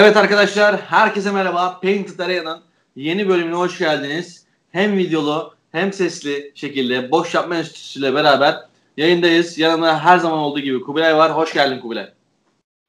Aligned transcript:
Evet 0.00 0.16
arkadaşlar, 0.16 0.80
herkese 0.80 1.32
merhaba. 1.32 1.80
Painted 1.80 2.18
Arena'nın 2.18 2.62
yeni 2.96 3.28
bölümüne 3.28 3.54
hoş 3.54 3.78
geldiniz. 3.78 4.46
Hem 4.70 4.96
videolu 4.96 5.54
hem 5.72 5.92
sesli 5.92 6.52
şekilde 6.54 7.10
Boş 7.10 7.34
Yapma 7.34 7.56
Enstitüsü 7.56 8.00
ile 8.00 8.14
beraber 8.14 8.56
yayındayız. 8.96 9.58
Yanımda 9.58 10.04
her 10.04 10.18
zaman 10.18 10.38
olduğu 10.38 10.60
gibi 10.60 10.80
Kubilay 10.80 11.16
var. 11.16 11.36
Hoş 11.36 11.54
geldin 11.54 11.80
Kubilay. 11.80 12.12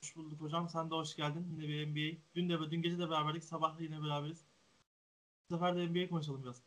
Hoş 0.04 0.16
bulduk 0.16 0.41
hocam. 0.41 0.70
Sen 0.70 0.89
de 0.89 0.95
hoş 0.95 1.16
geldin. 1.16 1.48
Yine 1.52 1.68
bir 1.68 1.88
NBA. 1.88 2.18
Dün 2.36 2.50
de 2.50 2.71
dün 2.71 2.82
gece 2.82 3.00
de 3.00 3.10
beraberdik. 3.10 3.44
Sabah 3.44 3.80
da 3.80 3.84
yine 3.84 4.04
beraberiz. 4.04 4.38
Bu 5.50 5.54
sefer 5.55 5.76
de 5.76 5.88
NBA 5.88 6.10
konuşalım 6.10 6.44
biraz. 6.44 6.62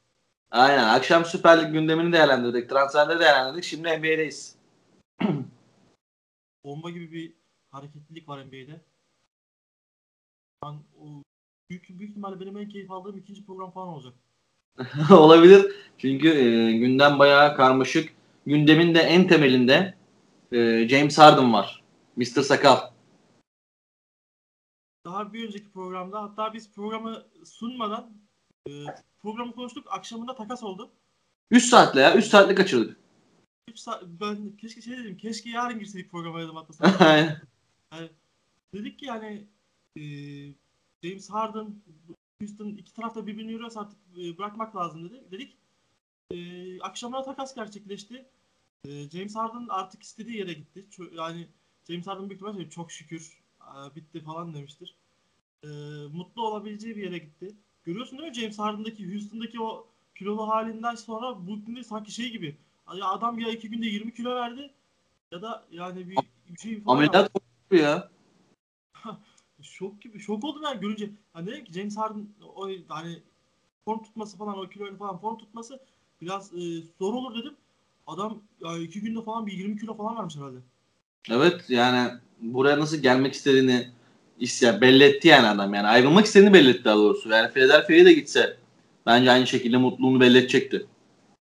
Aynen. 0.51 0.85
Akşam 0.85 1.25
Süper 1.25 1.63
Lig 1.63 1.73
gündemini 1.73 2.13
değerlendirdik. 2.13 2.71
Transferleri 2.71 3.21
değerlendirdik. 3.21 3.65
Şimdi 3.65 3.89
NBA'deyiz. 3.89 4.57
Bomba 6.65 6.91
gibi 6.91 7.13
bir 7.13 7.33
hareketlilik 7.71 8.29
var 8.29 8.45
NBA'de. 8.47 8.92
Ben 10.65 10.75
o 11.01 11.23
büyük 11.71 11.89
büyük 11.89 12.11
ihtimalle 12.11 12.41
benim 12.41 12.57
en 12.57 12.69
keyif 12.69 12.91
aldığım 12.91 13.19
ikinci 13.19 13.47
program 13.47 13.71
falan 13.71 13.89
olacak. 13.89 14.15
Olabilir. 15.11 15.73
Çünkü 15.99 16.29
e, 16.29 16.73
gündem 16.73 17.19
bayağı 17.19 17.57
karmaşık. 17.57 18.15
Gündemin 18.47 18.95
de 18.95 18.99
en 19.01 19.29
temelinde 19.29 19.95
e, 20.53 20.89
James 20.89 21.19
Harden 21.19 21.53
var. 21.53 21.83
Mr. 22.17 22.25
Sakal. 22.25 22.79
Daha 25.07 25.33
bir 25.33 25.49
önceki 25.49 25.73
programda 25.73 26.23
hatta 26.23 26.55
biz 26.55 26.73
programı 26.73 27.23
sunmadan 27.45 28.13
e, 28.69 28.71
programı 29.23 29.53
konuştuk. 29.53 29.87
Akşamında 29.91 30.35
takas 30.35 30.63
oldu. 30.63 30.91
3 31.51 31.65
saatle 31.65 32.01
ya. 32.01 32.15
3 32.15 32.25
saatle 32.25 32.55
kaçırdık. 32.55 32.97
3 33.69 33.79
saat, 33.79 34.03
ben 34.05 34.57
keşke 34.57 34.81
şey 34.83 34.99
dedim. 34.99 35.17
Keşke 35.17 35.51
yarın 35.51 35.79
girseydik 35.79 36.11
programa 36.11 36.41
dedim 36.41 36.55
hatta. 36.55 37.39
Yani 37.93 38.11
dedik 38.75 38.99
ki 38.99 39.07
yani 39.07 39.47
e, 39.97 40.03
James 41.03 41.31
Harden, 41.31 41.75
Houston 42.41 42.69
iki 42.69 42.93
tarafta 42.93 43.27
birbirini 43.27 43.53
yürüyorsa 43.53 43.81
artık 43.81 43.99
e, 44.19 44.39
bırakmak 44.39 44.77
lazım 44.77 45.05
dedi. 45.05 45.25
Dedik. 45.31 45.57
E, 46.31 46.81
akşamına 46.81 47.23
takas 47.23 47.55
gerçekleşti. 47.55 48.27
E, 48.85 49.11
James 49.11 49.37
Harden 49.37 49.67
artık 49.69 50.03
istediği 50.03 50.37
yere 50.37 50.53
gitti. 50.53 50.87
Ço- 50.91 51.15
yani 51.17 51.49
James 51.89 52.07
Harden 52.07 52.31
büyük 52.31 52.43
ihtimalle 52.43 52.71
çok 52.71 52.93
şükür 52.93 53.39
e, 53.61 53.97
bitti 53.97 54.21
falan 54.21 54.55
demiştir. 54.55 54.95
E, 55.65 55.69
mutlu 56.13 56.47
olabileceği 56.47 56.97
bir 56.97 57.03
yere 57.03 57.19
gitti. 57.19 57.55
Görüyorsun 57.85 58.19
değil 58.19 58.31
mi 58.31 58.35
James 58.35 58.59
Harden'daki 58.59 59.13
Houston'daki 59.13 59.61
o 59.61 59.87
kilolu 60.15 60.49
halinden 60.49 60.95
sonra 60.95 61.47
Brooklyn'de 61.47 61.85
sanki 61.85 62.13
şey 62.13 62.31
gibi. 62.31 62.57
Ya 62.95 63.09
adam 63.09 63.39
ya 63.39 63.51
iki 63.51 63.71
günde 63.71 63.87
20 63.87 64.15
kilo 64.15 64.35
verdi 64.35 64.71
ya 65.33 65.43
da 65.43 65.65
yani 65.71 66.09
bir, 66.11 66.17
bir 66.49 66.59
şey 66.59 66.81
falan. 66.81 66.97
Ameliyat 66.97 67.31
oldu 67.35 67.83
ya. 67.83 68.12
Şok 69.63 70.03
gibi. 70.03 70.21
Şok 70.21 70.45
oldum 70.45 70.63
yani 70.63 70.81
görünce. 70.81 71.11
Hani 71.33 71.47
dedim 71.47 71.65
ki 71.65 71.73
James 71.73 71.97
Harden 71.97 72.27
o 72.57 72.69
hani 72.89 73.19
form 73.85 74.03
tutması 74.03 74.37
falan 74.37 74.59
o 74.59 74.69
kiloyla 74.69 74.97
falan 74.97 75.19
form 75.19 75.39
tutması 75.39 75.81
biraz 76.21 76.53
e, 76.53 76.61
zor 76.99 77.15
olur 77.15 77.43
dedim. 77.43 77.55
Adam 78.07 78.43
ya 78.61 78.79
iki 78.79 79.01
günde 79.01 79.23
falan 79.23 79.47
bir 79.47 79.53
20 79.53 79.79
kilo 79.79 79.97
falan 79.97 80.17
vermiş 80.17 80.37
herhalde. 80.37 80.57
Evet 81.31 81.65
yani 81.69 82.11
buraya 82.41 82.81
nasıl 82.81 82.97
gelmek 82.97 83.35
istediğini 83.35 83.89
isyan 84.39 84.81
belli 84.81 85.05
etti 85.05 85.29
yani 85.29 85.47
adam 85.47 85.75
yani 85.75 85.87
ayrılmak 85.87 86.27
istediğini 86.27 86.53
belli 86.53 86.71
etti 86.71 86.85
daha 86.85 86.97
doğrusu. 86.97 87.29
Yani 87.29 87.53
Philadelphia'ya 87.53 88.05
da 88.05 88.13
gitse 88.13 88.57
bence 89.07 89.31
aynı 89.31 89.47
şekilde 89.47 89.77
mutluluğunu 89.77 90.21
belli 90.21 90.39
edecekti. 90.39 90.87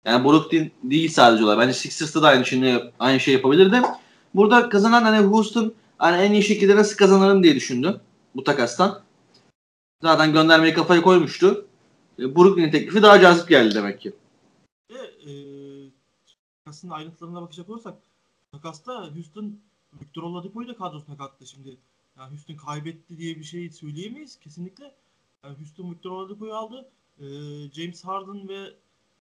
Yani 0.05 0.25
Brooklyn 0.25 0.71
değil 0.83 1.09
sadece 1.09 1.45
olay. 1.45 1.59
Bence 1.59 1.73
Sixers'ta 1.73 2.23
da 2.23 2.29
aynı 2.29 2.45
şeyi, 2.45 2.81
aynı 2.99 3.21
şey 3.21 3.35
yapabilirdi. 3.35 3.83
Burada 4.35 4.69
kazanan 4.69 5.03
hani 5.03 5.27
Houston 5.27 5.75
hani 5.99 6.23
en 6.23 6.33
iyi 6.33 6.43
şekilde 6.43 6.77
nasıl 6.77 6.97
kazanırım 6.97 7.43
diye 7.43 7.55
düşündü 7.55 8.01
bu 8.39 8.45
takastan. 8.45 9.03
Zaten 10.03 10.33
göndermeyi 10.33 10.75
kafaya 10.75 11.03
koymuştu. 11.03 11.67
E, 12.19 12.37
Brooklyn'in 12.37 12.71
teklifi 12.71 13.03
daha 13.03 13.21
cazip 13.21 13.49
geldi 13.49 13.75
demek 13.75 14.01
ki. 14.01 14.13
Ve 14.91 14.99
e, 14.99 15.33
takasın 16.65 16.91
ayrıntılarına 16.91 17.43
bakacak 17.43 17.69
olursak 17.69 17.95
takasta 18.53 19.15
Houston 19.15 19.61
Victor 20.01 20.23
Oladipo'yu 20.23 20.69
da 20.69 20.77
kadrosuna 20.77 21.17
kattı 21.17 21.47
şimdi. 21.47 21.77
Yani 22.19 22.31
Houston 22.31 22.55
kaybetti 22.55 23.19
diye 23.19 23.37
bir 23.37 23.45
şey 23.45 23.71
söyleyemeyiz 23.71 24.39
kesinlikle. 24.41 24.95
Yani 25.45 25.59
Houston 25.59 25.91
Victor 25.91 26.11
Oladipo'yu 26.11 26.55
aldı. 26.55 26.89
E, 27.21 27.27
James 27.73 28.05
Harden 28.05 28.49
ve 28.49 28.75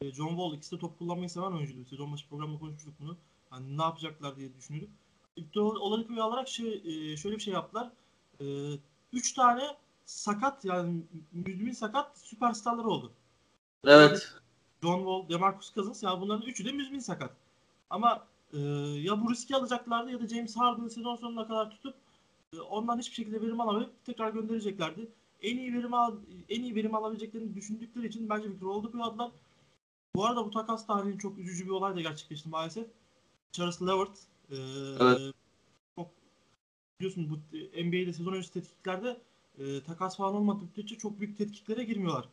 e, 0.01 0.13
John 0.13 0.29
Wall 0.29 0.55
ikisi 0.55 0.77
de 0.77 0.79
top 0.79 0.99
kullanmayı 0.99 1.31
seven 1.31 1.53
oyuncuydu. 1.53 1.85
Sezon 1.85 2.13
başı 2.13 2.29
programda 2.29 2.59
konuşmuştuk 2.59 2.95
bunu. 3.01 3.17
Hani 3.51 3.79
ne 3.79 3.83
yapacaklar 3.83 4.37
diye 4.37 4.55
düşünüyorduk. 4.55 4.91
Victor 5.39 5.77
Oladipo'yu 5.77 6.23
alarak 6.23 6.49
şey, 6.49 6.83
e, 7.13 7.17
şöyle 7.17 7.37
bir 7.37 7.43
şey 7.43 7.55
yaptılar. 7.55 7.91
E, 8.41 8.45
üç 9.15 9.33
tane 9.33 9.77
sakat 10.07 10.65
yani 10.65 11.03
müzmin 11.33 11.73
sakat 11.73 12.19
süperstarları 12.19 12.89
oldu. 12.89 13.13
Evet. 13.85 14.33
John 14.83 14.99
Wall, 14.99 15.29
DeMarcus 15.29 15.75
Cousins 15.75 16.03
yani 16.03 16.21
bunların 16.21 16.47
üçü 16.47 16.65
de 16.65 16.73
müzmin 16.73 16.99
sakat. 16.99 17.31
Ama 17.91 18.27
e, 18.53 18.59
ya 19.03 19.25
bu 19.25 19.31
riski 19.31 19.57
alacaklardı 19.57 20.11
ya 20.11 20.21
da 20.21 20.29
James 20.29 20.57
Harden'ı 20.57 20.91
sezon 20.91 21.17
sonuna 21.17 21.47
kadar 21.49 21.71
tutup 21.71 21.95
e, 22.53 22.61
ondan 22.61 22.99
hiçbir 22.99 23.15
şekilde 23.15 23.43
verim 23.43 23.61
alamayıp 23.61 24.05
tekrar 24.05 24.31
göndereceklerdi. 24.31 25.09
En 25.43 25.57
iyi 25.57 25.75
verim 25.75 25.95
al, 25.95 26.15
en 26.49 26.63
iyi 26.63 26.75
verim 26.75 26.95
alabileceklerini 26.95 27.55
düşündükleri 27.55 28.07
için 28.07 28.29
bence 28.29 28.51
Victor 28.51 28.67
Oladipo'yu 28.67 29.05
aldılar. 29.05 29.31
Bu 30.15 30.27
arada 30.27 30.45
bu 30.45 30.51
takas 30.51 30.87
tarihinin 30.87 31.19
çok 31.19 31.39
üzücü 31.39 31.65
bir 31.65 31.71
olay 31.71 31.97
da 31.97 32.01
gerçekleşti 32.01 32.49
maalesef. 32.49 32.87
Charles 33.53 33.83
Levert 33.83 34.19
e, 34.51 34.57
Evet. 35.01 35.35
Biliyorsun 37.01 37.31
bu 37.31 37.35
NBA'de 37.85 38.13
sezon 38.13 38.33
öncesi 38.33 38.53
tetkiklerde 38.53 39.21
e, 39.59 39.81
takas 39.83 40.17
falan 40.17 40.35
olmadığı 40.35 40.65
müddetçe 40.65 40.99
çok 40.99 41.21
büyük 41.21 41.39
tetkiklere 41.39 41.85
girmiyorlar. 41.85 42.29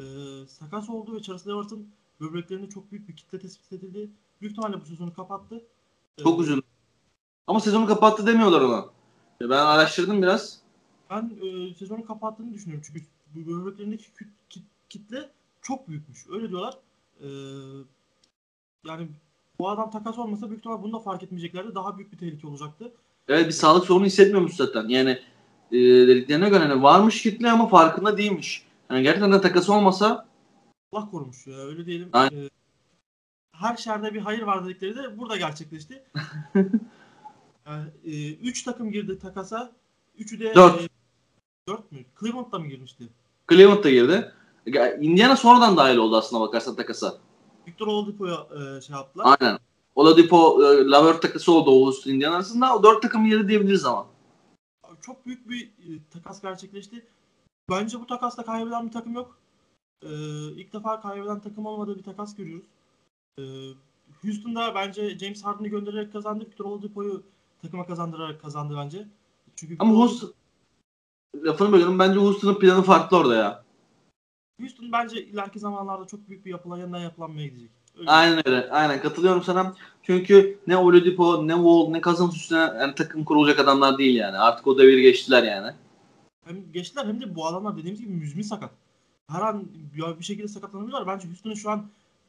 E, 0.00 0.04
takas 0.58 0.90
oldu 0.90 1.14
ve 1.16 1.22
Charles 1.22 1.46
Levert'ın 1.46 1.88
böbreklerinde 2.20 2.68
çok 2.68 2.92
büyük 2.92 3.08
bir 3.08 3.16
kitle 3.16 3.38
tespit 3.38 3.72
edildi. 3.72 4.10
Büyük 4.40 4.52
ihtimalle 4.52 4.80
bu 4.80 4.84
sezonu 4.86 5.14
kapattı. 5.14 5.62
E, 6.18 6.22
Çok 6.22 6.40
üzüldüm. 6.40 6.62
Ama 7.46 7.60
sezonu 7.60 7.86
kapattı 7.86 8.26
demiyorlar 8.26 8.60
ona. 8.60 8.86
E, 9.40 9.50
Ben 9.50 9.66
araştırdım 9.66 10.22
biraz. 10.22 10.60
Ben 11.10 11.32
e, 11.42 11.74
sezonu 11.74 12.04
kapattığını 12.06 12.54
düşünüyorum 12.54 12.84
çünkü 12.86 13.06
böbreklerindeki 13.34 14.04
küt- 14.04 14.28
kit- 14.50 14.64
kitle 14.88 15.30
çok 15.62 15.88
büyükmüş. 15.88 16.26
Öyle 16.30 16.48
diyorlar. 16.48 16.78
E, 17.20 17.28
yani 18.84 19.08
bu 19.58 19.68
adam 19.68 19.90
takas 19.90 20.18
olmasa 20.18 20.48
büyük 20.48 20.58
ihtimalle 20.58 20.82
bunu 20.82 20.92
da 20.92 20.98
fark 20.98 21.22
etmeyeceklerdi. 21.22 21.74
Daha 21.74 21.98
büyük 21.98 22.12
bir 22.12 22.18
tehlike 22.18 22.46
olacaktı. 22.46 22.92
Evet 23.30 23.46
bir 23.46 23.52
sağlık 23.52 23.84
sorunu 23.84 24.06
hissetmiyormuş 24.06 24.54
zaten. 24.54 24.88
Yani 24.88 25.10
e, 25.72 25.78
dediklerine 25.78 26.48
göre 26.48 26.64
hani 26.64 26.82
varmış 26.82 27.22
kitle 27.22 27.50
ama 27.50 27.68
farkında 27.68 28.18
değilmiş. 28.18 28.66
Yani 28.90 29.02
gerçekten 29.02 29.32
de 29.32 29.40
takası 29.40 29.74
olmasa 29.74 30.26
Allah 30.92 31.10
korumuş 31.10 31.46
ya 31.46 31.56
öyle 31.56 31.86
diyelim. 31.86 32.08
Aynen. 32.12 32.36
E, 32.36 32.50
her 33.52 33.76
şerde 33.76 34.14
bir 34.14 34.20
hayır 34.20 34.42
var 34.42 34.64
dedikleri 34.64 34.96
de 34.96 35.18
burada 35.18 35.36
gerçekleşti. 35.36 36.02
yani, 37.66 37.88
e, 38.04 38.34
üç 38.34 38.62
takım 38.62 38.92
girdi 38.92 39.18
takasa. 39.18 39.72
Üçü 40.18 40.40
de 40.40 40.54
Dört. 40.54 40.80
e, 40.80 40.88
dört 41.68 41.92
mü? 41.92 41.98
Cleveland'da 42.20 42.58
mı 42.58 42.66
girmişti? 42.66 43.08
Cleveland 43.50 43.84
da 43.84 43.90
girdi. 43.90 44.32
Indiana 45.00 45.36
sonradan 45.36 45.76
dahil 45.76 45.96
oldu 45.96 46.16
aslında 46.16 46.42
bakarsan 46.42 46.76
takasa. 46.76 47.14
Victor 47.66 47.86
Oladipo'ya 47.86 48.34
e, 48.34 48.80
şey 48.80 48.96
yaptılar. 48.96 49.36
Aynen. 49.40 49.58
Oladipo, 49.94 50.62
e, 50.64 50.86
Lavert 50.86 51.22
takası 51.22 51.52
oldu 51.52 51.70
Houston 51.70 52.10
Indiana 52.10 52.34
arasında. 52.36 52.76
O 52.76 52.82
dört 52.82 53.02
takım 53.02 53.24
girdi 53.24 53.48
diyebiliriz 53.48 53.84
ama. 53.84 54.06
Çok 55.00 55.26
büyük 55.26 55.48
bir 55.48 55.66
e, 55.66 55.88
takas 56.10 56.42
gerçekleşti. 56.42 57.06
Bence 57.70 58.00
bu 58.00 58.06
takasta 58.06 58.44
kaybeden 58.44 58.86
bir 58.86 58.92
takım 58.92 59.14
yok. 59.14 59.38
E, 60.02 60.08
ilk 60.52 60.72
defa 60.72 61.00
kaybeden 61.00 61.40
takım 61.40 61.66
olmadığı 61.66 61.98
bir 61.98 62.02
takas 62.02 62.36
görüyoruz. 62.36 62.66
E, 63.38 63.42
Houston'da 64.22 64.74
bence 64.74 65.18
James 65.18 65.44
Harden'ı 65.44 65.68
göndererek 65.68 66.12
kazandı. 66.12 66.44
Victor 66.44 66.64
Oladipo'yu 66.64 67.22
takıma 67.62 67.86
kazandırarak 67.86 68.42
kazandı 68.42 68.74
bence. 68.76 69.08
Çünkü 69.56 69.76
Ama 69.78 69.94
Houston 69.94 70.34
lafını 71.36 71.72
bölüyorum. 71.72 71.98
Bence 71.98 72.18
Houston'ın 72.18 72.54
planı 72.54 72.82
farklı 72.82 73.16
orada 73.16 73.34
ya. 73.34 73.64
Houston 74.60 74.92
bence 74.92 75.24
ileriki 75.24 75.58
zamanlarda 75.58 76.06
çok 76.06 76.28
büyük 76.28 76.44
bir 76.44 76.50
yapılan 76.50 76.78
yeniden 76.78 76.98
yapılanmaya 76.98 77.46
gidecek. 77.46 77.70
Aynen 78.06 78.48
öyle. 78.48 78.70
Aynen 78.70 79.02
katılıyorum 79.02 79.42
sana. 79.42 79.74
Çünkü 80.02 80.58
ne 80.66 80.76
Oladipo, 80.76 81.48
ne 81.48 81.52
Wall, 81.52 81.88
ne 81.90 82.00
Cousins 82.00 82.36
üstüne 82.36 82.58
yani 82.58 82.94
takım 82.94 83.24
kurulacak 83.24 83.58
adamlar 83.58 83.98
değil 83.98 84.16
yani. 84.16 84.38
Artık 84.38 84.66
o 84.66 84.78
devir 84.78 84.98
geçtiler 84.98 85.42
yani. 85.42 85.72
Hem 86.44 86.72
geçtiler 86.72 87.06
hem 87.06 87.20
de 87.20 87.34
bu 87.34 87.46
adamlar 87.46 87.76
dediğimiz 87.76 88.00
gibi 88.00 88.12
müzmin 88.12 88.42
sakat. 88.42 88.70
Her 89.28 89.40
an 89.40 89.68
bir 90.18 90.24
şekilde 90.24 90.48
sakatlanabilirler. 90.48 91.06
Bence 91.06 91.28
Houston'ın 91.28 91.54
şu 91.54 91.70
an 91.70 91.86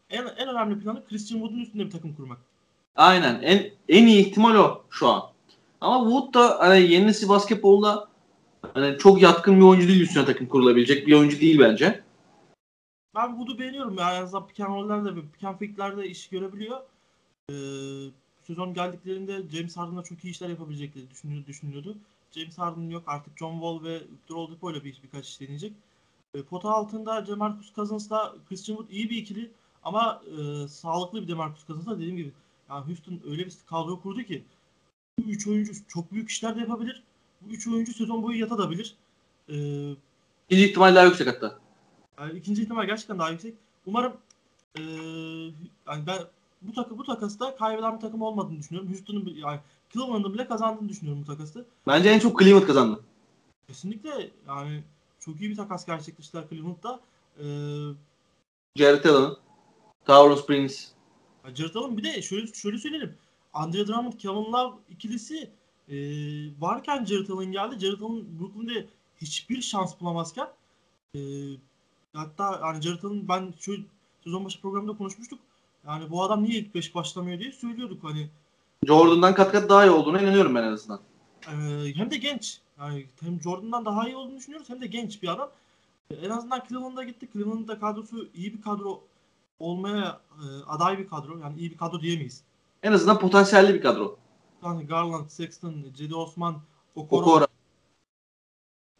en, 0.10 0.24
en 0.38 0.50
önemli 0.50 0.80
planı 0.80 1.06
Christian 1.10 1.40
Wood'un 1.40 1.62
üstünde 1.62 1.86
bir 1.86 1.92
takım 1.92 2.16
kurmak. 2.16 2.38
Aynen. 2.96 3.42
En 3.42 3.64
en 3.90 4.08
iyi 4.08 4.28
ihtimal 4.28 4.56
o 4.56 4.84
şu 4.90 5.08
an. 5.08 5.24
Ama 5.82 6.10
Wood 6.10 6.34
da 6.34 6.60
hani 6.60 6.92
yeni 6.92 7.08
nesil 7.08 7.30
basketbolda 7.30 8.08
hani 8.74 8.98
çok 8.98 9.22
yatkın 9.22 9.58
bir 9.58 9.66
oyuncu 9.66 9.88
değil 9.88 10.02
üstüne 10.02 10.26
takım 10.26 10.48
kurulabilecek 10.48 11.08
bir 11.08 11.14
oyuncu 11.14 11.40
değil 11.42 11.60
bence. 11.60 12.02
Ben 13.16 13.28
Wood'u 13.28 13.60
beğeniyorum. 13.60 13.98
Yani 13.98 14.18
en 14.18 14.22
azından 14.22 14.48
pick 14.48 14.60
roll'lerde 14.60 15.16
ve 15.16 15.22
pick 15.22 15.42
fake'lerde 15.42 16.08
iş 16.08 16.30
görebiliyor. 16.30 16.82
Ee, 17.50 17.54
sezon 18.42 18.74
geldiklerinde 18.74 19.50
James 19.50 19.78
Harden'la 19.78 20.04
çok 20.04 20.24
iyi 20.26 20.32
işler 20.32 20.50
yapabilecekleri 20.50 21.10
düşünülüyordu. 21.10 21.48
düşünülüyordu. 21.48 21.98
James 22.32 22.58
Harden 22.58 22.90
yok. 22.90 23.04
Artık 23.08 23.38
John 23.38 23.54
Wall 23.54 23.84
ve 23.84 23.96
Victor 24.00 24.36
Oladipo 24.36 24.72
ile 24.72 24.84
bir, 24.84 25.00
birkaç 25.04 25.28
iş 25.30 25.42
deneyecek. 25.42 25.74
E, 26.34 26.44
pota 26.44 26.70
altında 26.70 27.28
DeMarcus 27.28 27.74
Cousins'la 27.76 28.36
Christian 28.50 28.76
Wood 28.76 28.92
iyi 28.92 29.10
bir 29.10 29.18
ikili 29.18 29.52
ama 29.84 30.22
e, 30.28 30.68
sağlıklı 30.68 31.22
bir 31.22 31.28
DeMarcus 31.28 31.68
Cousins'la 31.68 31.96
dediğim 31.96 32.18
gibi 32.18 32.32
yani 32.70 32.88
Houston 32.88 33.22
öyle 33.26 33.46
bir 33.46 33.54
kadro 33.70 34.02
kurdu 34.02 34.24
ki 34.24 34.44
bu 35.20 35.32
üç 35.32 35.48
oyuncu 35.48 35.74
çok 35.88 36.12
büyük 36.12 36.30
işler 36.30 36.56
de 36.56 36.60
yapabilir. 36.60 37.04
Bu 37.42 37.54
üç 37.54 37.68
oyuncu 37.68 37.94
sezon 37.94 38.24
boyu 38.24 38.40
yatabilir. 38.40 38.96
E, 39.50 39.56
İkinci 40.50 40.70
ihtimal 40.70 40.96
daha 40.96 41.06
yüksek 41.06 41.28
hatta. 41.28 41.61
Yani 42.22 42.40
ikinci 42.40 42.62
ihtimal 42.64 42.86
gerçekten 42.86 43.20
daha 43.20 43.30
yüksek. 43.30 43.56
Umarım 43.86 44.14
e, 44.78 44.82
yani 45.88 46.08
ben 46.08 46.20
bu 46.62 46.74
takı 46.74 46.98
bu 46.98 47.04
takasta 47.04 47.56
kaybeden 47.56 47.96
bir 47.96 48.02
takım 48.02 48.22
olmadığını 48.22 48.60
düşünüyorum. 48.60 48.90
Houston'un 48.90 49.26
bir- 49.26 49.36
yani 49.36 49.60
Cleveland'ın 49.94 50.34
bile 50.34 50.48
kazandığını 50.48 50.90
düşünüyorum 50.90 51.22
bu 51.22 51.26
takasta. 51.26 51.60
Bence 51.88 52.10
en 52.10 52.20
çok 52.20 52.40
Cleveland 52.40 52.64
kazandı. 52.68 53.00
Kesinlikle 53.68 54.32
yani 54.48 54.84
çok 55.20 55.42
iyi 55.42 55.50
bir 55.50 55.56
takas 55.56 55.86
gerçekleştirdiler 55.86 56.50
Cleveland'da. 56.50 57.00
Ee, 57.38 57.44
Jared 58.76 59.06
Allen'ın. 59.06 59.38
Tauron 60.06 60.46
Prince. 60.48 60.76
Jared 61.56 61.76
Allen 61.76 61.98
bir 61.98 62.04
de 62.04 62.22
şöyle 62.22 62.54
şöyle 62.54 62.78
söyleyelim. 62.78 63.18
Andre 63.54 63.88
Drummond, 63.88 64.14
Kevin 64.14 64.52
Love 64.52 64.76
ikilisi 64.90 65.52
e, 65.90 65.96
varken 66.62 67.06
Jared 67.06 67.30
Allen 67.30 67.52
geldi. 67.52 67.80
Jared 67.80 68.02
Allen 68.02 68.40
Brooklyn'de 68.40 68.88
hiçbir 69.18 69.62
şans 69.62 70.00
bulamazken 70.02 70.48
e, 71.16 71.20
hatta 72.14 72.60
yani 72.64 72.82
Jared 72.82 73.04
Allen 73.04 73.28
ben 73.28 73.54
şu 73.60 73.76
sezon 74.24 74.46
başı 74.46 74.62
programda 74.62 74.98
konuşmuştuk. 74.98 75.40
Yani 75.88 76.10
bu 76.12 76.24
adam 76.24 76.44
niye 76.44 76.60
ilk 76.60 76.76
5 76.76 76.96
başlamıyor 76.96 77.40
diye 77.40 77.52
söylüyorduk 77.52 78.04
hani. 78.04 78.30
Jordan'dan 78.88 79.36
kat 79.36 79.52
kat 79.52 79.70
daha 79.70 79.86
iyi 79.86 79.92
olduğuna 79.92 80.22
inanıyorum 80.22 80.56
ben 80.56 80.64
en 80.64 80.72
azından. 80.72 81.00
Ee, 81.48 81.96
hem 81.96 82.12
de 82.12 82.18
genç. 82.18 82.60
Yani 82.80 83.06
hem 83.22 83.42
Jordan'dan 83.42 83.86
daha 83.86 84.08
iyi 84.08 84.16
olduğunu 84.16 84.38
düşünüyoruz 84.38 84.70
hem 84.70 84.82
de 84.82 84.88
genç 84.88 85.24
bir 85.24 85.28
adam. 85.28 85.50
Ee, 86.12 86.16
En 86.16 86.30
azından 86.30 86.64
Cleveland'a 86.70 87.04
gitti. 87.04 87.30
Cleveland'da 87.34 87.80
kadrosu 87.80 88.28
iyi 88.34 88.54
bir 88.54 88.62
kadro 88.62 89.02
olmaya 89.60 90.22
e, 90.32 90.46
aday 90.68 90.98
bir 90.98 91.08
kadro. 91.08 91.38
Yani 91.40 91.60
iyi 91.60 91.72
bir 91.72 91.78
kadro 91.78 92.02
diyemeyiz. 92.02 92.44
En 92.84 92.92
azından 92.94 93.20
potansiyelli 93.20 93.74
bir 93.74 93.82
kadro. 93.82 94.18
Yani 94.64 94.88
Garland, 94.88 95.30
Sexton, 95.30 95.86
Cedi 95.96 96.16
Osman, 96.16 96.56
Okoro, 96.96 97.22
Okora. 97.22 97.48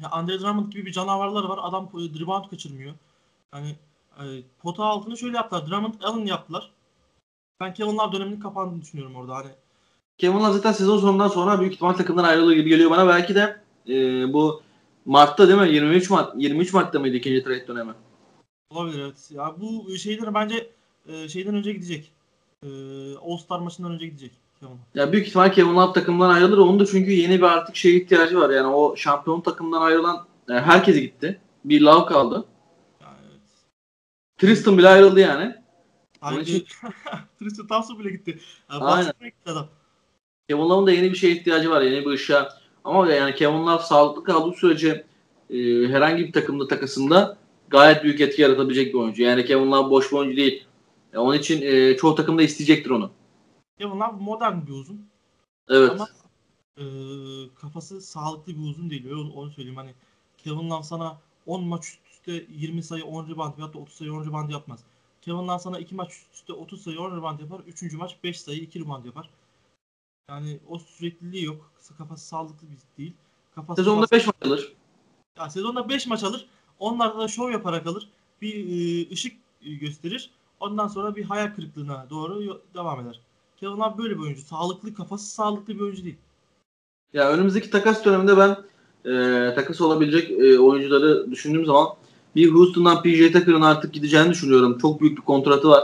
Ya 0.02 0.10
Andre 0.10 0.40
Drummond 0.40 0.72
gibi 0.72 0.86
bir 0.86 0.92
canavarları 0.92 1.50
var. 1.50 1.60
Adam 1.62 1.90
e, 1.94 2.20
rebound 2.20 2.50
kaçırmıyor. 2.50 2.94
Yani 3.54 3.76
e, 4.20 4.26
pota 4.60 4.84
altını 4.84 5.18
şöyle 5.18 5.38
yaptılar. 5.38 5.68
Drummond, 5.68 5.94
Allen 6.04 6.26
yaptılar. 6.26 6.72
Ben 7.60 7.74
Kevin 7.74 7.98
Love 7.98 8.12
döneminin 8.16 8.40
kapandığını 8.40 8.82
düşünüyorum 8.82 9.16
orada. 9.16 9.36
Hani 9.36 9.52
Kevin 10.18 10.40
Love 10.40 10.54
zaten 10.54 10.72
sezon 10.72 10.98
sonundan 10.98 11.28
sonra 11.28 11.60
büyük 11.60 11.74
ihtimal 11.74 11.94
takımdan 11.94 12.24
ayrılır 12.24 12.54
gibi 12.54 12.70
geliyor 12.70 12.92
bana. 12.92 13.08
Belki 13.08 13.36
de 13.36 13.62
e, 13.88 13.94
bu 14.34 14.62
Mart'ta 15.06 15.48
değil 15.48 15.60
mi? 15.60 15.70
23 15.70 16.10
Mart 16.10 16.34
23 16.38 16.74
Mart'ta 16.74 17.00
mıydı 17.00 17.16
ikinci 17.16 17.44
trade 17.44 17.68
dönemi? 17.68 17.94
Olabilir 18.70 19.00
evet. 19.00 19.32
Ya 19.32 19.56
bu 19.58 19.98
şeyden 19.98 20.34
bence 20.34 20.70
e, 21.08 21.30
şeyden 21.30 21.56
önce 21.56 21.74
gidecek. 21.74 22.12
E, 22.64 22.68
All 23.18 23.38
Star 23.38 23.60
maçından 23.60 23.92
önce 23.92 24.06
gidecek. 24.06 24.32
Ya 24.96 25.12
büyük 25.12 25.28
ihtimal 25.28 25.52
Kevin 25.52 25.76
Love 25.76 25.94
takımdan 25.94 26.30
ayrılır. 26.30 26.58
Onun 26.58 26.80
da 26.80 26.86
çünkü 26.86 27.12
yeni 27.12 27.38
bir 27.38 27.46
artık 27.46 27.76
şeye 27.76 27.96
ihtiyacı 27.96 28.38
var. 28.40 28.50
Yani 28.50 28.68
o 28.68 28.96
şampiyon 28.96 29.42
takımdan 29.42 29.82
ayrılan 29.82 30.28
e, 30.50 30.54
herkes 30.54 30.96
gitti. 30.96 31.40
Bir 31.66 31.82
Love 31.82 32.06
kaldı. 32.06 32.46
Yani 33.02 33.18
evet. 33.32 33.42
Tristan 34.38 34.78
bile 34.78 34.88
ayrıldı 34.88 35.20
yani. 35.20 35.56
Aynı 36.22 36.42
için- 36.42 36.66
Tristan 37.40 37.68
Thompson 37.68 38.00
bile 38.00 38.10
gitti. 38.12 38.40
Yani 38.72 38.84
Aynen. 38.84 39.08
Boston'a 39.08 39.28
gitti 39.28 39.52
adam. 39.52 39.68
Kevin 40.50 40.62
Love'ın 40.62 40.88
da 40.88 40.92
yeni 40.92 41.12
bir 41.12 41.18
şeye 41.18 41.34
ihtiyacı 41.36 41.70
var. 41.70 41.82
Yeni 41.82 42.06
bir 42.06 42.12
ışığa. 42.12 42.50
Ama 42.84 43.12
yani 43.12 43.36
Kevin 43.36 43.66
Love 43.68 43.84
sağlıklı 43.84 44.24
kaldığı 44.24 44.56
sürece 44.58 45.06
e, 45.50 45.58
herhangi 45.88 46.28
bir 46.28 46.32
takımda 46.34 46.68
takasında 46.68 47.38
gayet 47.70 48.04
büyük 48.04 48.22
etki 48.22 48.42
yaratabilecek 48.42 48.94
bir 48.94 49.00
oyuncu. 49.00 49.24
Yani 49.24 49.46
Kevin 49.46 49.72
Love 49.72 49.90
boş 49.90 50.12
bir 50.12 50.18
oyuncu 50.18 50.38
değil. 50.38 50.66
E, 51.14 51.18
onun 51.18 51.38
için 51.38 51.62
e, 51.62 51.98
çoğu 51.98 52.16
takım 52.16 52.38
da 52.38 52.42
isteyecektir 52.44 52.90
onu. 52.90 53.12
Kevin 53.82 54.00
Love 54.00 54.16
modern 54.20 54.68
bir 54.68 54.72
uzun. 54.72 55.08
Evet. 55.70 55.92
Ama 55.92 56.08
e, 56.78 56.84
kafası 57.56 58.02
sağlıklı 58.02 58.54
bir 58.56 58.70
uzun 58.70 58.90
değil. 58.90 59.06
Öyle 59.06 59.16
onu 59.16 59.52
söyleyeyim. 59.52 59.78
Hani 59.78 59.94
Kevin 60.38 60.70
Love 60.70 60.84
sana 60.84 61.18
10 61.46 61.64
maç 61.64 61.86
üst 61.86 62.00
üste 62.12 62.46
20 62.50 62.84
sayı 62.84 63.06
10 63.06 63.30
rebound 63.30 63.58
ya 63.58 63.74
da 63.74 63.78
30 63.78 63.96
sayı 63.96 64.14
10 64.14 64.26
rebound 64.26 64.50
yapmaz. 64.50 64.84
Kevin 65.22 65.48
Love 65.48 65.60
sana 65.60 65.80
2 65.80 65.96
maç 65.96 66.12
üst 66.12 66.34
üste 66.34 66.54
30 66.54 66.82
sayı 66.82 67.00
10 67.00 67.18
rebound 67.18 67.40
yapar. 67.40 67.60
3. 67.60 67.94
maç 67.94 68.18
5 68.24 68.42
sayı 68.42 68.60
2 68.60 68.80
rebound 68.80 69.06
yapar. 69.06 69.30
Yani 70.30 70.60
o 70.70 70.80
sürekliliği 70.80 71.46
yok. 71.46 71.72
Kafası 71.98 72.26
sağlıklı 72.26 72.68
bir 72.68 72.98
değil. 72.98 73.14
Kafası 73.56 73.82
Sezonda 73.82 74.06
5 74.12 74.28
maç 74.28 74.36
alır. 74.46 74.74
Ya 75.38 75.50
sezonda 75.50 75.90
5 75.90 76.08
maç 76.08 76.24
alır. 76.24 76.46
Onlarda 76.80 77.20
da 77.20 77.28
şov 77.28 77.52
yaparak 77.52 77.88
alır. 77.88 78.10
Bir 78.42 78.56
e, 78.56 79.12
ışık 79.12 79.38
e, 79.62 79.74
gösterir. 79.74 80.30
Ondan 80.60 80.88
sonra 80.88 81.16
bir 81.16 81.24
hayal 81.24 81.56
kırıklığına 81.56 82.10
doğru 82.10 82.62
devam 82.74 83.00
eder. 83.00 83.20
Kevin 83.62 83.78
Love 83.78 83.98
böyle 83.98 84.16
bir 84.16 84.24
oyuncu. 84.24 84.42
Sağlıklı, 84.42 84.94
kafası 84.94 85.26
sağlıklı 85.26 85.76
bir 85.76 85.80
oyuncu 85.80 86.04
değil. 86.04 86.16
Ya 87.14 87.30
önümüzdeki 87.30 87.70
takas 87.70 88.06
döneminde 88.06 88.38
ben 88.38 88.58
e, 89.12 89.56
takas 89.56 89.82
olabilecek 89.82 90.32
e, 90.32 90.60
oyuncuları 90.60 91.32
düşündüğüm 91.32 91.66
zaman 91.66 91.88
bir 92.36 92.52
Houston'dan 92.52 93.04
PJ 93.04 93.32
Tucker'ın 93.32 93.62
artık 93.62 93.94
gideceğini 93.94 94.30
düşünüyorum. 94.30 94.78
Çok 94.82 95.02
büyük 95.02 95.18
bir 95.18 95.22
kontratı 95.22 95.70
var. 95.70 95.84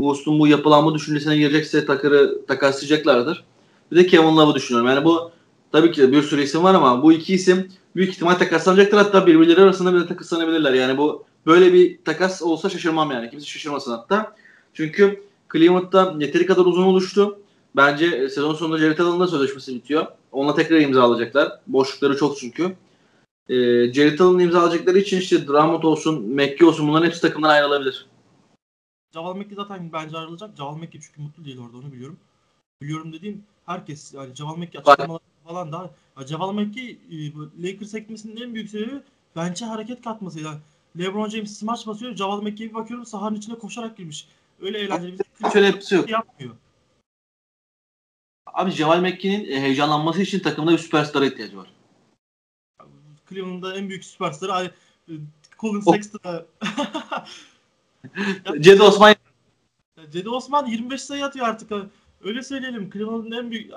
Houston 0.00 0.38
bu 0.38 0.46
yapılanma 0.46 0.94
düşüncesine 0.94 1.36
girecekse 1.36 1.86
Tucker'ı 1.86 2.46
takaslayacaklardır. 2.46 3.44
Bir 3.92 3.96
de 3.96 4.06
Kevin 4.06 4.36
Love'ı 4.36 4.54
düşünüyorum. 4.54 4.90
Yani 4.90 5.04
bu 5.04 5.30
tabii 5.72 5.92
ki 5.92 6.12
bir 6.12 6.22
sürü 6.22 6.42
isim 6.42 6.64
var 6.64 6.74
ama 6.74 7.02
bu 7.02 7.12
iki 7.12 7.34
isim 7.34 7.72
büyük 7.96 8.10
ihtimal 8.10 8.34
takaslanacaktır. 8.34 8.96
Hatta 8.96 9.26
birbirleri 9.26 9.60
arasında 9.60 9.94
bile 9.94 10.06
takaslanabilirler. 10.06 10.72
Yani 10.72 10.98
bu 10.98 11.24
böyle 11.46 11.72
bir 11.72 12.04
takas 12.04 12.42
olsa 12.42 12.70
şaşırmam 12.70 13.10
yani. 13.10 13.30
Kimse 13.30 13.46
şaşırmasın 13.46 13.92
hatta. 13.92 14.36
Çünkü 14.74 15.25
Cleveland'da 15.56 16.14
yeteri 16.18 16.46
kadar 16.46 16.64
uzun 16.64 16.82
oluştu. 16.82 17.38
Bence 17.76 18.06
e, 18.06 18.28
sezon 18.28 18.54
sonunda 18.54 18.78
Jared 18.78 18.98
Allen'ın 18.98 19.20
da 19.20 19.26
sözleşmesi 19.26 19.74
bitiyor. 19.74 20.06
Onunla 20.32 20.54
tekrar 20.54 20.80
imzalayacaklar. 20.80 21.60
Boşlukları 21.66 22.16
çok 22.16 22.38
çünkü. 22.38 22.76
E, 23.48 23.54
Jared 23.92 24.18
Allen'ı 24.18 24.42
imzalayacakları 24.42 24.98
için 24.98 25.18
işte 25.18 25.46
Drummond 25.46 25.82
olsun, 25.82 26.24
McGee 26.24 26.66
olsun 26.66 26.88
bunların 26.88 27.06
hepsi 27.06 27.20
takımdan 27.20 27.48
ayrılabilir. 27.48 28.06
Javal 29.14 29.34
McGee 29.36 29.54
zaten 29.54 29.92
bence 29.92 30.18
ayrılacak. 30.18 30.56
Javal 30.56 30.76
McGee 30.76 31.00
çünkü 31.00 31.20
mutlu 31.20 31.44
değil 31.44 31.58
orada 31.58 31.76
onu 31.76 31.92
biliyorum. 31.92 32.18
Biliyorum 32.82 33.12
dediğim 33.12 33.44
herkes 33.66 34.14
yani 34.14 34.34
Javal 34.34 34.56
McGee 34.56 34.80
açıklamaları 34.80 35.22
falan 35.44 35.72
da 35.72 35.90
ya 36.20 36.26
Javal 36.26 36.52
McGee 36.52 36.90
e, 36.90 37.34
bu 37.34 37.50
Lakers 37.62 37.94
ekmesinin 37.94 38.36
en 38.40 38.54
büyük 38.54 38.70
sebebi 38.70 39.00
bence 39.36 39.64
hareket 39.64 40.02
katması. 40.04 40.40
Yani 40.40 40.58
LeBron 40.98 41.28
James 41.28 41.58
smaç 41.58 41.86
basıyor. 41.86 42.16
Javal 42.16 42.42
McGee'ye 42.42 42.70
bir 42.70 42.74
bakıyorum 42.74 43.06
sahanın 43.06 43.36
içine 43.36 43.58
koşarak 43.58 43.96
girmiş. 43.96 44.28
Öyle 44.60 44.78
eğlenceli 44.78 45.18
bir 45.18 45.50
Şöyle 45.50 45.66
hepsi 45.66 45.94
yok. 45.94 46.04
şey 46.04 46.12
yapmıyor. 46.12 46.56
Abi 48.46 48.70
Javal 48.70 49.00
McGee'nin 49.00 49.50
e, 49.50 49.60
heyecanlanması 49.60 50.22
için 50.22 50.40
takımda 50.40 50.72
bir 50.72 50.78
süperstara 50.78 51.26
ihtiyacı 51.26 51.56
var. 51.56 51.70
Cleveland'da 53.28 53.76
en 53.76 53.88
büyük 53.88 54.04
süperstarı 54.04 54.72
e, 55.08 55.12
Colin 55.58 55.80
Sexton'a 55.80 56.44
Cedi 58.60 58.82
Osman 58.82 59.14
Cedi 60.12 60.28
Osman 60.28 60.66
25 60.66 61.02
sayı 61.02 61.24
atıyor 61.24 61.46
artık. 61.48 61.72
Öyle 62.24 62.42
söyleyelim. 62.42 62.90
Cleveland'ın 62.90 63.32
en 63.32 63.50
büyük 63.50 63.72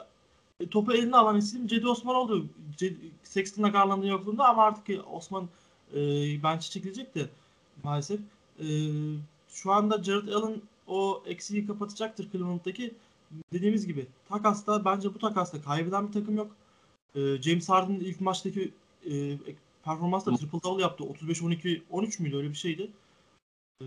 e, 0.60 0.70
topu 0.70 0.94
eline 0.94 1.16
alan 1.16 1.38
isim 1.38 1.68
Cedi 1.68 1.88
Osman 1.88 2.16
oldu. 2.16 2.46
Cedi, 2.78 2.98
Sexton'la 3.24 3.68
Garland'ın 3.68 4.08
yokluğunda 4.08 4.46
ama 4.46 4.64
artık 4.64 5.06
Osman 5.12 5.50
e, 5.94 5.98
bench'e 6.44 6.70
çekilecek 6.70 7.16
de 7.16 7.30
maalesef. 7.84 8.20
E, 8.60 8.66
şu 9.50 9.72
anda 9.72 10.04
Jared 10.04 10.28
Allen 10.28 10.62
o 10.88 11.24
eksiği 11.26 11.68
kapatacaktır 11.68 12.32
Cleveland'daki. 12.32 12.94
Dediğimiz 13.54 13.88
gibi 13.88 14.08
takasta 14.30 14.86
bence 14.86 15.14
bu 15.14 15.20
takasta 15.20 15.62
kaybeden 15.62 16.08
bir 16.08 16.14
takım 16.14 16.38
yok. 16.38 16.52
E, 17.16 17.42
James 17.42 17.70
Harden'ın 17.70 18.00
ilk 18.00 18.22
maçtaki 18.22 18.72
e, 19.06 19.38
performansla 19.86 20.36
triple 20.36 20.60
double 20.64 20.82
yaptı. 20.82 21.04
35-12 21.04 21.82
13 21.90 22.20
müydü 22.20 22.38
öyle 22.38 22.50
bir 22.50 22.56
şeydi. 22.56 22.92
Ee, 23.82 23.86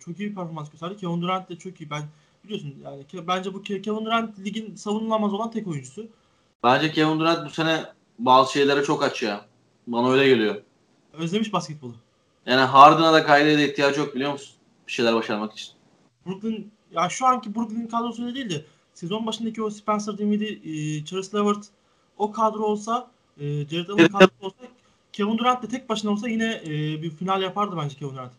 çok 0.00 0.20
iyi 0.20 0.30
bir 0.30 0.34
performans 0.34 0.70
gösterdi. 0.70 0.96
Kevin 0.96 1.22
Durant 1.22 1.48
de 1.48 1.56
çok 1.58 1.80
iyi. 1.80 1.90
Ben 1.90 2.02
biliyorsun 2.44 2.74
yani 2.84 3.02
Ke- 3.02 3.26
bence 3.26 3.54
bu 3.54 3.62
Ke- 3.62 3.82
Kevin 3.82 4.04
Durant 4.04 4.38
ligin 4.38 4.74
savunulamaz 4.76 5.32
olan 5.34 5.50
tek 5.50 5.66
oyuncusu. 5.66 6.06
Bence 6.62 6.92
Kevin 6.92 7.20
Durant 7.20 7.46
bu 7.46 7.50
sene 7.50 7.84
bazı 8.18 8.52
şeylere 8.52 8.84
çok 8.84 9.02
aç 9.02 9.22
ya. 9.22 9.46
Bana 9.86 10.10
öyle 10.10 10.28
geliyor. 10.28 10.62
Özlemiş 11.12 11.52
basketbolu. 11.52 11.94
Yani 12.46 12.60
Harden'a 12.60 13.12
da 13.12 13.26
Kyrie'ye 13.26 13.58
de 13.58 13.70
ihtiyacı 13.70 14.00
yok 14.00 14.14
biliyor 14.14 14.32
musun? 14.32 14.54
Bir 14.86 14.92
şeyler 14.92 15.14
başarmak 15.14 15.52
için. 15.52 15.68
Brooklyn 16.26 16.72
ya 16.92 17.08
şu 17.08 17.26
anki 17.26 17.54
Brooklyn 17.54 17.86
kadrosu 17.86 18.24
öyle 18.24 18.34
değil 18.34 18.50
de 18.50 18.64
sezon 18.94 19.26
başındaki 19.26 19.62
o 19.62 19.70
Spencer 19.70 20.18
Dinwiddie, 20.18 20.98
e, 20.98 21.04
Charles 21.04 21.34
Levert 21.34 21.64
o 22.18 22.32
kadro 22.32 22.62
olsa 22.62 23.10
e, 23.40 23.44
Jared 23.44 23.88
Allen 23.88 23.98
Evet. 23.98 24.12
kadrosu 24.12 24.34
olsa 24.40 24.56
Kevin 25.12 25.38
Durant 25.38 25.62
de 25.62 25.68
tek 25.68 25.88
başına 25.88 26.10
olsa 26.10 26.28
yine 26.28 26.62
e, 26.64 26.70
bir 27.02 27.10
final 27.10 27.42
yapardı 27.42 27.76
bence 27.82 27.96
Kevin 27.98 28.12
Durant. 28.12 28.32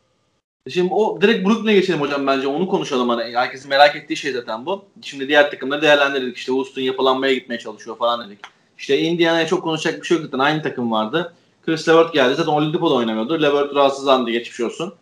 Şimdi 0.70 0.94
o 0.94 1.22
direkt 1.22 1.48
Brooklyn'e 1.48 1.74
geçelim 1.74 2.02
hocam 2.02 2.28
bence. 2.28 2.48
Onu 2.48 2.68
konuşalım 2.68 3.10
hani. 3.10 3.38
Herkesin 3.38 3.70
merak 3.70 3.96
ettiği 3.96 4.18
şey 4.18 4.32
zaten 4.32 4.66
bu. 4.66 4.86
Şimdi 5.02 5.28
diğer 5.28 5.52
takımları 5.52 5.82
değerlendirdik. 5.82 6.38
İşte 6.38 6.52
Houston 6.52 6.82
yapılanmaya 6.82 7.34
gitmeye 7.34 7.60
çalışıyor 7.60 7.98
falan 7.98 8.28
dedik. 8.28 8.40
İşte 8.78 9.00
Indiana'ya 9.00 9.48
çok 9.48 9.64
konuşacak 9.64 10.02
bir 10.02 10.08
şey 10.08 10.18
yok 10.18 10.26
zaten. 10.26 10.40
Aynı 10.40 10.62
takım 10.62 10.92
vardı. 10.92 11.34
Chris 11.66 11.90
Levert 11.90 12.14
geldi. 12.14 12.36
Zaten 12.36 12.52
Oladipo'da 12.52 12.94
oynamıyordu. 12.94 13.42
Levert 13.42 13.76
rahatsızlandı. 13.76 14.32
Geçmiş 14.32 14.60
olsun. 14.62 14.94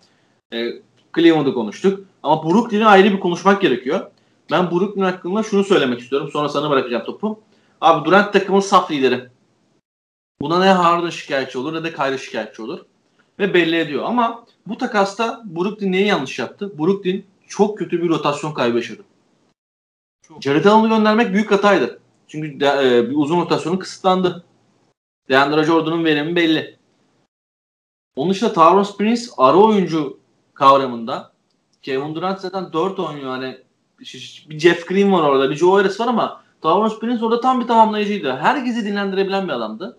E, 0.54 0.70
Cleveland'ı 1.16 1.54
konuştuk. 1.54 2.06
Ama 2.24 2.44
Brooklyn'i 2.44 2.86
ayrı 2.86 3.14
bir 3.14 3.20
konuşmak 3.20 3.62
gerekiyor. 3.62 4.12
Ben 4.52 4.72
Brooklyn 4.72 5.04
hakkında 5.04 5.44
şunu 5.44 5.64
söylemek 5.64 6.00
istiyorum. 6.00 6.30
Sonra 6.34 6.50
sana 6.50 6.70
bırakacağım 6.70 7.06
topu. 7.06 7.40
Abi 7.82 8.06
Durant 8.06 8.34
takımın 8.34 8.60
saf 8.60 8.92
lideri. 8.92 9.30
Buna 10.42 10.60
ne 10.60 10.70
Harden 10.70 11.10
şikayetçi 11.10 11.58
olur 11.58 11.74
ne 11.74 11.84
de 11.84 11.94
Kyrie 11.94 12.18
şikayetçi 12.18 12.62
olur. 12.62 12.80
Ve 13.40 13.54
belli 13.54 13.78
ediyor. 13.78 14.04
Ama 14.04 14.46
bu 14.68 14.78
takasta 14.78 15.44
Brooklyn 15.46 15.92
neyi 15.92 16.08
yanlış 16.08 16.40
yaptı? 16.40 16.80
Brooklyn 16.80 17.26
çok 17.48 17.78
kötü 17.78 18.04
bir 18.04 18.10
rotasyon 18.10 18.54
kaybı 18.54 18.78
yaşadı. 18.78 19.04
Çok. 20.28 20.42
Jared 20.42 20.66
Allen'ı 20.66 20.90
göndermek 20.90 21.34
büyük 21.34 21.52
hataydı. 21.52 22.00
Çünkü 22.28 22.60
de, 22.60 22.66
e, 22.66 23.10
bir 23.10 23.16
uzun 23.16 23.42
rotasyonu 23.42 23.80
kısıtlandı. 23.80 24.44
DeAndre 25.30 25.64
Jordan'ın 25.64 26.06
verimi 26.06 26.36
belli. 26.36 26.78
Onun 28.16 28.32
dışında 28.32 28.54
Tauron 28.54 28.98
Prince 28.98 29.22
ara 29.38 29.58
oyuncu 29.58 30.20
kavramında 30.64 31.32
Kevin 31.82 32.16
Durant 32.16 32.42
zaten 32.42 32.74
4 32.74 33.00
oynuyor 33.00 33.30
hani 33.30 33.58
bir 34.50 34.60
Jeff 34.60 34.88
Green 34.88 35.12
var 35.12 35.24
orada 35.24 35.50
bir 35.50 35.56
Joe 35.56 35.78
Harris 35.78 36.00
var 36.00 36.08
ama 36.08 36.44
Tauron 36.62 37.00
Prince 37.00 37.26
orada 37.26 37.42
tam 37.42 37.62
bir 37.62 37.68
tamamlayıcıydı. 37.68 38.36
Herkesi 38.36 38.86
dinlendirebilen 38.86 39.48
bir 39.48 39.54
adamdı. 39.54 39.98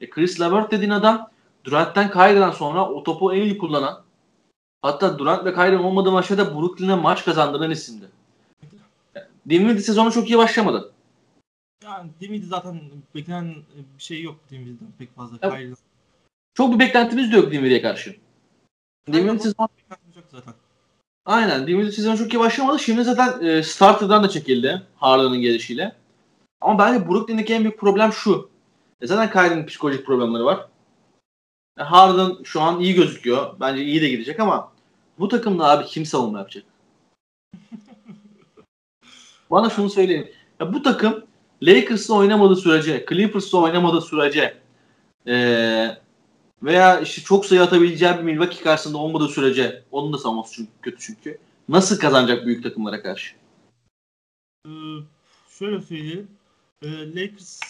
E 0.00 0.10
Chris 0.10 0.40
Levert 0.40 0.70
dediğin 0.72 0.90
adam 0.90 1.30
Durant'ten 1.64 2.10
Kyrie'den 2.10 2.50
sonra 2.50 2.88
o 2.90 3.02
topu 3.02 3.34
en 3.34 3.42
iyi 3.42 3.58
kullanan 3.58 4.02
hatta 4.82 5.18
Durant 5.18 5.44
ve 5.44 5.54
Kyrie'nin 5.54 5.82
olmadığı 5.82 6.12
maçta 6.12 6.38
da 6.38 6.54
Brooklyn'e 6.54 6.94
maç 6.94 7.24
kazandıran 7.24 7.70
isimdi. 7.70 8.08
Dinwiddie 9.48 9.82
sezonu 9.82 10.12
çok 10.12 10.30
iyi 10.30 10.38
başlamadı. 10.38 10.92
Yani 11.84 12.10
Dinwiddie 12.20 12.48
zaten 12.48 12.80
beklenen 13.14 13.54
bir 13.98 14.02
şey 14.02 14.22
yok 14.22 14.36
Dinwiddie'den 14.50 14.92
pek 14.98 15.16
fazla. 15.16 15.38
Evet. 15.42 15.78
Çok 16.54 16.74
bir 16.74 16.78
beklentimiz 16.78 17.32
de 17.32 17.36
yok 17.36 17.52
Dinwiddie'ye 17.52 17.82
karşı. 17.82 18.25
Beklentimiz 19.08 19.54
yok 19.58 19.70
zaten. 20.30 20.54
Aynen. 21.24 21.66
Dinwiddie 21.66 21.92
sezonu 21.92 22.18
çok 22.18 22.34
iyi 22.34 22.38
başlamadı. 22.40 22.78
Şimdi 22.78 23.04
zaten 23.04 23.46
e, 23.46 23.62
starter'dan 23.62 24.24
da 24.24 24.28
çekildi 24.28 24.82
Harden'ın 24.96 25.40
gelişiyle. 25.40 25.96
Ama 26.60 26.78
bence 26.78 27.08
Brooklyn'deki 27.08 27.54
en 27.54 27.62
büyük 27.62 27.78
problem 27.78 28.12
şu. 28.12 28.50
E 29.00 29.06
zaten 29.06 29.30
Kyrie'nin 29.30 29.66
psikolojik 29.66 30.06
problemleri 30.06 30.44
var. 30.44 30.68
E, 31.78 31.82
Harden 31.82 32.42
şu 32.44 32.60
an 32.60 32.80
iyi 32.80 32.94
gözüküyor. 32.94 33.60
Bence 33.60 33.82
iyi 33.84 34.02
de 34.02 34.08
gidecek 34.08 34.40
ama 34.40 34.72
bu 35.18 35.28
takımda 35.28 35.64
abi 35.64 35.84
kim 35.84 36.06
savunma 36.06 36.38
yapacak? 36.38 36.64
Bana 39.50 39.70
şunu 39.70 39.90
söyleyin. 39.90 40.30
Ya 40.60 40.72
bu 40.72 40.82
takım 40.82 41.24
Lakers'la 41.62 42.14
oynamadığı 42.14 42.56
sürece, 42.56 43.06
Clippers'la 43.08 43.58
oynamadığı 43.58 44.00
sürece 44.00 44.58
eee 45.26 46.05
veya 46.62 47.00
işte 47.00 47.22
çok 47.22 47.46
sayı 47.46 47.62
atabileceği 47.62 48.12
bir 48.18 48.22
Milwaukee 48.22 48.62
karşısında 48.62 48.98
olmadığı 48.98 49.28
sürece 49.28 49.84
onun 49.90 50.12
da 50.12 50.18
savunması 50.18 50.54
çünkü 50.54 50.70
kötü 50.82 50.98
çünkü. 51.00 51.38
Nasıl 51.68 51.98
kazanacak 51.98 52.46
büyük 52.46 52.62
takımlara 52.62 53.02
karşı? 53.02 53.34
Ee, 54.66 54.70
şöyle 55.58 55.80
söyleyeyim. 55.80 56.28
Ee, 56.82 57.14
Lakers 57.14 57.60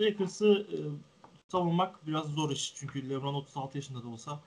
Lakers'ı 0.00 0.66
e, 0.72 0.78
savunmak 1.48 2.06
biraz 2.06 2.26
zor 2.26 2.50
iş. 2.50 2.74
Çünkü 2.76 3.10
LeBron 3.10 3.34
36 3.34 3.78
yaşında 3.78 4.02
da 4.02 4.08
olsa 4.08 4.40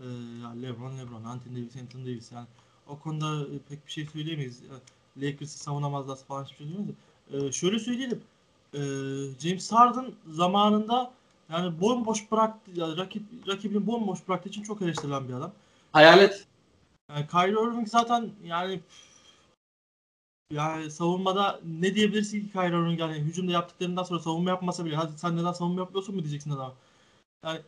e, 0.00 0.06
yani 0.42 0.62
LeBron 0.62 0.98
LeBron, 0.98 1.24
Anthony 1.24 1.56
Davis 1.56 1.76
Anthony 1.76 2.06
Davis 2.06 2.32
yani 2.32 2.46
o 2.88 2.98
konuda 2.98 3.42
e, 3.42 3.58
pek 3.68 3.86
bir 3.86 3.92
şey 3.92 4.06
söyleyemeyiz. 4.06 4.62
E, 4.62 5.26
Lakers'ı 5.26 5.58
savunamazlar 5.58 6.16
falan 6.16 6.44
hiçbir 6.44 6.56
şey 6.56 6.66
söyleyemeyiz. 6.66 6.96
E, 7.32 7.52
şöyle 7.52 7.78
söyleyelim. 7.78 8.20
E, 8.74 8.80
James 9.40 9.72
Harden 9.72 10.12
zamanında 10.28 11.12
yani 11.52 11.80
bomboş 11.80 12.32
bıraktı, 12.32 12.70
yani 12.74 12.96
rakip 12.96 13.22
rakibini 13.48 13.86
bomboş 13.86 14.28
bıraktığı 14.28 14.48
için 14.48 14.62
çok 14.62 14.82
eleştirilen 14.82 15.28
bir 15.28 15.34
adam. 15.34 15.52
Hayalet. 15.92 16.46
Yani 17.10 17.26
Kyrie 17.26 17.52
Irving 17.52 17.88
zaten 17.88 18.30
yani 18.44 18.80
yani 20.52 20.90
savunmada 20.90 21.60
ne 21.80 21.94
diyebilirsin 21.94 22.40
ki 22.40 22.52
Kyrie 22.52 22.78
Irving 22.78 23.00
yani 23.00 23.14
hücumda 23.14 23.52
yaptıklarından 23.52 24.02
sonra 24.02 24.20
savunma 24.20 24.50
yapmasa 24.50 24.84
bile 24.84 24.96
hadi 24.96 25.18
sen 25.18 25.36
neden 25.36 25.52
savunma 25.52 25.80
yapıyorsun 25.80 26.14
mu 26.14 26.22
diyeceksin 26.22 26.50
adama. 26.50 26.74
Yani 27.44 27.60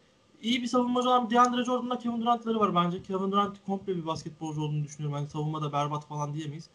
iyi 0.42 0.62
bir 0.62 0.66
savunmacı 0.66 1.08
olan 1.08 1.30
DeAndre 1.30 1.64
Jordan'la 1.64 1.98
Kevin 1.98 2.20
Durant'ları 2.20 2.60
var 2.60 2.74
bence. 2.74 3.02
Kevin 3.02 3.32
Durant 3.32 3.56
komple 3.66 3.96
bir 3.96 4.06
basketbolcu 4.06 4.62
olduğunu 4.62 4.84
düşünüyorum. 4.84 5.18
Yani 5.18 5.30
savunmada 5.30 5.72
berbat 5.72 6.06
falan 6.06 6.34
diyemeyiz. 6.34 6.68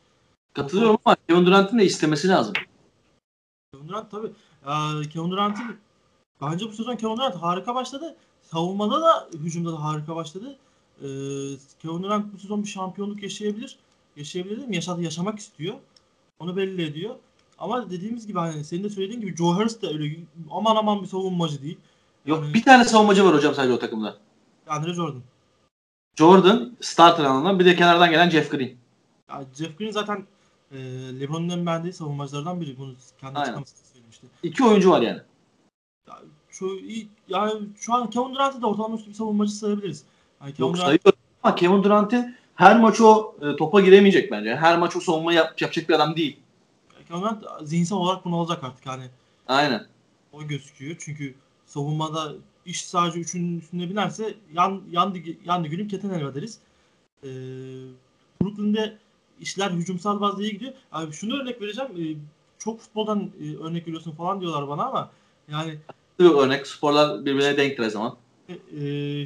Katılıyorum 0.54 0.98
ama 1.06 1.16
Kevin 1.28 1.46
Durant'ın 1.46 1.80
da 1.80 1.84
istemesi 1.84 2.28
lazım. 2.28 2.54
Kevin 3.74 3.88
Durant 3.88 4.12
tabii. 4.12 4.32
Ee, 4.66 5.10
Kevin 5.10 5.32
Durant'ın 5.32 5.78
bence 6.42 6.66
bu 6.68 6.72
sezon 6.72 6.96
Kevin 6.96 7.18
Durant 7.18 7.36
harika 7.36 7.76
başladı. 7.76 8.16
Savunmada 8.42 9.02
da 9.02 9.28
hücumda 9.34 9.72
da 9.74 9.84
harika 9.84 10.16
başladı. 10.16 10.58
Ee, 11.02 11.06
Kevin 11.82 12.04
Durant 12.04 12.34
bu 12.34 12.40
sezon 12.40 12.64
bir 12.64 12.68
şampiyonluk 12.68 13.24
yaşayabilir. 13.24 13.78
Yaşayabilir 14.16 14.58
değil 14.58 14.68
mi? 14.68 14.76
Yaşadı, 14.76 15.02
yaşamak 15.02 15.40
istiyor. 15.40 15.76
Onu 16.40 16.58
belli 16.58 16.84
ediyor. 16.84 17.16
Ama 17.60 17.90
dediğimiz 17.90 18.28
gibi 18.28 18.40
hani 18.40 18.64
senin 18.64 18.84
de 18.84 18.90
söylediğin 18.90 19.22
gibi 19.22 19.36
Joe 19.36 19.54
Harris 19.56 19.82
de 19.82 19.88
öyle 19.88 20.16
aman 20.52 20.76
aman 20.76 21.02
bir 21.02 21.08
savunmacı 21.08 21.62
değil. 21.62 21.78
Yok 22.26 22.44
Yani- 22.44 22.54
bir 22.54 22.64
tane 22.64 22.86
savunmacı 22.86 23.26
var 23.26 23.36
hocam 23.36 23.54
sadece 23.56 23.74
o 23.74 23.80
takımda. 23.80 24.18
Andre 24.68 24.94
Jordan. 24.94 25.22
Jordan 26.16 26.72
starter 26.82 27.24
anlamında 27.24 27.60
bir 27.60 27.66
de 27.66 27.76
kenardan 27.76 28.10
gelen 28.10 28.30
Jeff 28.30 28.52
Green. 28.52 28.72
Ya 29.30 29.44
Jeff 29.58 29.78
Green 29.78 29.92
zaten 29.92 30.26
e, 30.72 30.78
LeBron'un 31.20 31.50
en 31.50 31.66
beğendiği 31.66 31.94
savunmacılardan 31.94 32.62
biri. 32.62 32.78
Bunu 32.78 32.94
kendi 33.22 33.40
açıklamasında 33.40 33.82
söylemişti. 33.94 34.28
İki 34.44 34.64
oyuncu 34.64 34.90
var 34.92 35.02
yani. 35.02 35.22
Ya, 36.10 36.16
şu, 36.50 36.68
iyi- 36.80 37.08
yani 37.28 37.54
şu 37.80 37.94
an 37.94 38.10
Kevin 38.10 38.36
Durant'ı 38.36 38.62
da 38.62 38.68
ortalama 38.68 38.96
üstü 38.96 39.10
bir 39.10 39.16
savunmacı 39.16 39.52
sayabiliriz. 39.52 40.04
Yani 40.42 40.54
Kevin 40.54 40.68
Yok 40.68 40.76
Durant- 40.76 40.86
sayıyorum 40.86 41.20
ama 41.44 41.56
Kevin 41.56 41.84
Durant'in 41.84 42.36
her 42.56 42.80
maç 42.80 43.02
o 43.02 43.36
e, 43.42 43.56
topa 43.56 43.82
giremeyecek 43.82 44.32
bence. 44.32 44.56
Her 44.56 44.78
maç 44.80 44.96
o 44.96 45.00
savunma 45.00 45.34
yap, 45.34 45.62
yapacak 45.62 45.90
bir 45.90 45.94
adam 45.94 46.16
değil. 46.16 46.40
Kevin 47.08 47.22
Durant 47.22 47.44
zihinsel 47.64 47.98
olarak 47.98 48.26
bunu 48.26 48.40
alacak 48.40 48.64
artık 48.64 48.86
hani. 48.86 49.04
Aynen. 49.48 49.86
O 50.34 50.44
gözüküyor. 50.48 50.96
Çünkü 51.00 51.36
savunmada 51.66 52.34
iş 52.66 52.86
sadece 52.86 53.20
üçün 53.20 53.60
üstünde 53.60 53.90
binerse 53.90 54.34
yan, 54.54 54.82
yandı, 54.92 55.18
yandı 55.46 55.68
gülüm 55.68 55.88
keten 55.88 56.10
elma 56.10 56.36
deriz. 56.36 56.60
Ee, 57.24 57.28
Brooklyn'de 58.42 58.98
işler 59.40 59.72
hücumsal 59.72 60.22
bazda 60.22 60.44
iyi 60.44 60.52
gidiyor. 60.52 60.74
Abi 60.92 61.12
şunu 61.14 61.42
örnek 61.42 61.62
vereceğim. 61.62 61.92
Ee, 61.98 62.18
çok 62.60 62.80
futboldan 62.80 63.30
e, 63.44 63.58
örnek 63.58 63.88
veriyorsun 63.88 64.12
falan 64.12 64.42
diyorlar 64.42 64.68
bana 64.68 64.84
ama 64.86 65.10
yani 65.52 65.78
Bir 66.20 66.26
örnek 66.26 66.68
sporlar 66.68 67.26
birbirine 67.26 67.58
denktir 67.58 67.84
her 67.84 67.90
zaman. 67.90 68.16
e, 68.50 68.54
e, 68.54 69.26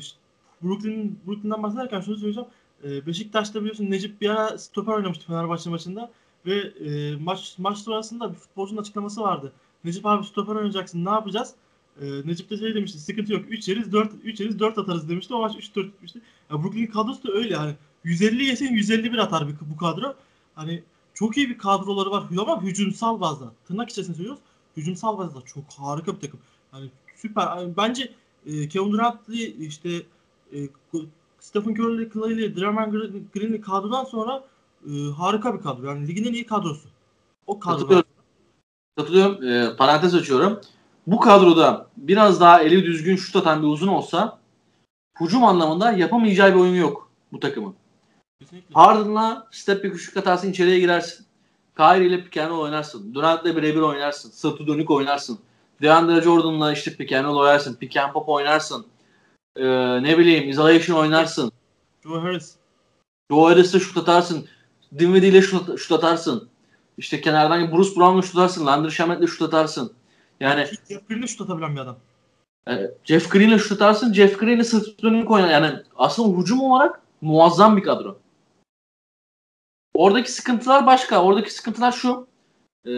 Brooklyn 0.64 1.20
Brooklyn'den 1.28 1.64
bahsederken 1.64 2.02
şunu 2.02 2.16
söyleyeceğim. 2.18 2.50
E, 2.84 3.06
Beşiktaş'ta 3.06 3.60
biliyorsun 3.60 3.92
Necip 3.92 4.22
bir 4.22 4.30
ara 4.30 4.58
stoper 4.58 4.94
oynamıştı 4.94 5.26
Fenerbahçe 5.28 5.70
maçında 5.70 6.12
ve 6.46 6.56
e, 6.60 7.16
maç 7.16 7.56
maç 7.58 7.78
sonrasında 7.78 8.30
bir 8.34 8.36
futbolcunun 8.38 8.82
açıklaması 8.82 9.22
vardı. 9.22 9.54
Necip 9.84 10.06
abi 10.06 10.26
stoper 10.26 10.56
oynayacaksın 10.56 11.06
ne 11.06 11.10
yapacağız? 11.10 11.54
E, 12.02 12.06
Necip 12.26 12.50
de 12.50 12.58
şey 12.58 12.76
demişti 12.76 13.00
sıkıntı 13.00 13.34
yok 13.34 13.46
3 13.50 13.68
yeriz 13.68 13.92
4 13.94 14.12
3 14.24 14.40
yeriz 14.40 14.60
4 14.60 14.78
atarız 14.78 15.10
demişti. 15.10 15.34
O 15.34 15.40
maç 15.42 15.56
3-4 15.56 15.86
bitmişti. 15.88 16.22
Ya 16.52 16.64
Brooklyn 16.64 16.88
kadrosu 16.88 17.28
da 17.28 17.32
öyle 17.32 17.56
hani 17.56 17.74
150 18.04 18.44
yesin 18.46 18.74
151 18.74 19.18
atar 19.18 19.48
bir, 19.48 19.56
bu 19.74 19.78
kadro. 19.78 20.16
Hani 20.56 20.84
çok 21.14 21.38
iyi 21.38 21.50
bir 21.50 21.58
kadroları 21.58 22.12
var 22.12 22.24
ama 22.40 22.62
hücumsal 22.64 23.22
bazda. 23.22 23.54
Tırnak 23.68 23.90
içerisinde 23.90 24.16
söylüyoruz. 24.18 24.42
Hücumsal 24.78 25.18
bazda 25.18 25.42
çok 25.42 25.64
harika 25.78 26.16
bir 26.16 26.20
takım. 26.20 26.40
Hani 26.74 26.90
süper. 27.16 27.58
Yani 27.58 27.74
bence 27.78 28.12
e, 28.46 28.68
Kevin 28.68 28.92
Durant'lı 28.92 29.36
işte 29.36 29.90
e, 30.54 30.58
Stephen 31.40 31.74
Curry'li, 31.74 32.10
Clay'li, 32.14 32.56
Draymond 32.56 32.94
Green- 32.94 33.24
Green'li 33.34 33.62
kadrodan 33.62 34.04
sonra 34.04 34.44
e, 34.86 34.92
harika 35.18 35.58
bir 35.58 35.62
kadro. 35.62 35.88
Yani 35.88 36.08
ligin 36.08 36.24
en 36.24 36.34
iyi 36.34 36.46
kadrosu. 36.46 36.90
O 37.48 37.60
kadro. 37.60 37.78
Katılıyorum. 37.78 38.10
Katılıyorum. 38.98 39.44
E, 39.44 39.76
parantez 39.76 40.16
açıyorum. 40.16 40.62
Bu 41.08 41.20
kadroda 41.20 41.88
biraz 41.98 42.42
daha 42.42 42.62
eli 42.62 42.86
düzgün 42.86 43.16
şut 43.16 43.36
atan 43.36 43.62
bir 43.62 43.68
uzun 43.68 43.88
olsa 43.88 44.40
hücum 45.20 45.44
anlamında 45.44 45.92
yapamayacağı 45.92 46.54
bir 46.54 46.60
oyun 46.60 46.76
yok 46.76 47.12
bu 47.32 47.40
takımın. 47.40 47.76
Kesinlikle. 48.40 48.74
Harden'la 48.74 49.48
step 49.52 49.84
bir 49.84 49.92
küçük 49.92 50.18
atarsın 50.18 50.52
içeriye 50.52 50.80
girersin. 50.80 51.26
Kyrie 51.78 52.08
ile 52.08 52.50
roll 52.50 52.60
oynarsın. 52.60 53.14
Durant'la 53.14 53.56
birebir 53.56 53.82
oynarsın. 53.82 54.30
Sırtı 54.30 54.68
dönük 54.68 54.92
oynarsın. 54.92 55.40
DeAndre 55.84 56.22
Jordan'la 56.22 56.74
işte 56.74 56.96
pick 56.96 57.12
and 57.14 57.26
roll 57.26 57.38
oynarsın. 57.38 57.76
Pick 57.76 57.98
and 57.98 58.14
pop 58.14 58.30
oynarsın. 58.30 58.86
Ee, 59.58 59.64
ne 60.04 60.18
bileyim 60.18 60.50
isolation 60.50 60.98
oynarsın. 60.98 61.52
Joe 62.04 62.22
Harris. 62.22 62.56
Joe 63.32 63.50
Harris'le 63.50 63.80
şut 63.80 63.98
atarsın. 63.98 64.48
Dinwiddie 65.00 65.30
ile 65.30 65.42
şut, 65.42 65.80
şut 65.80 65.92
atarsın. 65.92 66.50
İşte 66.98 67.22
kenardan 67.22 67.72
Bruce 67.72 67.96
Brown'la 67.96 68.22
şut 68.22 68.36
atarsın. 68.36 68.66
Landry 68.66 68.92
Shamet'le 68.92 69.28
şut 69.28 69.42
atarsın. 69.42 69.94
Yani 70.40 70.68
Jeff 70.90 71.08
Green'le 71.10 71.28
şut 71.28 71.42
atabilen 71.42 71.76
bir 71.76 71.82
adam. 71.82 71.98
e, 72.70 72.92
Jeff 73.04 73.32
Green'le 73.32 73.58
şut 73.58 73.72
atarsın. 73.72 74.14
Jeff 74.14 74.40
Green'le 74.40 74.64
sırtı 74.64 75.02
dönük 75.04 75.32
oynar. 75.32 75.50
Yani 75.50 75.80
aslında 75.96 76.42
hücum 76.42 76.62
olarak 76.62 77.02
muazzam 77.22 77.78
bir 77.78 77.84
kadro. 77.84 78.18
Oradaki 79.96 80.32
sıkıntılar 80.32 80.86
başka. 80.86 81.24
Oradaki 81.24 81.54
sıkıntılar 81.54 81.92
şu. 81.92 82.28
E, 82.86 82.92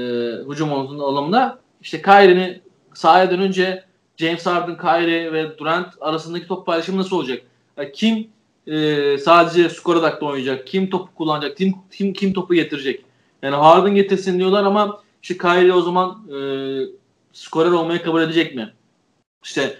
hücum 0.49 0.73
anlamında. 0.73 1.59
İşte 1.81 2.01
Kyrie'ni 2.01 2.64
sahaya 2.95 3.31
dönünce 3.31 3.83
James 4.17 4.45
Harden, 4.45 4.77
Kyrie 4.77 5.33
ve 5.33 5.57
Durant 5.57 5.93
arasındaki 6.01 6.47
top 6.47 6.65
paylaşımı 6.65 6.97
nasıl 6.97 7.15
olacak? 7.15 7.41
Yani 7.77 7.91
kim 7.91 8.27
e, 8.67 9.17
sadece 9.17 9.69
skor 9.69 9.95
odaklı 9.95 10.27
oynayacak? 10.27 10.67
Kim 10.67 10.89
topu 10.89 11.15
kullanacak? 11.15 11.57
Kim, 11.57 11.75
kim 11.91 12.13
kim 12.13 12.33
topu 12.33 12.53
getirecek? 12.53 13.05
Yani 13.41 13.55
Harden 13.55 13.95
getirsin 13.95 14.39
diyorlar 14.39 14.63
ama 14.63 15.01
işte 15.23 15.37
Kyrie 15.37 15.73
o 15.73 15.81
zaman 15.81 16.27
e, 16.29 16.37
skorer 17.33 17.71
olmayı 17.71 18.03
kabul 18.03 18.21
edecek 18.21 18.55
mi? 18.55 18.73
İşte 19.43 19.77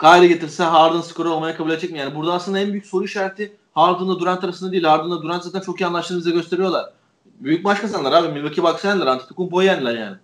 Kyrie 0.00 0.28
getirse 0.28 0.64
Harden 0.64 1.00
skorer 1.00 1.28
olmayı 1.30 1.56
kabul 1.56 1.70
edecek 1.70 1.90
mi? 1.90 1.98
Yani 1.98 2.14
burada 2.14 2.32
aslında 2.32 2.58
en 2.58 2.72
büyük 2.72 2.86
soru 2.86 3.04
işareti 3.04 3.56
Harden'la 3.74 4.18
Durant 4.20 4.44
arasında 4.44 4.72
değil. 4.72 4.84
Harden'la 4.84 5.22
Durant 5.22 5.44
zaten 5.44 5.60
çok 5.60 5.80
iyi 5.80 5.86
anlaştığını 5.86 6.18
bize 6.18 6.30
gösteriyorlar. 6.30 6.92
Büyük 7.24 7.64
maç 7.64 7.80
kazandılar 7.80 8.12
abi. 8.12 8.32
Milwaukee 8.32 8.62
Bucks'ı 8.62 8.86
yendiler. 8.86 9.06
Antetokounmpo'yu 9.06 9.66
yendiler 9.66 9.94
yani. 9.94 10.16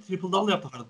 Triple 0.00 0.32
double 0.32 0.52
yaptı 0.52 0.68
Harden. 0.68 0.86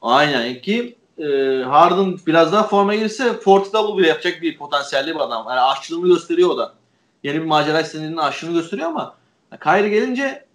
Aynen 0.00 0.62
ki 0.62 0.96
e, 1.18 1.24
Harden 1.62 2.18
biraz 2.26 2.52
daha 2.52 2.62
forma 2.62 2.94
girse 2.94 3.32
forty 3.32 3.72
double 3.72 3.98
bile 3.98 4.08
yapacak 4.08 4.42
bir 4.42 4.58
potansiyelli 4.58 5.14
bir 5.14 5.20
adam. 5.20 5.46
Yani 5.48 5.60
aşçılığını 5.60 6.08
gösteriyor 6.08 6.50
o 6.50 6.58
da. 6.58 6.74
Yeni 7.22 7.40
bir 7.40 7.46
macera 7.46 7.80
istediğinin 7.80 8.16
aşçılığını 8.16 8.54
gösteriyor 8.54 8.88
ama 8.88 9.16
Kyrie 9.62 9.88
gelince 9.88 10.46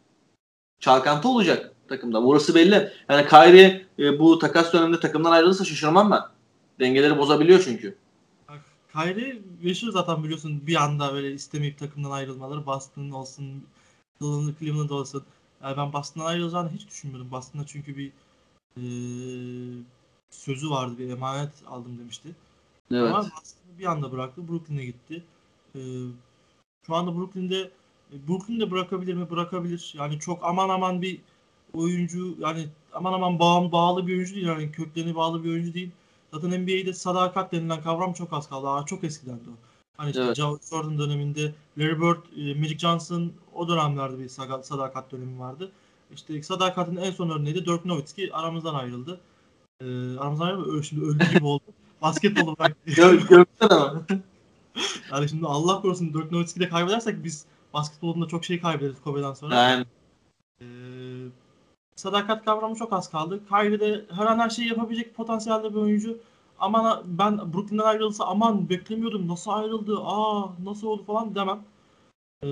çalkantı 0.79 1.27
olacak 1.29 1.71
takımda. 1.87 2.23
Burası 2.23 2.55
belli. 2.55 2.91
Yani 3.09 3.27
Kyrie 3.27 3.85
e, 3.99 4.19
bu 4.19 4.39
takas 4.39 4.73
döneminde 4.73 4.99
takımdan 4.99 5.31
ayrılırsa 5.31 5.65
şaşırmam 5.65 6.11
ben. 6.11 6.21
Dengeleri 6.79 7.17
bozabiliyor 7.17 7.61
çünkü. 7.63 7.97
Kyrie 8.93 9.41
meşhur 9.61 9.91
zaten 9.91 10.23
biliyorsun 10.23 10.67
bir 10.67 10.83
anda 10.83 11.13
böyle 11.13 11.31
istemeyip 11.31 11.79
takımdan 11.79 12.11
ayrılmaları. 12.11 12.65
Boston 12.65 13.09
olsun, 13.09 13.63
Cleveland 14.59 14.89
olsun. 14.89 15.23
Yani 15.63 15.77
ben 15.77 15.93
Boston'dan 15.93 16.27
ayrılacağını 16.27 16.69
hiç 16.69 16.87
düşünmüyordum. 16.87 17.31
Boston'da 17.31 17.65
çünkü 17.65 17.97
bir 17.97 18.11
e, 18.77 18.83
sözü 20.29 20.69
vardı. 20.69 20.97
Bir 20.97 21.09
emanet 21.09 21.51
aldım 21.67 21.99
demişti. 21.99 22.29
Evet. 22.91 23.03
Ama 23.03 23.19
Boston'ı 23.19 23.79
bir 23.79 23.85
anda 23.85 24.11
bıraktı. 24.11 24.47
Brooklyn'e 24.47 24.85
gitti. 24.85 25.23
E, 25.75 25.79
şu 26.87 26.95
anda 26.95 27.15
Brooklyn'de 27.15 27.71
Brooklyn'de 28.27 28.71
bırakabilir 28.71 29.13
mi? 29.13 29.29
Bırakabilir. 29.29 29.93
Yani 29.97 30.19
çok 30.19 30.43
aman 30.43 30.69
aman 30.69 31.01
bir 31.01 31.21
oyuncu 31.73 32.35
yani 32.39 32.67
aman 32.93 33.13
aman 33.13 33.39
bağım, 33.39 33.71
bağlı 33.71 34.07
bir 34.07 34.15
oyuncu 34.15 34.35
değil. 34.35 34.47
Yani 34.47 34.71
köklerine 34.71 35.15
bağlı 35.15 35.43
bir 35.43 35.49
oyuncu 35.49 35.73
değil. 35.73 35.91
Zaten 36.33 36.51
NBA'de 36.61 36.93
sadakat 36.93 37.51
denilen 37.51 37.81
kavram 37.81 38.13
çok 38.13 38.33
az 38.33 38.49
kaldı. 38.49 38.67
Aa, 38.67 38.85
çok 38.85 39.03
eskiden 39.03 39.35
de 39.35 39.49
o. 39.49 39.53
Hani 39.97 40.09
işte 40.09 40.21
Evet. 40.21 40.35
Jordan 40.69 40.97
döneminde 40.99 41.53
Larry 41.77 42.01
Bird, 42.01 42.37
e, 42.37 42.59
Magic 42.59 42.77
Johnson 42.77 43.31
o 43.53 43.67
dönemlerde 43.67 44.19
bir 44.19 44.29
sadakat 44.63 45.11
dönemi 45.11 45.39
vardı. 45.39 45.71
İşte 46.13 46.43
sadakatin 46.43 46.95
en 46.95 47.11
son 47.11 47.29
örneği 47.29 47.55
de 47.55 47.65
Dirk 47.65 47.85
Nowitzki 47.85 48.33
aramızdan 48.33 48.75
ayrıldı. 48.75 49.19
Ee, 49.81 49.85
aramızdan 50.17 50.45
ayrıldı. 50.45 50.83
Şimdi 50.83 51.05
öldü 51.05 51.25
gibi 51.33 51.45
oldu. 51.45 51.63
Basketbolu 52.01 52.57
bıraktı. 52.57 52.77
Gö 52.95 53.15
gökten 53.27 53.69
ama. 53.69 54.03
yani 55.11 55.29
şimdi 55.29 55.45
Allah 55.45 55.81
korusun 55.81 56.13
Dirk 56.13 56.31
Nowitzki'yi 56.31 56.65
de 56.65 56.69
kaybedersek 56.69 57.23
biz 57.23 57.45
basketbolunda 57.73 58.27
çok 58.27 58.45
şey 58.45 58.61
kaybederiz 58.61 59.01
Kobe'den 59.03 59.33
sonra. 59.33 59.55
Yani 59.55 59.85
Ee, 60.61 60.65
sadakat 61.95 62.45
kavramı 62.45 62.75
çok 62.75 62.93
az 62.93 63.11
kaldı. 63.11 63.39
Kyrie 63.49 63.79
de 63.79 64.05
her 64.11 64.25
an 64.25 64.39
her 64.39 64.49
şeyi 64.49 64.67
yapabilecek 64.69 65.15
potansiyelde 65.15 65.69
bir 65.69 65.79
oyuncu. 65.79 66.17
Aman 66.59 67.03
ben 67.05 67.53
Brooklyn'den 67.53 67.83
ayrılsa 67.83 68.25
aman 68.25 68.69
beklemiyordum 68.69 69.27
nasıl 69.27 69.51
ayrıldı 69.51 69.97
aa 70.03 70.49
nasıl 70.63 70.87
oldu 70.87 71.03
falan 71.03 71.35
demem. 71.35 71.63
Ee, 72.43 72.47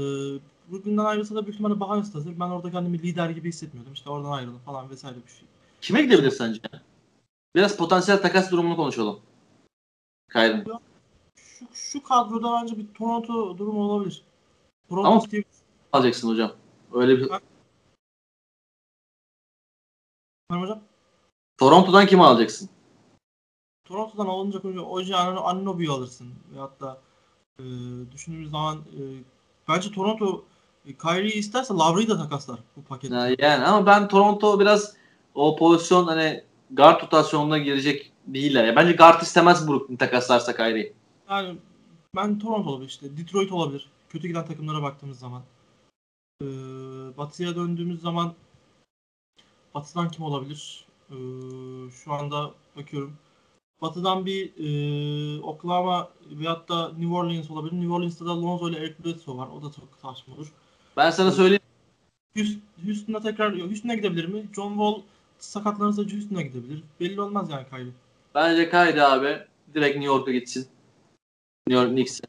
Brooklyn'den 0.72 1.05
ayrılsa 1.05 1.36
da 1.36 1.41
büyük 1.41 1.53
ihtimalle 1.53 1.79
bahane 1.79 2.01
hazır. 2.13 2.39
Ben 2.39 2.50
orada 2.50 2.72
kendimi 2.72 3.00
lider 3.00 3.29
gibi 3.29 3.48
hissetmiyordum. 3.50 3.93
İşte 3.93 4.10
oradan 4.10 4.31
ayrıldım 4.31 4.60
falan 4.65 4.89
vesaire 4.89 5.15
bir 5.27 5.31
şey. 5.31 5.48
kime 5.81 6.01
gidebilir 6.01 6.31
sence? 6.31 6.62
Biraz 7.55 7.77
potansiyel 7.77 8.22
takas 8.22 8.51
durumunu 8.51 8.75
konuşalım. 8.75 9.20
Kyrie'nin. 10.31 10.66
Şu, 11.35 11.66
şu 11.74 12.03
kadroda 12.03 12.61
bence 12.61 12.77
bir 12.77 12.87
Toronto 12.94 13.57
durumu 13.57 13.83
olabilir. 13.83 14.24
Toronto 14.90 15.09
Ama- 15.09 15.22
Steve 15.22 15.44
alacaksın 15.94 16.29
hocam. 16.29 16.51
Öyle 16.94 17.18
bir 17.18 17.24
Efendim 17.24 17.44
hocam. 20.50 20.79
Toronto'dan 21.57 22.07
kimi 22.07 22.24
alacaksın? 22.24 22.70
Toronto'dan 23.91 24.25
alınacak 24.25 24.65
önce 24.65 24.79
Oji 24.79 25.15
Anunoby'yi 25.15 25.89
alırsın. 25.89 26.27
Veyahut 26.53 26.81
da 26.81 26.97
e, 27.59 27.63
düşündüğümüz 28.11 28.51
zaman 28.51 28.77
e, 28.77 29.01
bence 29.67 29.91
Toronto 29.91 30.43
e, 30.85 30.93
Kyrie'yi 30.93 31.33
isterse 31.33 31.73
Lavri'yi 31.73 32.07
de 32.09 32.17
takaslar 32.17 32.59
bu 32.77 32.83
pakette. 32.83 33.15
Ya 33.15 33.35
Yani 33.39 33.65
ama 33.65 33.85
ben 33.85 34.07
Toronto 34.07 34.59
biraz 34.59 34.93
o 35.35 35.55
pozisyon 35.55 36.07
hani 36.07 36.43
guard 36.71 37.03
rotasyonuna 37.03 37.57
girecek 37.57 38.11
değiller. 38.27 38.65
Ya 38.65 38.75
bence 38.75 38.93
guard 38.93 39.21
istemez 39.21 39.67
Brooklyn 39.67 39.95
takaslarsa 39.95 40.55
Kyrie. 40.55 40.93
Yani 41.29 41.57
ben 42.15 42.39
Toronto 42.39 42.69
olabilir 42.69 42.89
işte. 42.89 43.17
Detroit 43.17 43.51
olabilir. 43.51 43.89
Kötü 44.09 44.27
giden 44.27 44.45
takımlara 44.45 44.81
baktığımız 44.81 45.19
zaman. 45.19 45.41
Ee, 46.41 46.45
batı'ya 47.17 47.55
döndüğümüz 47.55 48.01
zaman 48.01 48.33
Batı'dan 49.75 50.11
kim 50.11 50.23
olabilir? 50.25 50.85
Ee, 51.09 51.15
şu 52.03 52.13
anda 52.13 52.51
bakıyorum. 52.77 53.13
Batı'dan 53.81 54.25
bir 54.25 54.51
e, 54.57 55.41
Oklahoma 55.41 56.09
veyahut 56.31 56.70
da 56.70 56.89
New 56.98 57.13
Orleans 57.13 57.51
olabilir. 57.51 57.74
New 57.74 57.94
Orleans'ta 57.94 58.25
da 58.25 58.41
Lonzo 58.41 58.70
ile 58.70 58.77
Eric 58.77 58.96
Bledsoe 59.05 59.37
var. 59.37 59.48
O 59.48 59.61
da 59.63 59.65
çok 59.72 59.87
saçma 60.01 60.35
olur. 60.35 60.48
Ben 60.98 61.11
sana 61.11 61.31
söyleyeyim. 61.31 61.61
Houston- 62.35 62.61
Houston'a 62.85 63.20
tekrar 63.20 63.59
Houston'a 63.59 63.94
gidebilir 63.96 64.25
mi? 64.25 64.44
John 64.55 64.70
Wall 64.70 65.01
sakatlanırsa 65.39 66.01
Houston'a 66.01 66.41
gidebilir. 66.41 66.83
Belli 67.00 67.22
olmaz 67.22 67.50
yani 67.50 67.65
Kyrie. 67.70 67.91
Bence 68.35 68.70
Kyrie 68.70 69.01
abi 69.01 69.37
direkt 69.74 69.96
New 69.96 70.13
York'a 70.13 70.31
gitsin. 70.31 70.67
New 71.67 71.81
York 71.83 71.91
Knicks'e. 71.91 72.24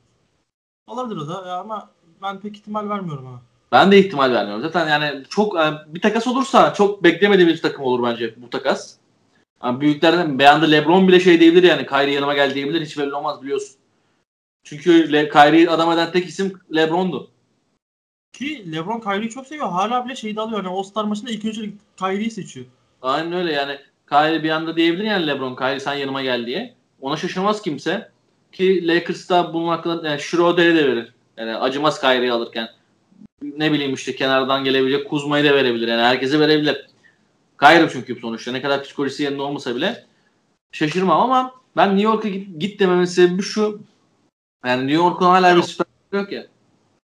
Olabilir 0.87 1.17
o 1.21 1.29
da 1.29 1.59
ama 1.59 1.91
ben 2.23 2.41
pek 2.41 2.57
ihtimal 2.57 2.89
vermiyorum 2.89 3.27
ama. 3.27 3.43
Ben 3.73 3.93
de 3.93 3.99
ihtimal 3.99 4.33
vermiyorum. 4.33 4.63
Zaten 4.63 4.89
yani 4.89 5.25
çok 5.29 5.55
yani 5.57 5.79
bir 5.87 6.01
takas 6.01 6.27
olursa 6.27 6.75
çok 6.75 7.05
beklemediğimiz 7.05 7.57
bir 7.57 7.63
takım 7.63 7.85
olur 7.85 8.03
bence 8.03 8.35
bu 8.43 8.51
takas. 8.51 8.97
Yani 9.65 9.81
büyüklerden 9.81 10.39
beğendi 10.39 10.73
LeBron 10.73 11.09
bile 11.09 11.21
şey 11.21 11.41
diyebilir 11.41 11.63
yani 11.63 11.87
Kyrie 11.87 12.15
yanıma 12.15 12.35
gel 12.35 12.55
diyebilir. 12.55 12.83
Hiç 12.87 12.99
belli 12.99 13.15
olmaz 13.15 13.43
biliyorsun. 13.43 13.77
Çünkü 14.65 15.13
Le- 15.13 15.29
Kyrie'yi 15.29 15.71
adam 15.71 15.93
eden 15.93 16.13
tek 16.13 16.27
isim 16.27 16.53
LeBron'du. 16.75 17.31
Ki 18.33 18.73
LeBron 18.73 19.01
Kyrie'yi 19.01 19.31
çok 19.31 19.47
seviyor. 19.47 19.69
Hala 19.69 20.05
bile 20.05 20.17
şeyi 20.17 20.37
de 20.37 20.41
alıyor. 20.41 20.65
Yani 20.65 20.77
All-Star 20.77 21.05
maçında 21.05 21.31
ilk 21.31 21.45
önce 21.45 21.71
Kyrie'yi 21.99 22.31
seçiyor. 22.31 22.67
Aynen 23.03 23.33
öyle 23.33 23.53
yani. 23.53 23.79
Kyrie 24.09 24.43
bir 24.43 24.51
anda 24.51 24.77
diyebilir 24.77 25.05
yani 25.05 25.27
LeBron 25.27 25.57
Kyrie 25.57 25.81
sen 25.81 25.95
yanıma 25.95 26.23
gel 26.23 26.47
diye. 26.47 26.75
Ona 27.01 27.17
şaşırmaz 27.17 27.63
kimse. 27.63 28.11
Ki 28.53 28.89
Lakers'ta 28.89 29.55
bunun 29.55 29.69
hakkında 29.69 30.09
yani 30.09 30.21
Schroeder'i 30.21 30.75
de 30.77 30.87
verir. 30.87 31.13
Yani 31.37 31.57
acımaz 31.57 32.01
Kyrie'yi 32.01 32.33
alırken. 32.33 32.69
Ne 33.43 33.73
bileyim 33.73 33.95
işte 33.95 34.17
kenardan 34.17 34.65
gelebilecek 34.65 35.09
Kuzma'yı 35.09 35.45
da 35.45 35.55
verebilir. 35.55 35.89
Yani 35.89 36.03
herkese 36.03 36.41
verebilir. 36.41 36.87
Kyrie 37.63 37.89
çünkü 37.93 38.21
sonuçta. 38.21 38.53
Ne 38.53 38.63
kadar 38.63 38.83
psikolojisi 38.83 39.23
yerinde 39.23 39.43
olmasa 39.43 39.77
bile 39.77 40.07
şaşırmam 40.73 41.21
ama 41.21 41.55
ben 41.77 41.89
New 41.89 42.03
York'a 42.03 42.29
git, 42.29 42.61
git 42.61 42.81
dememin 42.81 43.05
sebebi 43.05 43.43
şu. 43.43 43.81
Yani 44.65 44.81
New 44.87 44.95
York'un 45.05 45.27
hala 45.27 45.57
bir 45.57 45.63
süper 45.63 45.87
yok 46.13 46.33
ya. 46.33 46.47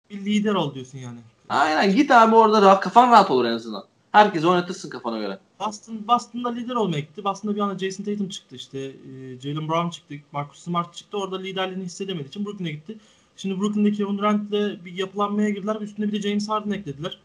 Bir 0.09 0.25
lider 0.25 0.53
ol 0.53 0.75
diyorsun 0.75 0.97
yani. 0.97 1.19
Aynen 1.49 1.95
git 1.95 2.11
abi 2.11 2.35
orada 2.35 2.61
rahat, 2.61 2.83
kafan 2.83 3.11
rahat 3.11 3.31
olur 3.31 3.45
en 3.45 3.53
azından. 3.53 3.83
Herkesi 4.11 4.47
oynatırsın 4.47 4.89
kafana 4.89 5.19
göre. 5.19 5.39
Boston, 5.59 6.07
Boston'da 6.07 6.49
lider 6.49 6.75
olmaya 6.75 6.99
gitti. 6.99 7.23
Boston'da 7.23 7.55
bir 7.55 7.61
anda 7.61 7.79
Jason 7.79 8.03
Tatum 8.03 8.29
çıktı 8.29 8.55
işte. 8.55 8.79
e, 8.79 9.39
Jalen 9.39 9.67
Brown 9.67 9.89
çıktı. 9.89 10.15
Marcus 10.31 10.59
Smart 10.59 10.95
çıktı. 10.95 11.17
Orada 11.17 11.37
liderliğini 11.39 11.83
hissedemediği 11.83 12.27
için 12.27 12.45
Brooklyn'e 12.45 12.71
gitti. 12.71 12.97
Şimdi 13.37 13.59
Brooklyn'de 13.61 13.91
Kevin 13.91 14.17
Durant'le 14.17 14.85
bir 14.85 14.93
yapılanmaya 14.93 15.49
girdiler. 15.49 15.75
Üstüne 15.75 16.07
bir 16.07 16.11
de 16.11 16.29
James 16.29 16.49
Harden 16.49 16.71
eklediler. 16.71 17.19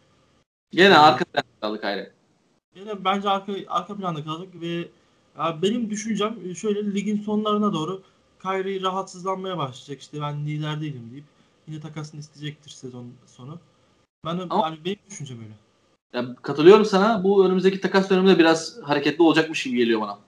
Gene 0.71 0.99
arka 0.99 1.25
planda 1.25 1.47
kaldı 1.61 1.81
Kyrie. 1.81 2.18
Yani 2.79 3.05
bence 3.05 3.29
arka, 3.29 3.53
arka 3.69 3.97
planda 3.97 4.25
kalacak 4.25 4.49
ve 4.55 4.89
ya 5.39 5.63
benim 5.63 5.91
düşüncem 5.91 6.37
e, 6.45 6.55
şöyle 6.55 6.95
ligin 6.95 7.23
sonlarına 7.23 7.73
doğru 7.73 8.03
Kyrie 8.43 8.83
rahatsızlanmaya 8.83 9.59
başlayacak. 9.59 10.01
İşte 10.03 10.21
ben 10.21 10.47
lider 10.47 10.81
değilim 10.81 11.09
deyip 11.13 11.25
yine 11.69 11.81
takasını 11.81 12.21
isteyecektir 12.21 12.71
sezon 12.71 13.07
sonu. 13.27 13.59
Ben 14.25 14.39
Ama- 14.51 14.67
yani 14.67 14.79
benim 14.85 14.99
düşüncem 15.11 15.39
öyle. 15.39 15.53
Ya, 16.13 16.35
katılıyorum 16.43 16.85
sana. 16.85 17.25
Bu 17.25 17.47
önümüzdeki 17.47 17.81
takas 17.81 18.11
döneminde 18.11 18.39
biraz 18.39 18.79
hareketli 18.83 19.23
olacakmış 19.23 19.63
gibi 19.63 19.77
geliyor 19.77 20.01
bana. 20.01 20.19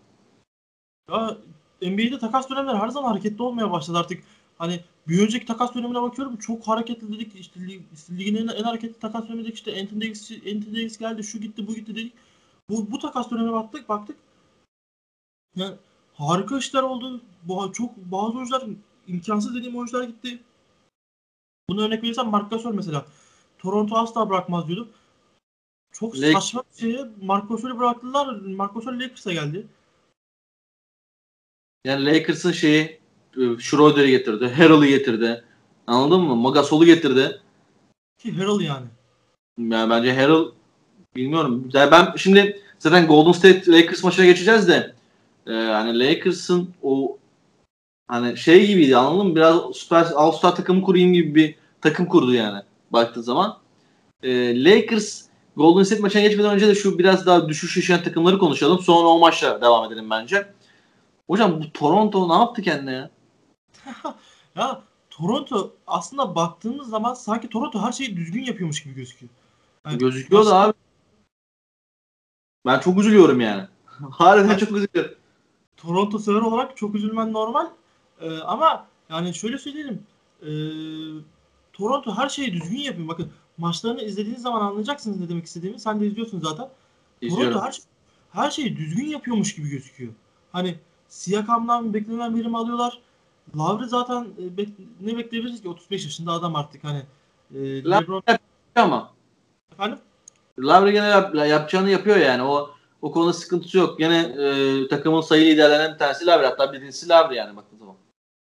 Ya 1.10 1.36
NBA'de 1.82 2.18
takas 2.18 2.50
dönemleri 2.50 2.76
her 2.76 2.88
zaman 2.88 3.08
hareketli 3.08 3.42
olmaya 3.42 3.70
başladı 3.70 3.98
artık. 3.98 4.22
Hani 4.58 4.80
bir 5.08 5.22
önceki 5.22 5.46
takas 5.46 5.74
dönemine 5.74 6.02
bakıyorum 6.02 6.36
çok 6.36 6.68
hareketli 6.68 7.12
dedik. 7.12 7.36
İşte 7.36 7.60
lig, 7.60 7.80
ligin 8.10 8.36
en, 8.36 8.48
en 8.48 8.62
hareketli 8.62 9.00
takas 9.00 9.28
dönemi 9.28 9.44
dedik. 9.44 9.54
İşte 9.54 9.80
Anthony 9.80 10.00
Davis, 10.00 10.30
Anthony 10.30 10.74
Davis 10.74 10.98
geldi, 10.98 11.24
şu 11.24 11.40
gitti, 11.40 11.66
bu 11.66 11.74
gitti 11.74 11.96
dedik. 11.96 12.12
Bu, 12.70 12.90
bu 12.90 12.98
takas 12.98 13.30
dönemine 13.30 13.52
baktık, 13.52 13.88
baktık. 13.88 14.16
Yani 15.56 15.74
harika 16.14 16.58
işler 16.58 16.82
oldu. 16.82 17.20
Bu, 17.42 17.72
çok 17.72 17.96
bazı 17.96 18.36
oyuncular 18.36 18.64
imkansız 19.06 19.54
dediğim 19.54 19.76
oyuncular 19.76 20.04
gitti. 20.04 20.40
Bunu 21.68 21.82
örnek 21.82 22.02
verirsem 22.02 22.26
Marc 22.26 22.48
Gasol 22.48 22.74
mesela. 22.74 23.06
Toronto 23.58 23.96
asla 23.96 24.30
bırakmaz 24.30 24.68
diyordum. 24.68 24.88
Çok 25.92 26.14
Lake- 26.16 26.32
saçma 26.32 26.62
bir 26.72 26.80
şey. 26.80 27.04
Marc 27.22 27.46
Gasol'ü 27.48 27.78
bıraktılar. 27.78 28.40
Marc 28.40 28.74
Gasol 28.74 28.92
Lakers'a 28.92 29.32
geldi. 29.32 29.66
Yani 31.84 32.06
Lakers'ın 32.06 32.52
şeyi 32.52 33.00
e, 33.36 33.58
Schroeder'i 33.58 34.10
getirdi. 34.10 34.48
Harrell'ı 34.48 34.86
getirdi. 34.86 35.44
Anladın 35.86 36.20
mı? 36.20 36.36
Magasol'u 36.36 36.84
getirdi. 36.84 37.42
Ki 38.18 38.32
Harrell 38.32 38.60
yani. 38.60 38.86
Yani 39.58 39.90
bence 39.90 40.14
Harrell 40.14 40.59
bilmiyorum. 41.16 41.68
Yani 41.72 41.90
ben 41.90 42.12
şimdi 42.16 42.62
zaten 42.78 43.06
Golden 43.06 43.32
State 43.32 43.72
Lakers 43.72 44.04
maçına 44.04 44.24
geçeceğiz 44.24 44.68
de 44.68 44.94
e, 45.46 45.52
hani 45.52 45.98
Lakers'ın 45.98 46.74
o 46.82 47.18
hani 48.08 48.36
şey 48.36 48.66
gibiydi 48.66 48.96
anladın 48.96 49.26
mı? 49.26 49.36
Biraz 49.36 49.60
süper 49.74 50.06
All-Star 50.16 50.56
takımı 50.56 50.82
kurayım 50.82 51.12
gibi 51.12 51.34
bir 51.34 51.54
takım 51.80 52.06
kurdu 52.06 52.34
yani 52.34 52.62
baktığın 52.90 53.22
zaman. 53.22 53.58
E, 54.22 54.64
Lakers 54.64 55.22
Golden 55.56 55.82
State 55.82 56.02
maçına 56.02 56.22
geçmeden 56.22 56.54
önce 56.54 56.68
de 56.68 56.74
şu 56.74 56.98
biraz 56.98 57.26
daha 57.26 57.48
düşüş 57.48 57.76
yaşayan 57.76 58.02
takımları 58.02 58.38
konuşalım. 58.38 58.78
Sonra 58.78 59.08
o 59.08 59.18
maçla 59.18 59.60
devam 59.60 59.92
edelim 59.92 60.10
bence. 60.10 60.46
Hocam 61.30 61.60
bu 61.60 61.72
Toronto 61.72 62.28
ne 62.28 62.32
yaptı 62.32 62.62
kendine 62.62 62.92
ya? 62.92 63.10
Ya 64.56 64.82
Toronto 65.10 65.72
aslında 65.86 66.34
baktığımız 66.34 66.88
zaman 66.88 67.14
sanki 67.14 67.48
Toronto 67.48 67.82
her 67.82 67.92
şeyi 67.92 68.16
düzgün 68.16 68.44
yapıyormuş 68.44 68.82
gibi 68.82 68.94
gözüküyor. 68.94 69.30
Yani 69.86 69.98
Gözüküyor 69.98 70.46
da 70.46 70.60
abi. 70.60 70.72
Ben 72.66 72.80
çok 72.80 72.98
üzülüyorum 72.98 73.40
yani. 73.40 73.66
Harbiden 74.10 74.56
çok 74.56 74.70
üzülüyorum. 74.70 75.14
Toronto 75.76 76.18
sever 76.18 76.40
olarak 76.40 76.76
çok 76.76 76.94
üzülmen 76.94 77.32
normal. 77.32 77.66
Ee, 78.20 78.38
ama 78.38 78.86
yani 79.10 79.34
şöyle 79.34 79.58
söyleyelim. 79.58 80.02
Ee, 80.42 80.46
Toronto 81.72 82.16
her 82.16 82.28
şeyi 82.28 82.52
düzgün 82.52 82.78
yapıyor. 82.78 83.08
Bakın 83.08 83.30
maçlarını 83.58 84.02
izlediğiniz 84.02 84.42
zaman 84.42 84.60
anlayacaksınız 84.60 85.20
ne 85.20 85.28
demek 85.28 85.44
istediğimi. 85.44 85.80
Sen 85.80 86.00
de 86.00 86.06
izliyorsun 86.06 86.40
zaten. 86.40 86.68
İzliyorum. 87.20 87.52
Toronto 87.52 87.66
her, 87.66 87.72
şey- 87.72 87.84
her 88.32 88.50
şeyi 88.50 88.76
düzgün 88.76 89.06
yapıyormuş 89.06 89.54
gibi 89.54 89.68
gözüküyor. 89.68 90.12
Hani 90.52 90.78
Siakam'dan 91.08 91.94
beklenen 91.94 92.38
verimi 92.38 92.58
alıyorlar. 92.58 92.98
Lavri 93.56 93.88
zaten 93.88 94.26
e, 94.38 94.42
bek- 94.62 94.86
ne 95.00 95.16
bekleyebiliriz 95.18 95.62
ki 95.62 95.68
35 95.68 96.04
yaşında 96.04 96.32
adam 96.32 96.56
artık 96.56 96.84
hani. 96.84 97.02
E, 97.54 97.84
LeBron 97.84 98.22
ama 98.76 99.10
efendim 99.72 99.98
Lavre 100.66 100.92
gene 100.92 101.06
yap- 101.06 101.34
yapacağını 101.34 101.90
yapıyor 101.90 102.16
yani. 102.16 102.42
O 102.42 102.70
o 103.02 103.12
konuda 103.12 103.32
sıkıntısı 103.32 103.78
yok. 103.78 103.98
Gene 103.98 104.18
e, 104.18 104.88
takımın 104.88 105.20
sayı 105.20 105.46
liderlerinden 105.54 105.92
bir 105.94 105.98
tanesi 105.98 106.26
Lavre. 106.26 106.46
Hatta 106.46 106.72
birincisi 106.72 107.08
Lavre 107.08 107.34
yani 107.34 107.56
baktığın 107.56 107.78
zaman. 107.78 107.94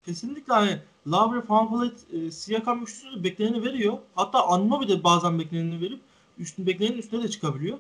kesinlikle 0.06 0.54
hani 0.54 0.78
Lavri, 1.08 1.50
Van 1.50 1.82
Vliet, 1.82 2.14
e, 2.14 2.32
Siakam 2.32 2.84
üçlüsü 2.84 3.24
bekleneni 3.24 3.64
veriyor. 3.64 3.98
Hatta 4.16 4.48
Anunoby 4.48 4.88
de 4.88 5.04
bazen 5.04 5.40
bekleneni 5.40 5.82
verip 5.82 6.00
üstün 6.38 6.68
beklenenin 6.68 6.98
üstüne 6.98 7.24
de 7.24 7.28
çıkabiliyor. 7.30 7.78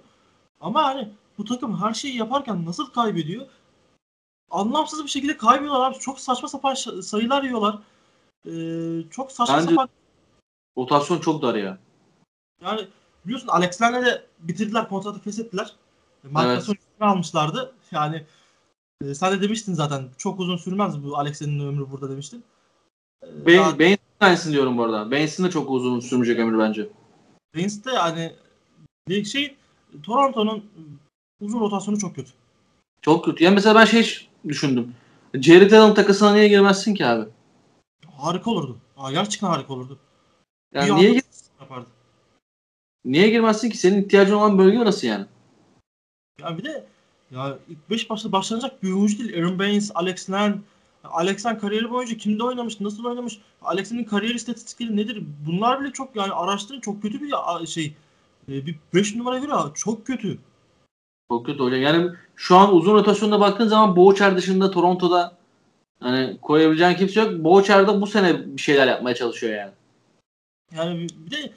Ama 0.61 0.83
hani 0.83 1.09
bu 1.37 1.45
takım 1.45 1.81
her 1.81 1.93
şeyi 1.93 2.17
yaparken 2.17 2.65
nasıl 2.65 2.85
kaybediyor? 2.91 3.45
Anlamsız 4.51 5.03
bir 5.03 5.09
şekilde 5.09 5.37
kaybediyorlar 5.37 5.91
abi. 5.91 5.99
Çok 5.99 6.19
saçma 6.19 6.47
sapan 6.49 6.73
sayılar 7.01 7.43
yiyorlar. 7.43 7.79
Ee, 8.47 9.09
çok 9.11 9.31
saçma 9.31 9.57
Bence- 9.57 9.69
sapan 9.69 9.89
Rotasyon 10.77 11.19
çok 11.19 11.41
dar 11.41 11.55
ya. 11.55 11.77
Yani 12.63 12.81
biliyorsun 13.25 13.47
Alex 13.47 13.81
Len'le 13.81 14.05
de 14.05 14.25
bitirdiler 14.39 14.89
kontratı 14.89 15.19
feshettiler. 15.19 15.75
Marc 16.31 16.47
Evet. 16.47 16.57
Gasol'ü 16.57 16.77
almışlardı. 16.99 17.73
Yani 17.91 18.25
e, 19.03 19.15
sen 19.15 19.31
de 19.31 19.41
demiştin 19.41 19.73
zaten 19.73 20.03
çok 20.17 20.39
uzun 20.39 20.57
sürmez 20.57 21.03
bu 21.03 21.17
Alex 21.17 21.41
Len'in 21.41 21.59
ömrü 21.59 21.91
burada 21.91 22.09
demiştin. 22.09 22.43
E, 23.23 23.45
Bain, 23.45 23.57
daha- 23.57 23.79
Bain 23.79 23.97
aynısını 24.19 24.53
diyorum 24.53 24.77
bu 24.77 24.83
arada. 24.83 25.11
Baines'in 25.11 25.43
de 25.43 25.49
çok 25.51 25.69
uzun 25.69 25.99
sürmeyecek 25.99 26.39
ömür 26.39 26.59
bence. 26.59 26.89
Baines 27.55 27.85
de 27.85 27.91
yani 27.91 28.35
bir 29.07 29.25
şey 29.25 29.55
Toronto'nun 30.03 30.65
uzun 31.41 31.59
rotasyonu 31.59 31.99
çok 31.99 32.15
kötü. 32.15 32.31
Çok 33.01 33.25
kötü. 33.25 33.43
Yani 33.43 33.53
mesela 33.55 33.75
ben 33.75 33.85
şey 33.85 34.27
düşündüm. 34.47 34.95
Jared 35.33 35.71
Allen 35.71 35.93
takısına 35.93 36.33
niye 36.33 36.47
girmezsin 36.47 36.93
ki 36.93 37.05
abi? 37.05 37.29
Harika 38.17 38.51
olurdu. 38.51 38.77
Aa, 38.97 39.11
gerçekten 39.11 39.47
harika 39.47 39.73
olurdu. 39.73 39.99
Yani 40.73 40.89
Bir 40.89 40.95
niye 40.95 41.21
yapardı. 41.59 41.87
Niye 43.05 43.29
girmezsin 43.29 43.69
ki? 43.69 43.77
Senin 43.77 44.03
ihtiyacın 44.03 44.33
olan 44.33 44.57
bölge 44.57 44.79
orası 44.79 45.07
yani. 45.07 45.25
Ya 46.41 46.57
bir 46.57 46.63
de 46.63 46.85
ya 47.31 47.57
ilk 47.69 47.89
5 47.89 48.09
başta 48.09 48.31
başlanacak 48.31 48.83
bir 48.83 48.91
oyuncu 48.91 49.19
değil. 49.19 49.37
Aaron 49.37 49.59
Baines, 49.59 49.91
Alex 49.95 50.29
Len. 50.29 50.61
Alex 51.03 51.45
Len 51.45 51.59
kariyeri 51.59 51.89
boyunca 51.89 52.17
kimde 52.17 52.43
oynamış, 52.43 52.79
nasıl 52.79 53.05
oynamış? 53.05 53.39
Alex'in 53.61 54.03
kariyer 54.03 54.35
istatistikleri 54.35 54.97
nedir? 54.97 55.23
Bunlar 55.47 55.81
bile 55.81 55.91
çok 55.91 56.15
yani 56.15 56.33
araştırın 56.33 56.79
çok 56.79 57.01
kötü 57.01 57.21
bir 57.21 57.67
şey. 57.67 57.93
E, 58.49 58.65
Bir 58.65 58.75
5 58.93 59.15
numara 59.15 59.37
göre 59.37 59.53
çok 59.75 60.07
kötü. 60.07 60.37
Çok 61.31 61.45
kötü 61.45 61.59
hocam. 61.59 61.81
Yani 61.81 62.11
şu 62.35 62.55
an 62.57 62.75
uzun 62.75 62.93
rotasyonda 62.93 63.39
baktığın 63.39 63.67
zaman 63.67 63.95
Boğaçer 63.95 64.37
dışında 64.37 64.71
Toronto'da 64.71 65.37
hani 65.99 66.37
koyabileceğin 66.41 66.95
kimse 66.95 67.21
yok. 67.21 67.43
Boğaçer 67.43 67.87
de 67.87 68.01
bu 68.01 68.07
sene 68.07 68.55
bir 68.55 68.61
şeyler 68.61 68.87
yapmaya 68.87 69.15
çalışıyor 69.15 69.53
yani. 69.53 69.71
Yani 70.75 71.07
bir 71.25 71.31
de 71.31 71.51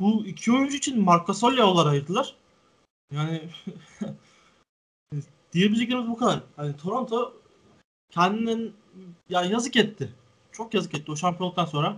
bu 0.00 0.26
iki 0.26 0.52
oyuncu 0.52 0.76
için 0.76 1.04
Marc 1.04 1.24
Gasol 1.26 1.56
yollar 1.56 1.86
ayırdılar. 1.86 2.36
Yani 3.12 3.42
diyebileceklerimiz 5.52 6.08
bu 6.08 6.16
kadar. 6.16 6.42
Hani 6.56 6.76
Toronto 6.76 7.34
kendinin 8.10 8.74
ya 9.28 9.42
yazık 9.42 9.76
etti. 9.76 10.12
Çok 10.52 10.74
yazık 10.74 10.94
etti 10.94 11.12
o 11.12 11.16
şampiyonluktan 11.16 11.64
sonra. 11.64 11.96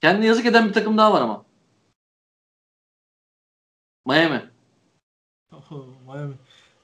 Kendine 0.00 0.26
yazık 0.26 0.46
eden 0.46 0.68
bir 0.68 0.72
takım 0.72 0.98
daha 0.98 1.12
var 1.12 1.20
ama. 1.20 1.44
Miami. 4.06 4.50
Miami. 6.06 6.34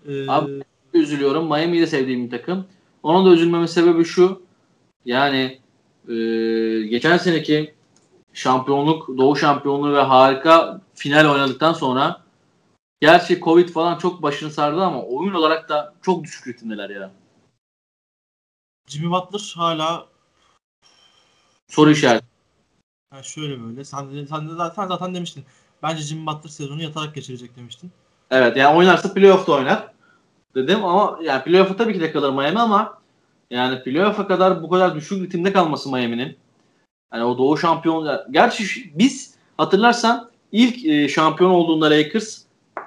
Ee, 0.07 0.29
Abi- 0.31 0.63
Üzülüyorum. 0.95 1.49
Miami'yi 1.49 1.83
de 1.83 1.87
sevdiğim 1.87 2.25
bir 2.25 2.31
takım. 2.31 2.67
Onun 3.03 3.27
da 3.27 3.35
üzülmemin 3.35 3.67
sebebi 3.67 4.05
şu. 4.05 4.43
Yani 5.05 5.61
e, 6.09 6.15
geçen 6.83 7.17
seneki 7.17 7.75
şampiyonluk, 8.38 9.09
Doğu 9.09 9.37
şampiyonluğu 9.37 9.92
ve 9.92 10.01
harika 10.03 10.81
final 10.94 11.33
oynadıktan 11.33 11.72
sonra 11.72 12.22
gerçi 13.01 13.40
Covid 13.40 13.68
falan 13.68 13.98
çok 13.98 14.22
başını 14.22 14.51
sardı 14.51 14.83
ama 14.83 15.03
oyun 15.03 15.35
olarak 15.35 15.68
da 15.68 15.94
çok 16.03 16.24
düşük 16.24 16.46
ritimdeler 16.48 16.90
ya. 16.90 17.11
Jimmy 18.88 19.11
Butler 19.11 19.55
hala 19.57 20.07
Soru 21.68 21.90
işareti. 21.90 22.27
ha 23.11 23.22
şöyle 23.22 23.62
böyle. 23.64 23.85
Sen, 23.85 24.12
de- 24.12 24.27
sen, 24.27 24.48
de, 24.48 24.55
zaten- 24.55 24.83
sen 24.83 24.88
zaten 24.88 25.14
demiştin. 25.14 25.44
Bence 25.83 26.03
Jimmy 26.03 26.27
Butler 26.27 26.51
sezonu 26.51 26.83
yatarak 26.83 27.14
geçirecek 27.14 27.57
demiştin. 27.57 27.90
Evet 28.31 28.57
yani 28.57 28.77
oynarsa 28.77 29.14
playoff'ta 29.14 29.53
oynar 29.53 29.92
dedim 30.55 30.85
ama 30.85 31.18
yani 31.22 31.44
playoff'a 31.44 31.77
tabii 31.77 31.92
ki 31.92 32.01
de 32.01 32.12
kalır 32.12 32.31
Miami 32.31 32.59
ama 32.61 32.98
yani 33.51 33.83
playoff'a 33.83 34.27
kadar 34.27 34.62
bu 34.62 34.70
kadar 34.70 34.94
düşük 34.94 35.22
ritimde 35.22 35.53
kalması 35.53 35.90
Miami'nin. 35.90 36.38
Yani 37.12 37.25
o 37.25 37.38
doğu 37.38 37.57
şampiyon 37.57 38.21
gerçi 38.31 38.92
biz 38.94 39.35
hatırlarsan 39.57 40.31
ilk 40.53 40.87
e, 40.87 41.09
şampiyon 41.09 41.51
olduğunda 41.51 41.90
Lakers 41.90 42.42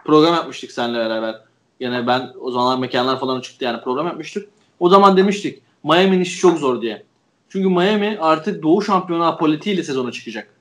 program 0.05 0.33
yapmıştık 0.33 0.71
seninle 0.71 0.97
beraber. 0.97 1.41
Yine 1.79 2.07
ben 2.07 2.33
o 2.39 2.51
zamanlar 2.51 2.79
mekanlar 2.79 3.19
falan 3.19 3.41
çıktı 3.41 3.65
yani 3.65 3.81
program 3.83 4.07
yapmıştık. 4.07 4.49
O 4.79 4.89
zaman 4.89 5.17
demiştik 5.17 5.61
Miami'nin 5.83 6.21
işi 6.21 6.39
çok 6.39 6.59
zor 6.59 6.81
diye. 6.81 7.03
Çünkü 7.49 7.69
Miami 7.69 8.17
artık 8.21 8.63
doğu 8.63 8.81
şampiyonu 8.81 9.37
politiğiyle 9.37 9.83
sezona 9.83 10.11
çıkacak. 10.11 10.55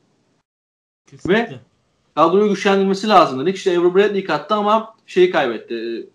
Kesinlikle. 1.11 1.61
Kadroyu 2.15 2.49
güçlendirmesi 2.49 3.09
lazım 3.09 3.41
dedik. 3.41 3.57
İşte 3.57 3.79
Avery 3.79 3.95
Bradley 3.95 4.25
kattı 4.25 4.55
ama 4.55 4.95
şeyi 5.07 5.31
kaybetti. 5.31 6.09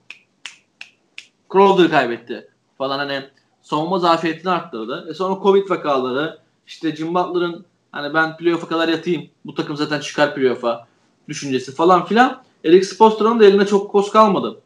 Crowder'ı 1.53 1.89
kaybetti 1.89 2.47
falan 2.77 2.97
hani 2.97 3.25
savunma 3.61 3.99
zafiyetini 3.99 4.51
arttırdı. 4.51 5.07
E 5.09 5.13
sonra 5.13 5.43
Covid 5.43 5.69
vakaları 5.69 6.39
işte 6.67 6.95
Jim 6.95 7.15
Butler'ın 7.15 7.65
hani 7.91 8.13
ben 8.13 8.37
playoff'a 8.37 8.67
kadar 8.67 8.87
yatayım. 8.87 9.29
Bu 9.45 9.55
takım 9.55 9.77
zaten 9.77 9.99
çıkar 9.99 10.35
playoff'a 10.35 10.87
düşüncesi 11.27 11.75
falan 11.75 12.05
filan. 12.05 12.43
Eric 12.63 12.85
Spoelstra'nın 12.85 13.39
da 13.39 13.45
eline 13.45 13.65
çok 13.65 13.91
koz 13.91 14.11
kalmadı. 14.11 14.61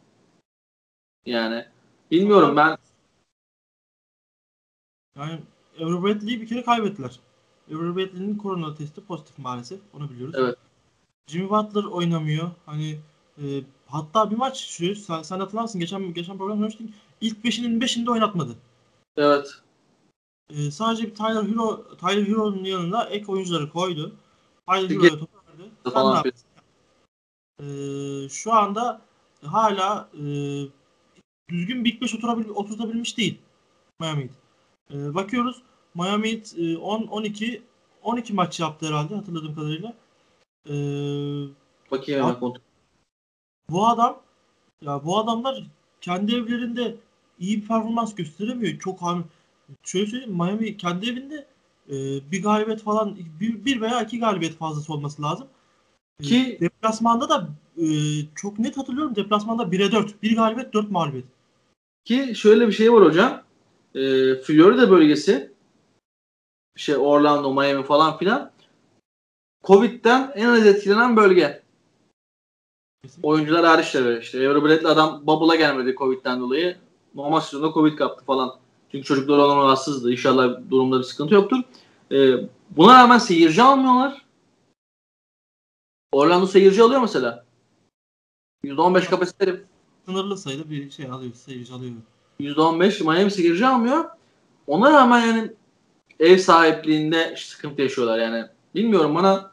Yani 1.26 1.64
bilmiyorum 2.10 2.56
ben 2.56 2.78
Yani 5.16 5.40
Avery 5.80 6.02
Bradley'i 6.02 6.40
bir 6.40 6.46
kere 6.46 6.64
kaybettiler. 6.64 7.20
Avery 7.68 7.96
Bradley'nin 7.96 8.36
korona 8.36 8.74
testi 8.74 9.00
pozitif 9.00 9.38
maalesef. 9.38 9.80
Onu 9.94 10.10
biliyoruz. 10.10 10.34
Evet. 10.38 10.56
Jimmy 11.26 11.50
Butler 11.50 11.84
oynamıyor. 11.84 12.50
Hani 12.66 12.98
e, 13.38 13.44
hatta 13.86 14.30
bir 14.30 14.36
maç 14.36 14.56
şu 14.56 14.94
sen, 14.96 15.22
sen 15.22 15.40
hatırlarsın 15.40 15.80
geçen 15.80 16.14
geçen 16.14 16.38
program 16.38 16.56
söylemiştin. 16.56 16.94
İlk 17.20 17.44
beşinin 17.44 17.80
beşinde 17.80 18.10
oynatmadı. 18.10 18.52
evet 19.16 19.50
E, 20.50 20.70
sadece 20.70 21.06
bir 21.06 21.14
Tyler 21.14 21.42
Hero 21.42 21.96
Tyler 21.96 22.26
Hero'nun 22.26 22.64
yanına 22.64 23.04
ek 23.04 23.32
oyuncuları 23.32 23.70
koydu. 23.70 24.14
Tyler 24.68 24.90
Hero'ya 24.90 25.10
topu 25.10 25.38
verdi. 25.48 25.70
Sen 25.84 25.92
falan 25.92 26.12
ne 26.12 26.16
yaptın? 26.16 26.44
E, 27.60 28.28
şu 28.28 28.52
anda 28.52 29.00
hala 29.44 30.08
e, 30.14 30.24
düzgün 31.48 31.84
ilk 31.84 32.02
5 32.02 32.14
oturabil, 32.14 32.48
oturtabilmiş 32.48 33.18
değil 33.18 33.38
Miami 34.00 34.22
Heat. 34.22 34.30
E, 34.94 35.14
bakıyoruz 35.14 35.62
Miami 35.94 36.32
Heat 36.32 36.54
e, 36.58 36.78
10 36.78 37.02
12 37.02 37.62
12 38.02 38.34
maç 38.34 38.60
yaptı 38.60 38.86
herhalde 38.86 39.14
hatırladığım 39.14 39.54
kadarıyla. 39.54 39.94
E, 40.68 40.74
bakayım 41.90 42.22
hemen 42.22 42.40
kontrol. 42.40 42.62
bu 43.70 43.86
adam 43.88 44.20
ya 44.80 45.04
bu 45.04 45.18
adamlar 45.18 45.66
kendi 46.00 46.34
evlerinde 46.34 46.96
iyi 47.38 47.62
bir 47.62 47.68
performans 47.68 48.14
gösteremiyor. 48.14 48.78
Çok 48.78 49.02
hani 49.02 49.24
şöyle 49.84 50.06
söyleyeyim 50.06 50.34
Miami 50.34 50.76
kendi 50.76 51.10
evinde 51.10 51.46
e, 51.88 51.94
bir 52.32 52.42
galibiyet 52.42 52.82
falan 52.82 53.18
bir, 53.40 53.64
bir 53.64 53.80
veya 53.80 54.02
iki 54.02 54.20
galibiyet 54.20 54.56
fazlası 54.56 54.92
olması 54.92 55.22
lazım. 55.22 55.46
E, 56.20 56.24
Ki- 56.24 56.58
deplasmanda 56.60 57.28
da 57.28 57.48
e, 57.76 57.86
çok 58.34 58.58
net 58.58 58.76
hatırlıyorum 58.76 59.16
deplasmanda 59.16 59.62
1'e 59.62 59.92
4. 59.92 60.22
Bir 60.22 60.36
galibiyet 60.36 60.72
4 60.72 60.90
mağlubiyet. 60.90 61.26
Ki 62.04 62.32
şöyle 62.34 62.68
bir 62.68 62.72
şey 62.72 62.92
var 62.92 63.04
hocam. 63.04 63.42
E, 63.94 64.00
Florida 64.34 64.90
bölgesi 64.90 65.52
şey 66.76 66.96
Orlando, 66.96 67.54
Miami 67.54 67.82
falan 67.82 68.18
filan 68.18 68.50
Covid'den 69.64 70.32
en 70.34 70.48
az 70.48 70.66
etkilenen 70.66 71.16
bölge. 71.16 71.62
Oyuncular 73.22 73.64
hariç 73.64 73.92
tabii. 73.92 74.18
İşte 74.22 74.38
Bradley 74.38 74.90
adam 74.90 75.26
bubble'a 75.26 75.56
gelmedi 75.56 75.94
Covid'den 75.98 76.40
dolayı. 76.40 76.76
Normal 77.14 77.40
sezonda 77.40 77.72
Covid 77.72 77.98
kaptı 77.98 78.24
falan. 78.24 78.58
Çünkü 78.92 79.04
çocuklar 79.04 79.38
olan 79.38 79.56
rahatsızdı. 79.56 80.12
İnşallah 80.12 80.70
durumda 80.70 80.98
bir 80.98 81.04
sıkıntı 81.04 81.34
yoktur. 81.34 81.58
Ee, 82.12 82.34
buna 82.70 82.98
rağmen 82.98 83.18
seyirci 83.18 83.62
almıyorlar. 83.62 84.26
Orlando 86.12 86.46
seyirci 86.46 86.82
alıyor 86.82 87.00
mesela. 87.00 87.44
%15 88.64 89.10
kapasiteli. 89.10 89.64
Sınırlı 90.06 90.36
sayıda 90.36 90.70
bir 90.70 90.90
şey 90.90 91.06
alıyor, 91.06 91.32
seyirci 91.34 91.72
alıyor. 91.72 91.92
%15 92.40 93.04
Miami 93.04 93.30
seyirci 93.30 93.66
almıyor. 93.66 94.04
Ona 94.66 94.92
rağmen 94.92 95.26
yani 95.26 95.52
ev 96.20 96.38
sahipliğinde 96.38 97.34
sıkıntı 97.36 97.82
yaşıyorlar 97.82 98.18
yani. 98.18 98.46
Bilmiyorum 98.74 99.14
bana 99.14 99.52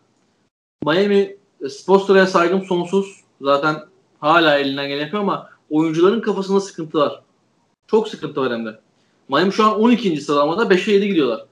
Miami 0.86 1.38
Spostra'ya 1.69 2.28
saygım 2.28 2.65
sonsuz. 2.65 3.23
Zaten 3.41 3.76
hala 4.19 4.58
elinden 4.58 4.88
gelen 4.88 5.02
yapıyor 5.02 5.23
ama 5.23 5.50
oyuncuların 5.69 6.21
kafasında 6.21 6.60
sıkıntı 6.60 6.97
var. 6.97 7.23
Çok 7.88 8.08
sıkıntı 8.08 8.41
var 8.41 8.54
hem 8.54 8.65
de. 8.65 8.80
Miami 9.29 9.53
şu 9.53 9.63
an 9.65 9.79
12. 9.79 10.21
sıralamada 10.21 10.63
5'e 10.75 10.93
7 10.93 11.07
gidiyorlar. 11.07 11.45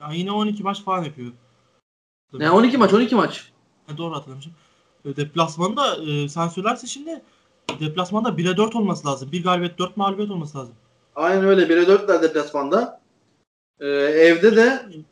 Ya 0.00 0.10
yine 0.12 0.32
12 0.32 0.62
maç 0.62 0.82
falan 0.82 1.04
yapıyor. 1.04 1.32
Ne 2.32 2.50
12 2.50 2.78
maç 2.78 2.92
12 2.92 3.14
maç. 3.14 3.52
Ha, 3.86 3.96
doğru 3.98 4.14
hatırlamışım. 4.14 4.52
E, 5.04 5.16
Deplasmanda 5.16 5.96
e, 6.04 6.28
sen 6.28 6.48
söylerse 6.48 6.86
şimdi 6.86 7.22
deplasmanda 7.80 8.28
1'e 8.28 8.56
4 8.56 8.76
olması 8.76 9.06
lazım. 9.08 9.32
Bir 9.32 9.42
galibiyet 9.42 9.78
4 9.78 9.96
mağlubiyet 9.96 10.30
olması 10.30 10.58
lazım. 10.58 10.74
Aynen 11.14 11.44
öyle 11.44 11.62
1'e 11.62 11.82
4'ler 11.82 12.22
deplasmanda. 12.22 13.02
Ee, 13.80 13.86
evde 13.88 14.56
de 14.56 14.60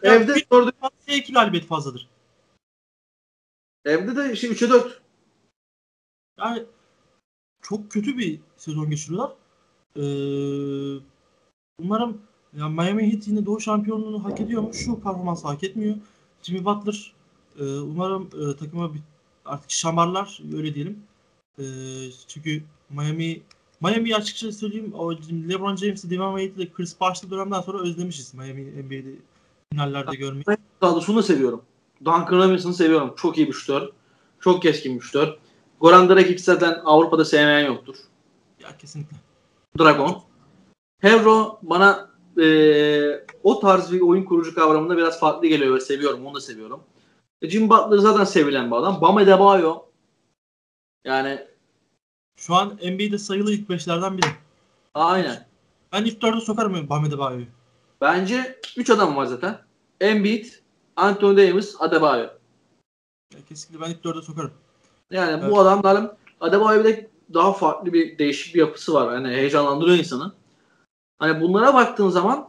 Ya 0.03 0.15
evde 0.15 0.35
bir 0.35 0.47
dördü- 0.53 0.73
fazla 0.81 1.13
2 1.15 1.33
galibiyet 1.33 1.67
fazladır. 1.67 2.09
evde 3.85 4.17
de 4.17 4.33
işte 4.33 4.49
3'e 4.49 4.71
4. 4.71 5.01
Yani 6.39 6.65
çok 7.63 7.91
kötü 7.91 8.19
bir 8.19 8.41
sezon 8.57 8.91
geçiriyorlar. 8.91 9.33
Ee, 9.97 10.01
umarım 11.79 12.19
ya 12.57 12.69
Miami 12.69 13.13
Heat 13.13 13.29
yine 13.29 13.47
Doğu 13.47 13.61
şampiyonluğunu 13.61 14.25
hak 14.25 14.41
ediyor 14.41 14.63
mu? 14.63 14.75
Şu 14.75 15.01
performansı 15.01 15.49
hak 15.49 15.65
etmiyor. 15.65 15.97
Jimmy 16.43 16.65
Butler 16.65 17.13
e, 17.59 17.65
umarım 17.65 18.31
e, 18.41 18.57
takıma 18.57 18.95
bir, 18.95 19.01
artık 19.45 19.71
şamarlar 19.71 20.41
öyle 20.57 20.75
diyelim. 20.75 20.99
E, 21.59 21.65
çünkü 22.29 22.63
Miami 22.91 23.41
Miami'yi 23.81 24.17
açıkça 24.17 24.53
söyleyeyim 24.53 24.93
o 24.95 25.13
LeBron 25.49 25.77
James'i, 25.77 26.11
Dwayne 26.11 26.49
Wade'i 26.49 26.73
Chris 26.73 27.01
Bosh'lı 27.01 27.31
dönemden 27.31 27.61
sonra 27.61 27.79
özlemişiz 27.79 28.35
Miami 28.35 28.63
NBA'de 28.63 29.15
finallerde 29.73 30.17
görmeyi. 30.17 30.45
Kadrosunu 30.81 31.17
da 31.17 31.23
seviyorum. 31.23 31.63
Duncan 32.05 32.39
Robinson'ı 32.39 32.75
seviyorum. 32.75 33.15
Çok 33.17 33.39
iyi 33.39 33.49
bir 33.49 33.53
şutör. 33.53 33.89
Çok 34.41 34.63
keskin 34.63 34.97
bir 34.97 35.01
şutör. 35.01 35.39
Goran 35.81 36.09
Dragic 36.09 36.39
zaten 36.39 36.81
Avrupa'da 36.85 37.25
sevmeyen 37.25 37.67
yoktur. 37.67 37.97
Ya 38.63 38.77
kesinlikle. 38.79 39.17
Dragon. 39.79 40.23
Hevro 41.01 41.59
bana 41.63 42.11
eee, 42.37 43.27
o 43.43 43.61
tarz 43.61 43.93
bir 43.93 44.01
oyun 44.01 44.25
kurucu 44.25 44.55
kavramında 44.55 44.97
biraz 44.97 45.21
farklı 45.21 45.47
geliyor 45.49 45.75
ve 45.75 45.81
seviyorum. 45.81 46.27
Onu 46.27 46.35
da 46.35 46.41
seviyorum. 46.41 46.81
E, 47.43 47.51
Jim 47.51 47.71
Butler 47.71 47.99
zaten 47.99 48.25
sevilen 48.25 48.71
bir 48.71 48.77
adam. 48.77 49.01
Bam 49.01 49.17
Adebayo 49.17 49.83
yani 51.05 51.47
Şu 52.37 52.55
an 52.55 52.69
NBA'de 52.69 53.19
sayılı 53.19 53.53
ilk 53.53 53.69
beşlerden 53.71 54.19
biri. 54.19 54.27
aynen. 54.95 55.47
Ben 55.93 56.05
ilk 56.05 56.23
dörde 56.23 56.41
sokarım 56.41 56.89
Bam 56.89 57.05
Adebayo'yu. 57.05 57.47
Bence 58.01 58.61
3 58.77 58.91
adam 58.91 59.17
var 59.17 59.25
zaten. 59.27 59.59
Embiid, 60.01 60.47
Anthony 60.97 61.37
Davis, 61.37 61.77
Adebayo. 61.81 62.23
Ya 63.35 63.41
kesinlikle 63.49 63.87
ben 63.87 63.91
ilk 63.91 64.05
dörde 64.05 64.23
sokarım. 64.23 64.53
Yani 65.11 65.41
Evet. 65.43 65.51
bu 65.53 65.61
adamların 65.61 66.13
Adebayo 66.41 66.79
bir 66.81 66.85
de 66.85 67.11
daha 67.35 67.53
farklı 67.53 67.93
bir 67.93 68.19
değişik 68.19 68.55
bir 68.55 68.61
yapısı 68.61 68.95
var. 68.95 69.09
Hani 69.09 69.29
heyecanlandırıyor 69.29 69.99
insanı. 69.99 70.33
Hani 71.19 71.41
bunlara 71.41 71.75
baktığın 71.75 72.09
zaman 72.09 72.49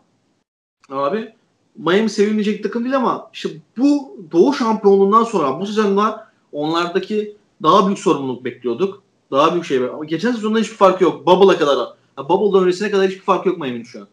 abi 0.89 1.35
Miami 1.75 2.09
sevilmeyecek 2.09 2.63
takım 2.63 2.83
değil 2.83 2.95
ama 2.95 3.29
işte 3.33 3.49
bu 3.77 4.17
Doğu 4.31 4.53
şampiyonluğundan 4.53 5.23
sonra 5.23 5.59
bu 5.59 5.65
sezonda 5.65 6.31
onlardaki 6.51 7.37
daha 7.63 7.87
büyük 7.87 7.99
sorumluluk 7.99 8.45
bekliyorduk. 8.45 9.03
Daha 9.31 9.51
büyük 9.53 9.65
şey. 9.65 9.77
Ama 9.77 10.05
geçen 10.05 10.31
sezonda 10.31 10.59
hiçbir 10.59 10.75
farkı 10.75 11.03
yok. 11.03 11.25
Bubble'a 11.25 11.57
kadar. 11.57 11.77
Ha, 12.15 12.29
Bubble'dan 12.29 12.63
öncesine 12.63 12.91
kadar 12.91 13.07
hiçbir 13.07 13.21
farkı 13.21 13.49
yok 13.49 13.57
Miami'nin 13.57 13.83
şu 13.83 14.01
an. 14.01 14.07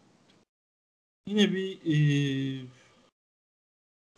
Yine 1.27 1.53
bir 1.53 1.79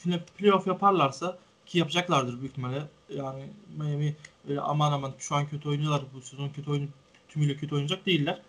yine 0.04 0.24
playoff 0.38 0.66
yaparlarsa 0.66 1.38
ki 1.66 1.78
yapacaklardır 1.78 2.40
büyük 2.40 2.50
ihtimalle. 2.50 2.82
Yani 3.08 3.42
Miami 3.78 4.16
öyle 4.48 4.60
aman 4.60 4.92
aman 4.92 5.12
şu 5.18 5.34
an 5.34 5.48
kötü 5.48 5.68
oynuyorlar. 5.68 6.02
Bu 6.14 6.20
sezon 6.20 6.48
kötü 6.48 6.70
oyun 6.70 6.88
tümüyle 7.28 7.56
kötü 7.56 7.74
oynayacak 7.74 8.06
değiller. 8.06 8.42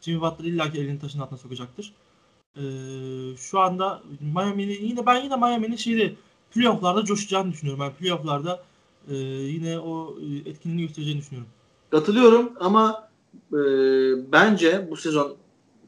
Jimmy 0.00 0.20
Butler 0.20 0.44
illaki 0.44 0.78
elini 0.78 0.98
taşın 0.98 1.20
altına 1.20 1.38
sokacaktır. 1.38 1.92
Eee, 2.56 3.36
şu 3.36 3.60
anda 3.60 4.02
Miami'nin 4.34 4.84
yine 4.84 5.06
ben 5.06 5.24
yine 5.24 5.36
Miami'nin 5.36 5.76
şeyde 5.76 6.14
playoff'larda 6.54 7.04
coşacağını 7.04 7.52
düşünüyorum. 7.52 7.84
Ben 7.84 7.92
playoff'larda 7.92 8.62
eee, 9.10 9.16
yine 9.26 9.78
o 9.78 10.16
e, 10.20 10.50
etkinliğini 10.50 10.82
göstereceğini 10.86 11.20
düşünüyorum. 11.20 11.50
Katılıyorum 11.90 12.52
ama 12.60 13.08
e, 13.52 13.56
bence 14.32 14.88
bu 14.90 14.96
sezon 14.96 15.36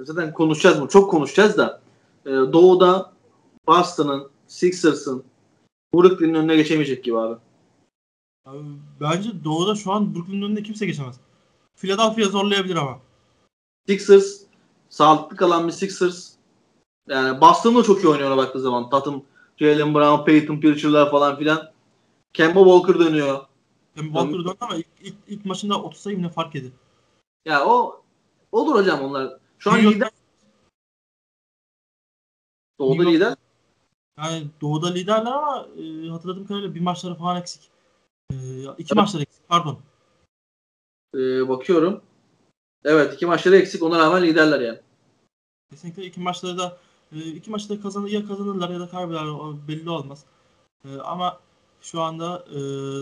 zaten 0.00 0.32
konuşacağız 0.32 0.80
mı? 0.80 0.88
Çok 0.88 1.10
konuşacağız 1.10 1.56
da 1.56 1.80
e, 2.26 2.30
Doğu'da 2.30 3.12
Boston'ın, 3.66 4.28
Sixers'ın 4.48 5.24
Brooklyn'in 5.94 6.34
önüne 6.34 6.56
geçemeyecek 6.56 7.04
gibi 7.04 7.18
abi. 7.18 7.36
Abi, 8.44 8.58
bence 9.00 9.44
Doğu'da 9.44 9.74
şu 9.74 9.92
an 9.92 10.14
Brooklyn'in 10.14 10.42
önünde 10.42 10.62
kimse 10.62 10.86
geçemez. 10.86 11.20
Philadelphia 11.76 12.30
zorlayabilir 12.30 12.76
ama. 12.76 13.00
Sixers 13.86 14.42
sağlıklı 14.88 15.36
kalan 15.36 15.66
bir 15.66 15.72
Sixers 15.72 16.32
yani 17.08 17.40
Boston 17.40 17.76
da 17.76 17.82
çok 17.82 18.04
iyi 18.04 18.08
oynuyor 18.08 18.36
baktığı 18.36 18.60
zaman. 18.60 18.90
Tatum, 18.90 19.24
Jalen 19.56 19.94
Brown, 19.94 20.24
Peyton 20.24 20.60
Pritchard'lar 20.60 21.10
falan 21.10 21.38
filan. 21.38 21.72
Kemba 22.32 22.64
Walker 22.64 22.98
dönüyor. 23.06 23.46
Yani 23.96 24.06
Walker 24.06 24.32
döndü 24.32 24.56
ama 24.60 24.76
ilk, 24.76 24.86
ilk, 25.00 25.14
ilk 25.28 25.44
maçında 25.44 25.82
30 25.82 26.00
sayı 26.00 26.22
ne 26.22 26.28
fark 26.28 26.54
yedi. 26.54 26.72
Ya 27.44 27.66
o 27.66 28.02
olur 28.52 28.74
hocam 28.74 29.00
onlar. 29.00 29.38
Şu 29.58 29.70
an 29.70 29.76
New 29.76 29.94
lider. 29.94 30.10
Doğu'da 32.78 33.08
lider. 33.08 33.36
Yani 34.18 34.46
Doğu'da 34.60 34.88
liderler 34.92 35.32
ama 35.32 35.66
e, 35.78 36.08
hatırladığım 36.08 36.46
kadarıyla 36.46 36.74
bir 36.74 36.80
maçları 36.80 37.14
falan 37.14 37.40
eksik. 37.40 37.70
E, 38.30 38.34
iki 38.78 38.92
Evet. 38.92 38.94
maçları 38.94 39.22
eksik 39.22 39.48
pardon. 39.48 39.78
Ee, 41.14 41.48
bakıyorum. 41.48 42.00
Evet 42.84 43.14
iki 43.14 43.26
maçları 43.26 43.56
eksik 43.56 43.82
ona 43.82 43.98
rağmen 43.98 44.22
liderler 44.22 44.60
yani. 44.60 44.78
Kesinlikle 45.70 46.04
iki 46.04 46.20
maçları 46.20 46.58
da 46.58 46.78
e, 47.12 47.18
iki 47.18 47.50
maçı 47.50 47.68
da 47.68 47.80
kazanır 47.80 48.08
ya 48.08 48.26
kazanırlar 48.26 48.70
ya 48.70 48.80
da 48.80 48.88
kaybederler 48.88 49.68
belli 49.68 49.90
olmaz. 49.90 50.24
E, 50.84 50.88
ama 50.96 51.40
şu 51.80 52.00
anda 52.00 52.44
e, 52.50 52.58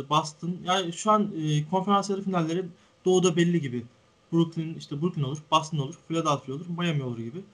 Boston 0.09 0.57
yani 0.65 0.93
şu 0.93 1.11
an 1.11 1.33
e, 1.37 1.69
konferans 1.71 2.11
yarı 2.11 2.23
finalleri 2.23 2.65
Doğu'da 3.05 3.37
belli 3.37 3.61
gibi. 3.61 3.87
Brooklyn 4.33 4.75
işte 4.75 5.03
Brooklyn 5.03 5.23
olur, 5.23 5.39
Boston 5.51 5.79
olur, 5.79 5.95
Philadelphia 6.09 6.53
olur, 6.53 6.67
Miami 6.79 7.03
olur 7.03 7.19
gibi. 7.19 7.45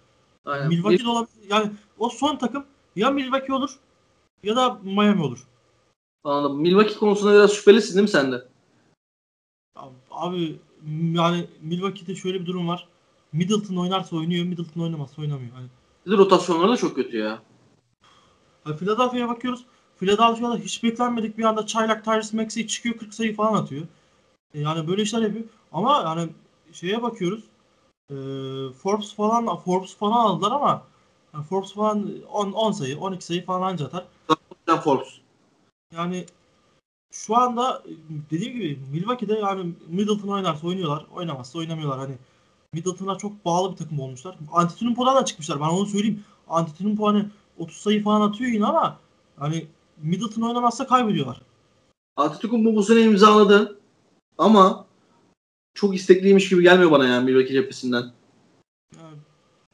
Aynen. 0.45 0.69
Milwaukee 0.69 1.05
de 1.05 1.09
olabilir. 1.09 1.51
Yani 1.51 1.73
o 1.99 2.09
son 2.09 2.37
takım 2.37 2.65
ya 2.97 3.11
Milwaukee 3.11 3.53
olur 3.53 3.79
ya 4.43 4.57
da 4.57 4.81
Miami 4.83 5.23
olur. 5.23 5.47
Anladım. 6.25 6.61
Milwaukee 6.61 6.99
konusunda 6.99 7.33
biraz 7.35 7.53
şüphelisin 7.53 7.95
değil 7.95 8.03
mi 8.03 8.09
sen 8.09 8.33
de? 8.33 8.49
Abi, 10.11 10.59
yani 11.13 11.47
Milwaukee'de 11.61 12.15
şöyle 12.15 12.41
bir 12.41 12.47
durum 12.47 12.69
var. 12.69 12.89
Middleton 13.33 13.77
oynarsa 13.77 14.17
oynuyor, 14.17 14.45
Middleton 14.45 14.81
oynamazsa 14.81 15.23
oynamıyor. 15.23 15.55
Yani, 15.55 15.67
Bir 16.07 16.11
de 16.11 16.17
rotasyonları 16.17 16.73
da 16.73 16.77
çok 16.77 16.97
kötü 16.97 17.17
ya. 17.17 17.43
yani 18.67 18.77
Philadelphia'ya 18.77 19.29
bakıyoruz. 19.29 19.65
Philadelphia'da 20.01 20.57
hiç 20.57 20.83
beklenmedik 20.83 21.39
bir 21.39 21.45
anda 21.45 21.67
çaylak 21.67 22.05
Tyrese 22.05 22.37
Maxey 22.37 22.67
çıkıyor 22.67 22.97
40 22.97 23.15
sayı 23.15 23.37
falan 23.37 23.63
atıyor. 23.63 23.87
E, 24.55 24.61
yani 24.61 24.89
böyle 24.89 25.03
işler 25.03 25.23
yapıyor. 25.23 25.45
Ama 25.73 26.03
yani 26.03 26.31
şeye 26.73 27.03
bakıyoruz. 27.03 27.45
E, 28.11 28.15
Forbes 28.83 29.15
falan 29.15 29.57
Forbes 29.57 29.97
falan 29.97 30.25
aldılar 30.27 30.53
ama 30.53 30.83
yani 31.35 31.45
Forbes 31.45 31.75
falan 31.75 32.11
10, 32.33 32.53
10 32.53 32.73
sayı, 32.73 32.99
12 32.99 33.25
sayı 33.25 33.45
falan 33.45 33.63
anca 33.73 33.87
atar. 33.87 34.05
Forbes. 34.85 35.24
Yani 35.97 36.27
şu 37.13 37.37
anda 37.37 37.83
dediğim 38.31 38.55
gibi 38.55 38.79
Milwaukee'de 38.93 39.35
yani 39.35 39.75
Middleton 39.89 40.29
oynarsa 40.29 40.67
oynuyorlar, 40.67 41.07
oynamazsa 41.15 41.59
oynamıyorlar. 41.59 41.99
Hani 41.99 42.15
Middleton'a 42.73 43.19
çok 43.19 43.45
bağlı 43.45 43.73
bir 43.73 43.77
takım 43.77 44.01
olmuşlar. 44.01 44.39
Antetokounmpo'dan 44.53 45.17
da 45.17 45.25
çıkmışlar. 45.25 45.61
Ben 45.61 45.69
onu 45.69 45.87
söyleyeyim. 45.87 46.25
Antetokounmpo 46.49 47.07
hani 47.07 47.27
30 47.59 47.77
sayı 47.77 48.03
falan 48.05 48.21
atıyor 48.21 48.51
yine 48.51 48.67
ama 48.67 48.99
hani 49.37 49.67
Middleton 50.03 50.43
oynamazsa 50.43 50.87
kaybediyorlar. 50.87 51.41
Antetokounmpo 52.17 52.75
bu 52.75 52.83
sene 52.83 53.03
imzaladı 53.03 53.81
ama 54.39 54.87
çok 55.75 55.95
istekliymiş 55.95 56.49
gibi 56.49 56.63
gelmiyor 56.63 56.91
bana 56.91 57.07
yani 57.07 57.25
Milwaukee 57.25 57.55
cephesinden. 57.55 58.13
Yani 58.99 59.17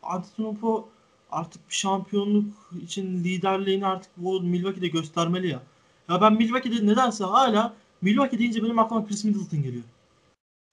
Antetokounmpo 0.02 0.88
artık 1.30 1.68
bir 1.68 1.74
şampiyonluk 1.74 2.54
için 2.83 3.24
liderliğini 3.24 3.87
artık 3.87 4.11
bu 4.16 4.40
Milwaukee'de 4.40 4.88
göstermeli 4.88 5.48
ya. 5.48 5.62
Ya 6.11 6.20
ben 6.20 6.33
Milwaukee'de 6.33 6.87
nedense 6.87 7.25
hala 7.25 7.75
Milwaukee 8.03 8.38
deyince 8.38 8.62
benim 8.62 8.79
aklıma 8.79 9.07
Chris 9.07 9.25
Middleton 9.25 9.62
geliyor. 9.62 9.83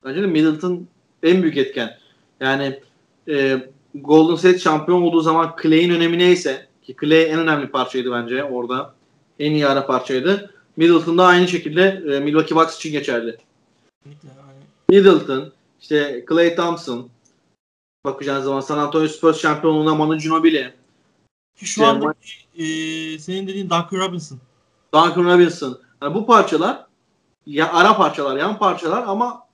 Bence 0.06 0.22
de 0.22 0.28
Middleton 0.28 0.88
en 1.24 1.42
büyük 1.44 1.58
etken. 1.58 1.98
Yani 2.40 2.80
e, 3.28 3.68
Golden 3.96 4.36
State 4.36 4.60
şampiyon 4.60 5.02
olduğu 5.02 5.22
zaman 5.22 5.56
Clay'in 5.62 5.90
önemi 5.90 6.20
neyse 6.20 6.68
ki 6.84 6.96
Clay 7.02 7.32
en 7.32 7.40
önemli 7.40 7.68
parçaydı 7.68 8.12
bence 8.12 8.44
orada. 8.44 8.94
En 9.40 9.52
iyi 9.52 9.68
ara 9.68 9.86
parçaydı. 9.86 10.54
Middleton 10.78 11.18
da 11.18 11.26
aynı 11.26 11.48
şekilde 11.48 12.04
e, 12.12 12.20
Milwaukee 12.20 12.56
Bucks 12.56 12.76
için 12.76 12.92
geçerli. 12.92 13.38
Middleton, 14.90 15.54
işte 15.82 16.26
Clay 16.30 16.56
Thompson, 16.56 17.10
bakacağınız 18.06 18.46
zaman 18.46 18.62
San 18.62 18.78
Antonio 18.78 19.08
Spurs 19.08 19.42
şampiyonluğuna 19.42 19.96
Manu 19.96 20.18
Ginobili, 20.18 20.74
şu 21.56 21.82
Jeremy- 21.82 21.86
andaki 21.86 22.32
e, 22.58 23.20
senin 23.20 23.48
dediğin 23.48 23.70
Duncan 23.70 24.08
Robinson. 24.08 24.40
Duncan 24.94 25.26
Robinson. 25.26 25.80
Yani 26.02 26.16
bu 26.16 26.26
parçalar 26.26 26.86
ya 27.46 27.74
ara 27.74 27.98
parçalar, 27.98 28.38
yan 28.38 28.58
parçalar 28.58 29.04
ama 29.08 29.48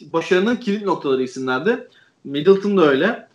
başarının 0.00 0.56
kilit 0.56 0.82
noktaları 0.82 1.22
isimlerdi. 1.22 1.88
Middleton 2.24 2.76
da 2.76 2.82
öyle. 2.82 3.28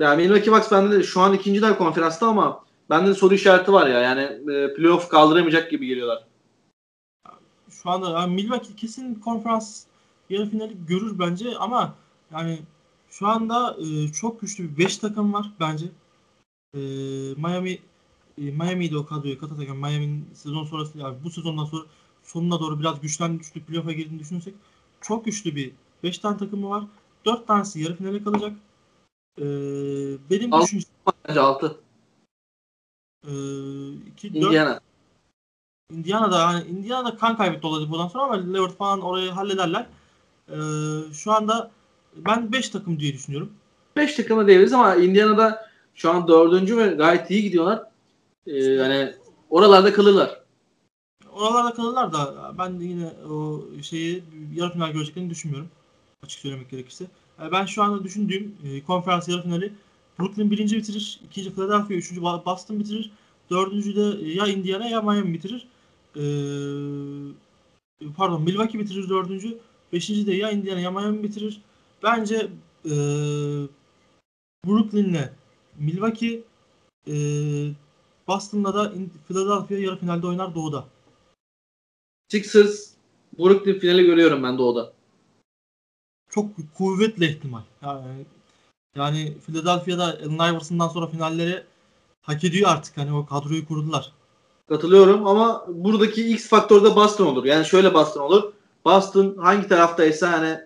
Yani 0.00 0.22
Milwaukee 0.22 0.52
Bucks 0.52 0.72
bende 0.72 0.98
de 0.98 1.02
şu 1.02 1.20
an 1.20 1.34
ikinciler 1.34 1.78
konferansta 1.78 2.26
ama 2.26 2.64
bende 2.90 3.10
de 3.10 3.14
soru 3.14 3.34
işareti 3.34 3.72
var 3.72 3.86
ya. 3.86 4.00
Yani 4.00 4.20
e, 4.52 4.74
playoff 4.74 5.08
kaldıramayacak 5.08 5.70
gibi 5.70 5.86
geliyorlar. 5.86 6.24
Şu 7.70 7.90
anda 7.90 8.10
yani 8.10 8.34
Milwaukee 8.34 8.76
kesin 8.76 9.14
konferans 9.14 9.84
yarı 10.30 10.50
finali 10.50 10.86
görür 10.86 11.18
bence 11.18 11.56
ama 11.58 11.94
yani 12.32 12.58
şu 13.10 13.26
anda 13.26 13.76
e, 13.80 14.12
çok 14.12 14.40
güçlü 14.40 14.64
bir 14.64 14.84
5 14.84 14.98
takım 14.98 15.32
var 15.32 15.50
bence. 15.60 15.86
E, 16.74 16.80
Miami 17.36 17.78
e, 18.38 18.42
Miami'yi 18.50 18.90
de 18.92 18.98
o 18.98 19.06
kadroya 19.06 19.38
katarken 19.38 19.76
Miami'nin 19.76 20.28
sezon 20.34 20.64
sonrası 20.64 20.98
yani 20.98 21.16
bu 21.24 21.30
sezondan 21.30 21.64
sonra 21.64 21.82
sonuna 22.22 22.60
doğru 22.60 22.80
biraz 22.80 23.00
güçlen 23.00 23.38
güçlü 23.38 23.60
playoff'a 23.60 23.92
girdiğini 23.92 24.18
düşünürsek 24.18 24.54
çok 25.00 25.24
güçlü 25.24 25.56
bir 25.56 25.72
5 26.02 26.18
tane 26.18 26.36
takımı 26.38 26.70
var. 26.70 26.84
4 27.24 27.46
tanesi 27.46 27.80
yarı 27.80 27.96
finale 27.96 28.22
kalacak. 28.24 28.52
E, 29.38 29.44
benim 30.30 30.54
Alt- 30.54 30.62
düşüncem 30.64 30.90
Bence 31.28 31.40
6. 31.40 31.80
e, 33.26 33.30
2 33.92 34.34
4 34.34 34.44
Indiana. 34.44 34.80
Indiana'da 35.92 36.46
hani 36.46 36.64
Indiana'da 36.68 37.16
kan 37.16 37.36
kaybetti 37.36 37.66
olacak 37.66 37.90
buradan 37.90 38.08
sonra 38.08 38.24
ama 38.24 38.34
Lillard 38.34 38.70
falan 38.70 39.00
orayı 39.00 39.30
hallederler. 39.30 39.86
Ee, 40.48 40.54
şu 41.12 41.32
anda 41.32 41.70
ben 42.16 42.52
5 42.52 42.68
takım 42.68 43.00
diye 43.00 43.12
düşünüyorum. 43.12 43.52
5 43.96 44.14
takıma 44.14 44.46
diyebiliriz 44.46 44.72
ama 44.72 44.94
Indiana'da 44.94 45.70
şu 45.94 46.10
an 46.10 46.28
dördüncü 46.28 46.76
ve 46.76 46.86
gayet 46.86 47.30
iyi 47.30 47.42
gidiyorlar. 47.42 47.82
Ee, 48.46 48.56
yani 48.56 49.14
oralarda 49.50 49.92
kalırlar. 49.92 50.40
Oralarda 51.32 51.74
kalırlar 51.74 52.12
da 52.12 52.54
ben 52.58 52.80
de 52.80 52.84
yine 52.84 53.06
o 53.30 53.64
şeyi 53.82 54.24
yarı 54.54 54.72
final 54.72 54.92
göreceklerini 54.92 55.30
düşünmüyorum. 55.30 55.68
Açık 56.22 56.40
söylemek 56.40 56.70
gerekirse. 56.70 57.06
Ben 57.52 57.66
şu 57.66 57.82
anda 57.82 58.04
düşündüğüm 58.04 58.54
e, 58.64 58.84
konferans 58.84 59.28
yarı 59.28 59.42
finali 59.42 59.72
Brooklyn 60.18 60.50
birinci 60.50 60.76
bitirir. 60.76 61.20
ikinci 61.24 61.54
Philadelphia, 61.54 61.94
üçüncü 61.94 62.22
Boston 62.22 62.80
bitirir. 62.80 63.10
Dördüncü 63.50 63.96
de 63.96 64.28
ya 64.28 64.46
Indiana 64.46 64.88
ya 64.88 65.02
Miami 65.02 65.34
bitirir. 65.34 65.66
Ee, 66.16 66.20
pardon 68.16 68.42
Milwaukee 68.42 68.78
bitirir 68.78 69.08
dördüncü. 69.08 69.58
Beşinci 69.92 70.26
de 70.26 70.32
ya 70.34 70.50
Indiana 70.50 70.80
ya 70.80 70.90
Miami 70.90 71.22
bitirir. 71.22 71.60
Bence 72.02 72.48
e, 72.84 72.94
Brooklyn'le 74.66 75.30
Milwaukee 75.78 76.42
e, 77.08 77.14
Boston'la 78.28 78.74
da 78.74 78.92
Philadelphia 79.28 79.74
yarı 79.74 79.96
finalde 79.96 80.26
oynar 80.26 80.54
doğuda. 80.54 80.84
Sixers 82.28 82.90
Brooklyn 83.38 83.78
finali 83.78 84.06
görüyorum 84.06 84.42
ben 84.42 84.58
doğuda. 84.58 84.92
Çok 86.30 86.50
kuvvetli 86.74 87.26
ihtimal. 87.26 87.62
Yani, 87.82 88.24
yani 88.96 89.34
Philadelphia'da 89.46 90.04
Allen 90.04 90.52
Iverson'dan 90.52 90.88
sonra 90.88 91.06
finalleri 91.06 91.64
hak 92.22 92.44
ediyor 92.44 92.70
artık. 92.70 92.96
Hani 92.96 93.12
o 93.12 93.26
kadroyu 93.26 93.68
kurdular. 93.68 94.12
Katılıyorum 94.68 95.26
ama 95.26 95.66
buradaki 95.68 96.28
X 96.28 96.48
faktör 96.48 96.84
de 96.84 96.96
Boston 96.96 97.26
olur. 97.26 97.44
Yani 97.44 97.66
şöyle 97.66 97.94
Boston 97.94 98.20
olur. 98.20 98.52
Boston 98.84 99.36
hangi 99.36 99.68
taraftaysa 99.68 100.32
hani 100.32 100.60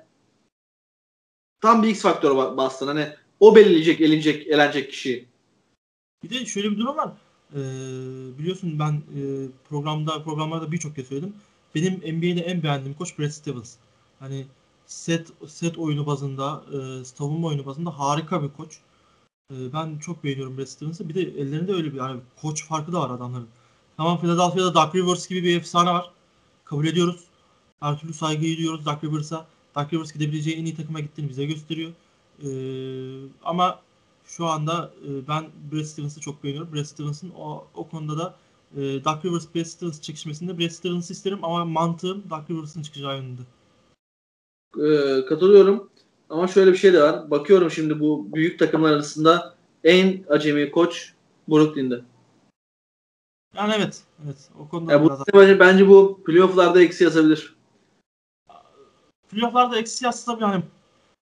tam 1.60 1.82
bir 1.82 1.88
X 1.88 2.02
faktörü 2.02 2.34
Boston. 2.34 2.86
Hani 2.86 3.08
o 3.40 3.56
belirleyecek, 3.56 4.00
elenecek, 4.00 4.46
elenecek 4.46 4.90
kişi. 4.90 5.28
Bir 6.22 6.30
de 6.30 6.46
şöyle 6.46 6.70
bir 6.70 6.78
durum 6.78 6.96
var. 6.96 7.12
Ee, 7.54 7.58
biliyorsun 8.38 8.78
ben 8.78 8.92
e, 8.92 9.48
programda 9.68 10.22
programlarda 10.22 10.72
birçok 10.72 10.96
kez 10.96 11.06
söyledim. 11.08 11.34
Benim 11.74 11.94
NBA'de 11.94 12.40
en 12.40 12.62
beğendiğim 12.62 12.98
koç 12.98 13.18
Brad 13.18 13.28
Stevens. 13.28 13.76
Hani 14.18 14.46
set 14.86 15.28
set 15.46 15.78
oyunu 15.78 16.06
bazında, 16.06 16.64
e, 16.72 17.04
savunma 17.04 17.48
oyunu 17.48 17.66
bazında 17.66 17.98
harika 17.98 18.42
bir 18.42 18.48
koç. 18.48 18.78
E, 19.52 19.72
ben 19.72 19.98
çok 19.98 20.24
beğeniyorum 20.24 20.58
Brad 20.58 20.66
Stevens'ı. 20.66 21.08
Bir 21.08 21.14
de 21.14 21.20
ellerinde 21.22 21.72
öyle 21.72 21.92
bir 21.92 21.98
yani 21.98 22.20
koç 22.42 22.66
farkı 22.66 22.92
da 22.92 23.00
var 23.00 23.10
adamların. 23.10 23.48
Tamam 23.96 24.20
Philadelphia'da 24.20 24.74
Doug 24.74 24.94
Rivers 24.94 25.28
gibi 25.28 25.44
bir 25.44 25.56
efsane 25.56 25.90
var. 25.90 26.10
Kabul 26.64 26.86
ediyoruz. 26.86 27.24
Her 27.80 27.98
türlü 27.98 28.14
saygıyı 28.14 28.56
duyuyoruz 28.56 28.86
Doug 28.86 29.04
Rivers'a. 29.04 29.46
Doug 29.76 29.92
Rivers 29.92 30.12
gidebileceği 30.12 30.56
en 30.56 30.64
iyi 30.64 30.76
takıma 30.76 31.00
gittiğini 31.00 31.28
bize 31.28 31.44
gösteriyor. 31.44 31.92
E, 32.42 32.48
ama 33.44 33.80
şu 34.28 34.46
anda 34.46 34.92
e, 35.08 35.28
ben 35.28 35.44
Brad 35.72 35.82
Stevens'ı 35.82 36.20
çok 36.20 36.44
beğeniyorum. 36.44 36.74
Brad 36.74 36.84
Stevens'ın 36.84 37.30
o, 37.30 37.66
o 37.74 37.88
konuda 37.88 38.18
da 38.18 38.36
e, 38.76 38.80
Doug 39.04 39.24
Rivers 39.24 39.54
Brad 39.54 39.64
Stevens 39.64 40.00
çekişmesinde 40.00 40.58
Brad 40.58 40.68
Stevens'ı 40.68 41.12
isterim 41.12 41.44
ama 41.44 41.64
mantığım 41.64 42.30
Doug 42.30 42.50
Rivers'ın 42.50 42.82
çıkacağı 42.82 43.16
yönünde. 43.16 43.42
Ee, 44.76 45.24
katılıyorum. 45.24 45.90
Ama 46.30 46.48
şöyle 46.48 46.72
bir 46.72 46.76
şey 46.76 46.92
de 46.92 47.02
var. 47.02 47.30
Bakıyorum 47.30 47.70
şimdi 47.70 48.00
bu 48.00 48.28
büyük 48.34 48.58
takımlar 48.58 48.92
arasında 48.92 49.54
en 49.84 50.24
acemi 50.28 50.70
koç 50.70 51.14
Brooklyn'de. 51.48 52.00
Yani 53.56 53.74
evet. 53.76 54.02
Evet. 54.24 54.50
O 54.58 54.68
konuda 54.68 54.92
Yani 54.92 55.04
bu, 55.04 55.06
biraz 55.06 55.22
bence, 55.34 55.60
bence 55.60 55.88
bu 55.88 56.22
playoff'larda 56.26 56.82
eksi 56.82 57.04
yazabilir. 57.04 57.56
playoff'larda 59.30 59.78
eksi 59.78 60.04
yazsa 60.04 60.32
tabii 60.32 60.44
hani 60.44 60.62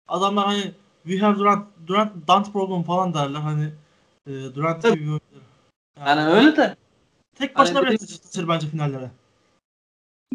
adamlar 0.07 0.45
hani 0.45 0.73
we 1.05 1.19
have 1.19 1.39
Durant, 1.39 1.67
Durant 1.87 2.27
Dant 2.27 2.53
problem 2.53 2.83
falan 2.83 3.13
derler 3.13 3.39
hani 3.39 3.69
e, 4.27 4.31
Durant 4.55 4.83
gibi 4.83 4.95
bir 4.95 5.07
oyuncu. 5.07 5.25
Yani 5.99 6.25
öyle 6.25 6.55
de 6.55 6.75
Tek 7.35 7.57
başına 7.57 7.79
Hani 7.79 7.87
bile 7.87 7.97
taşır 7.97 8.47
bence 8.47 8.67
finallere. 8.67 9.11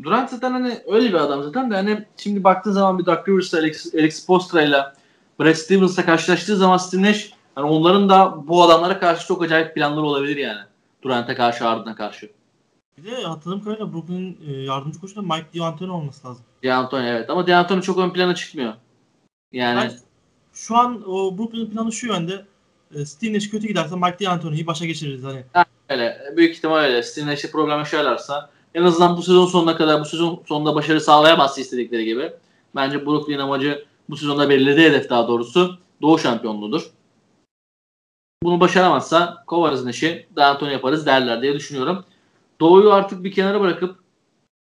Durant 0.02 0.30
zaten 0.30 0.52
hani 0.52 0.82
öyle 0.86 1.08
bir 1.08 1.14
adam 1.14 1.42
zaten 1.42 1.70
de 1.70 1.74
hani 1.74 2.06
şimdi 2.16 2.44
baktığın 2.44 2.72
zaman 2.72 2.98
bir 2.98 3.06
Doug 3.06 3.28
Rivers'la 3.28 3.58
Alex, 3.58 3.94
Alex 3.94 4.22
Spostra'yla 4.22 4.94
Brad 5.40 5.54
Stevens'la 5.54 6.04
karşılaştığı 6.04 6.56
zaman 6.56 6.76
Steve 6.76 7.02
Nash 7.02 7.32
hani 7.54 7.66
onların 7.66 8.08
da 8.08 8.48
bu 8.48 8.62
adamlara 8.62 9.00
karşı 9.00 9.26
çok 9.26 9.42
acayip 9.42 9.74
planları 9.74 10.04
olabilir 10.04 10.36
yani. 10.36 10.60
Durant'a 11.02 11.34
karşı, 11.34 11.64
Harden'a 11.64 11.94
karşı. 11.94 12.30
Bir 12.98 13.10
de 13.10 13.22
hatırladığım 13.22 13.64
kadarıyla 13.64 13.92
Brooklyn'in 13.92 14.38
e, 14.46 14.52
yardımcı 14.52 15.00
koçu 15.00 15.16
da 15.16 15.22
Mike 15.22 15.58
D'Antoni 15.58 15.92
olması 15.92 16.28
lazım. 16.28 16.44
D'Antoni 16.64 17.06
evet 17.06 17.30
ama 17.30 17.46
D'Antoni 17.46 17.82
çok 17.82 17.98
ön 17.98 18.10
plana 18.10 18.34
çıkmıyor. 18.34 18.74
Yani 19.52 19.80
Ben 19.80 19.92
şu 20.60 20.76
an 20.76 21.02
o 21.08 21.38
Brooklyn'in 21.38 21.70
planı 21.70 21.92
şu 21.92 22.06
yönde. 22.06 22.44
E, 22.94 23.04
Steve 23.04 23.34
Nash 23.34 23.50
kötü 23.50 23.68
giderse 23.68 23.96
Mike 23.96 24.24
D'Antoni'yi 24.24 24.66
başa 24.66 24.86
geçiririz 24.86 25.24
hani. 25.24 25.44
öyle. 25.88 26.18
Büyük 26.36 26.56
ihtimal 26.56 26.78
öyle. 26.78 27.02
Steve 27.02 27.26
Nash'e 27.26 27.50
problem 27.50 27.78
yaşarlarsa 27.78 28.50
en 28.74 28.82
azından 28.82 29.16
bu 29.16 29.22
sezon 29.22 29.46
sonuna 29.46 29.76
kadar 29.76 30.00
bu 30.00 30.04
sezon 30.04 30.42
sonunda 30.48 30.74
başarı 30.74 31.00
sağlayamazsa 31.00 31.60
istedikleri 31.60 32.04
gibi. 32.04 32.32
Bence 32.76 33.06
Brooklyn 33.06 33.38
amacı 33.38 33.84
bu 34.08 34.16
sezonda 34.16 34.50
belirlediği 34.50 34.86
hedef 34.86 35.10
daha 35.10 35.28
doğrusu 35.28 35.78
Doğu 36.02 36.18
şampiyonluğudur. 36.18 36.90
Bunu 38.42 38.60
başaramazsa 38.60 39.44
kovarız 39.46 39.84
Nash'i 39.84 40.26
D'Antoni 40.36 40.72
yaparız 40.72 41.06
derler 41.06 41.42
diye 41.42 41.54
düşünüyorum. 41.54 42.04
Doğu'yu 42.60 42.92
artık 42.92 43.24
bir 43.24 43.32
kenara 43.32 43.60
bırakıp 43.60 43.98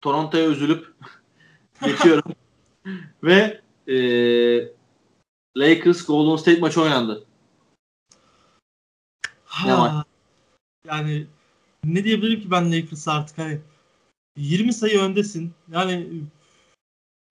Toronto'ya 0.01 0.45
üzülüp 0.45 0.93
geçiyorum. 1.85 2.33
Ve 3.23 3.61
eee 3.87 4.78
Lakers 5.59 6.05
Golden 6.05 6.35
State 6.35 6.59
maçı 6.59 6.81
oynandı. 6.81 7.25
Ne 9.65 9.71
yani 10.87 11.27
ne 11.83 12.03
diyebilirim 12.03 12.41
ki 12.41 12.51
ben 12.51 12.71
Lakers'a 12.71 13.13
artık 13.13 13.37
hani 13.37 13.59
20 14.37 14.73
sayı 14.73 14.99
öndesin. 14.99 15.53
Yani 15.71 16.23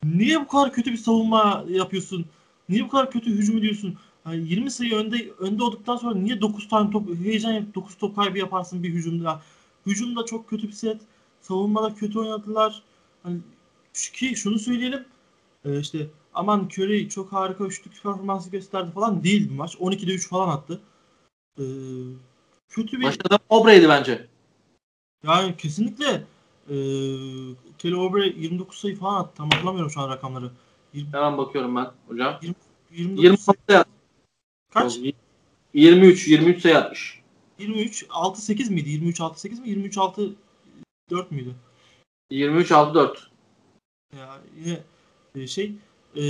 niye 0.05 0.41
bu 0.41 0.49
kadar 0.49 0.72
kötü 0.72 0.93
bir 0.93 0.97
savunma 0.97 1.64
yapıyorsun? 1.68 2.26
Niye 2.68 2.85
bu 2.85 2.89
kadar 2.89 3.11
kötü 3.11 3.31
hücum 3.31 3.59
ediyorsun? 3.59 3.99
Yani 4.26 4.49
20 4.49 4.70
sayı 4.70 4.95
önde 4.95 5.31
önde 5.39 5.62
olduktan 5.62 5.97
sonra 5.97 6.14
niye 6.14 6.41
9 6.41 6.68
tane 6.68 6.91
top 6.91 7.18
heyecan 7.24 7.53
yapıp 7.53 7.74
9 7.74 7.95
top 7.95 8.16
kaybı 8.16 8.39
yaparsın 8.39 8.83
bir 8.83 8.91
hücumda? 8.91 9.43
Hücumda 9.87 10.24
çok 10.26 10.51
kötü 10.51 10.68
bir 10.68 10.72
set. 10.72 11.01
Savunmada 11.41 11.95
kötü 11.95 12.18
oynadılar. 12.18 12.83
Hani 13.22 13.39
ki 13.93 14.37
şunu 14.37 14.59
söyleyelim. 14.59 15.05
E, 15.64 15.81
işte 15.81 16.07
aman 16.39 16.68
Curry 16.72 17.09
çok 17.09 17.32
harika 17.32 17.64
üçlük 17.64 18.03
performansı 18.03 18.51
gösterdi 18.51 18.91
falan 18.95 19.24
değil 19.24 19.51
bu 19.51 19.55
maç. 19.55 19.74
12'de 19.74 20.14
3 20.14 20.28
falan 20.28 20.49
attı. 20.49 20.80
E, 21.59 21.64
kötü 22.68 23.01
bir... 23.01 23.05
Başta 23.05 23.39
Obrey'di 23.49 23.89
bence. 23.89 24.26
Yani 25.24 25.57
kesinlikle 25.57 26.24
e, 26.68 26.76
Kelly 27.78 27.95
Oubre 27.95 28.26
29 28.26 28.78
sayı 28.78 28.97
falan 28.97 29.20
attı. 29.20 29.32
Tam 29.36 29.51
hatırlamıyorum 29.51 29.91
şu 29.91 30.01
an 30.01 30.09
rakamları. 30.09 30.51
20, 30.93 31.12
Hemen 31.12 31.39
bakıyorum 31.39 31.76
ben 31.76 31.91
hocam. 32.09 32.39
20, 32.43 32.55
29 32.91 33.24
20 33.24 33.39
sayı 33.39 33.84
Kaç? 34.72 34.99
23. 35.74 36.28
23 36.28 36.62
sayı 36.62 36.78
atmış. 36.78 37.22
23 37.59 38.07
6 38.11 38.43
8 38.43 38.70
miydi? 38.70 38.91
23 38.91 39.20
6 39.20 39.41
8 39.41 39.61
mi? 39.61 39.68
23 39.68 39.99
6 39.99 40.34
4 41.11 41.30
müydü? 41.30 41.55
23 42.30 42.72
6 42.72 42.95
4. 42.95 43.30
Ya 44.16 44.41
yine 44.64 44.78
e, 45.34 45.47
şey 45.47 45.72
e, 46.17 46.23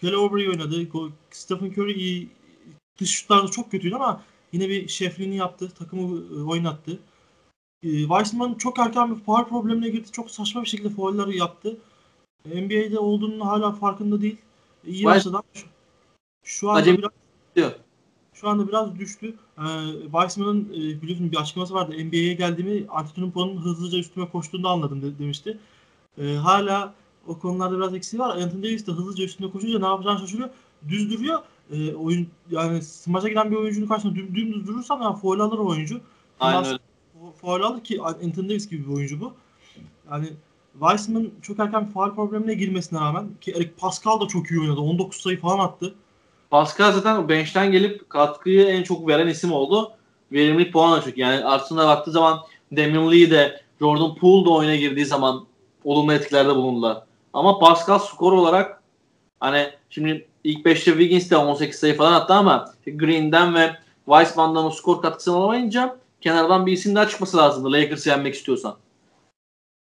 Kelly 0.00 0.16
Oubre 0.16 0.50
oynadı. 0.50 0.88
Stephen 1.30 1.70
Curry 1.70 1.92
iyi 1.92 2.28
dış 2.98 3.10
şutlarda 3.10 3.48
çok 3.48 3.70
kötüydü 3.70 3.94
ama 3.94 4.22
yine 4.52 4.68
bir 4.68 4.88
şefliğini 4.88 5.36
yaptı. 5.36 5.70
Takımı 5.78 6.22
e, 6.34 6.42
oynattı. 6.42 6.98
E, 7.82 7.88
Weissman 7.98 8.54
çok 8.54 8.78
erken 8.78 9.16
bir 9.16 9.20
foul 9.20 9.44
problemine 9.44 9.88
girdi. 9.88 10.12
Çok 10.12 10.30
saçma 10.30 10.62
bir 10.62 10.68
şekilde 10.68 10.90
foul'ları 10.90 11.34
yaptı. 11.34 11.76
NBA'de 12.46 12.98
olduğunun 12.98 13.40
hala 13.40 13.72
farkında 13.72 14.20
değil. 14.20 14.36
İyi 14.86 15.04
başladı 15.04 15.36
şu, 15.54 15.66
şu 16.44 16.70
anda 16.70 16.80
Acemi 16.80 16.98
biraz 16.98 17.10
diyor. 17.56 17.72
şu 18.34 18.48
anda 18.48 18.68
biraz 18.68 18.98
düştü. 18.98 19.34
Ee, 19.58 19.62
Weissman'ın 20.02 20.64
e, 20.64 21.02
biliyorsun 21.02 21.32
bir 21.32 21.36
açıklaması 21.36 21.74
vardı. 21.74 21.92
NBA'ye 22.04 22.34
geldiğimi 22.34 22.86
Antetokounmpo'nun 22.88 23.56
hızlıca 23.56 23.98
üstüme 23.98 24.28
koştuğunda 24.28 24.68
anladım 24.68 25.02
de, 25.02 25.18
demişti. 25.18 25.58
Ee, 26.18 26.34
hala 26.34 26.94
o 27.28 27.38
konularda 27.38 27.76
biraz 27.76 27.94
eksiği 27.94 28.20
var. 28.20 28.36
Anthony 28.36 28.62
Davis 28.62 28.86
de 28.86 28.92
hızlıca 28.92 29.24
üstüne 29.24 29.50
koşunca 29.50 29.78
ne 29.78 29.86
yapacağını 29.86 30.18
şaşırıyor. 30.18 30.48
Düz 30.88 31.10
duruyor. 31.10 31.38
Ee, 31.72 31.94
oyun 31.94 32.28
yani 32.50 32.82
smaça 32.82 33.28
giden 33.28 33.50
bir 33.50 33.56
oyuncunun 33.56 33.86
karşısında 33.86 34.14
düm, 34.14 34.34
dümdüz 34.34 34.66
durursam 34.66 35.02
yani 35.02 35.16
foul 35.16 35.40
alır 35.40 35.58
oyuncu. 35.58 36.00
Aynen 36.40 36.64
öyle. 36.64 36.78
Foul 37.40 37.62
alır 37.62 37.84
ki 37.84 38.02
Anthony 38.02 38.48
Davis 38.48 38.68
gibi 38.68 38.88
bir 38.88 38.94
oyuncu 38.94 39.20
bu. 39.20 39.32
Yani 40.10 40.28
Weissman 40.72 41.30
çok 41.42 41.58
erken 41.58 41.86
bir 41.86 41.92
faal 41.92 42.14
problemine 42.14 42.54
girmesine 42.54 43.00
rağmen 43.00 43.28
ki 43.40 43.52
Eric 43.52 43.70
Pascal 43.78 44.20
da 44.20 44.28
çok 44.28 44.50
iyi 44.50 44.60
oynadı. 44.60 44.80
19 44.80 45.20
sayı 45.20 45.40
falan 45.40 45.58
attı. 45.58 45.94
Pascal 46.50 46.92
zaten 46.92 47.28
bench'ten 47.28 47.72
gelip 47.72 48.10
katkıyı 48.10 48.66
en 48.66 48.82
çok 48.82 49.08
veren 49.08 49.26
isim 49.26 49.52
oldu. 49.52 49.92
Verimlilik 50.32 50.72
puanı 50.72 50.96
da 50.96 51.02
çok. 51.02 51.18
Yani 51.18 51.44
aslında 51.44 51.86
baktığı 51.86 52.10
zaman 52.10 52.40
Damian 52.76 53.10
Lee 53.10 53.30
de 53.30 53.60
Jordan 53.80 54.14
Poole 54.14 54.46
da 54.46 54.50
oyuna 54.50 54.76
girdiği 54.76 55.06
zaman 55.06 55.46
olumlu 55.84 56.12
etkilerde 56.12 56.54
bulundular. 56.54 57.02
Ama 57.32 57.58
Pascal 57.58 57.98
skor 57.98 58.32
olarak 58.32 58.82
hani 59.40 59.70
şimdi 59.90 60.28
ilk 60.44 60.66
5'te 60.66 60.90
Wiggins 60.90 61.30
de 61.30 61.36
18 61.36 61.78
sayı 61.78 61.96
falan 61.96 62.12
attı 62.12 62.34
ama 62.34 62.74
Green'den 62.86 63.54
ve 63.54 63.76
Weissman'dan 64.04 64.64
o 64.64 64.70
skor 64.70 65.02
katkısını 65.02 65.36
alamayınca 65.36 65.98
kenardan 66.20 66.66
bir 66.66 66.72
isim 66.72 66.94
daha 66.94 67.08
çıkması 67.08 67.36
lazımdı 67.36 67.72
Lakers'ı 67.72 68.08
yenmek 68.08 68.34
istiyorsan. 68.34 68.76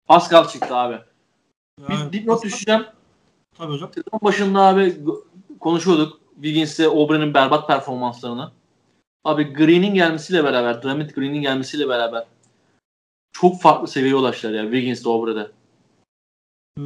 Pascal 0.08 0.48
çıktı 0.48 0.76
abi. 0.76 1.00
Yani 1.90 2.08
bir 2.08 2.20
dipnot 2.20 2.44
düşeceğim. 2.44 2.86
Tabii 3.58 3.74
hocam. 3.74 3.90
Sezon 3.94 4.20
başında 4.24 4.62
abi 4.62 4.98
konuşuyorduk. 5.60 6.22
Wiggins'e 6.36 6.88
Auburn'un 6.88 7.34
berbat 7.34 7.68
performanslarını. 7.68 8.52
Abi 9.24 9.54
Green'in 9.54 9.94
gelmesiyle 9.94 10.44
beraber, 10.44 10.84
Dramit 10.84 11.16
Green'in 11.16 11.42
gelmesiyle 11.42 11.90
beraber 11.90 12.26
çok 13.32 13.62
farklı 13.62 13.88
seviyeye 13.88 14.16
ulaştılar 14.16 14.54
ya 14.54 14.64
Wiggins'le 14.64 15.06
Auburn'da. 15.06 15.52
Ee, 16.78 16.82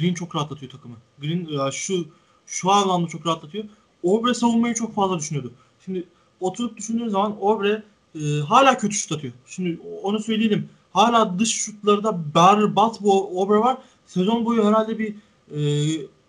Green 0.00 0.14
çok 0.14 0.36
rahatlatıyor 0.36 0.72
takımı. 0.72 0.96
Green 1.18 1.46
ya 1.46 1.70
şu 1.70 2.08
şu 2.46 2.70
anlamda 2.70 3.08
çok 3.08 3.26
rahatlatıyor. 3.26 3.64
Obre 4.02 4.34
savunmayı 4.34 4.74
çok 4.74 4.94
fazla 4.94 5.18
düşünüyordu. 5.18 5.52
Şimdi 5.84 6.04
oturup 6.40 6.76
düşündüğün 6.76 7.08
zaman 7.08 7.42
Obre 7.42 7.82
e, 8.14 8.20
hala 8.48 8.78
kötü 8.78 8.94
şut 8.94 9.12
atıyor. 9.12 9.32
Şimdi 9.46 9.80
onu 10.02 10.18
söyleyelim. 10.20 10.68
Hala 10.92 11.38
dış 11.38 11.50
şutlarda 11.54 12.34
berbat 12.34 13.00
bu 13.02 13.42
Obre 13.42 13.58
var. 13.58 13.78
Sezon 14.06 14.44
boyu 14.44 14.64
herhalde 14.64 14.98
bir 14.98 15.14
e, 15.50 15.60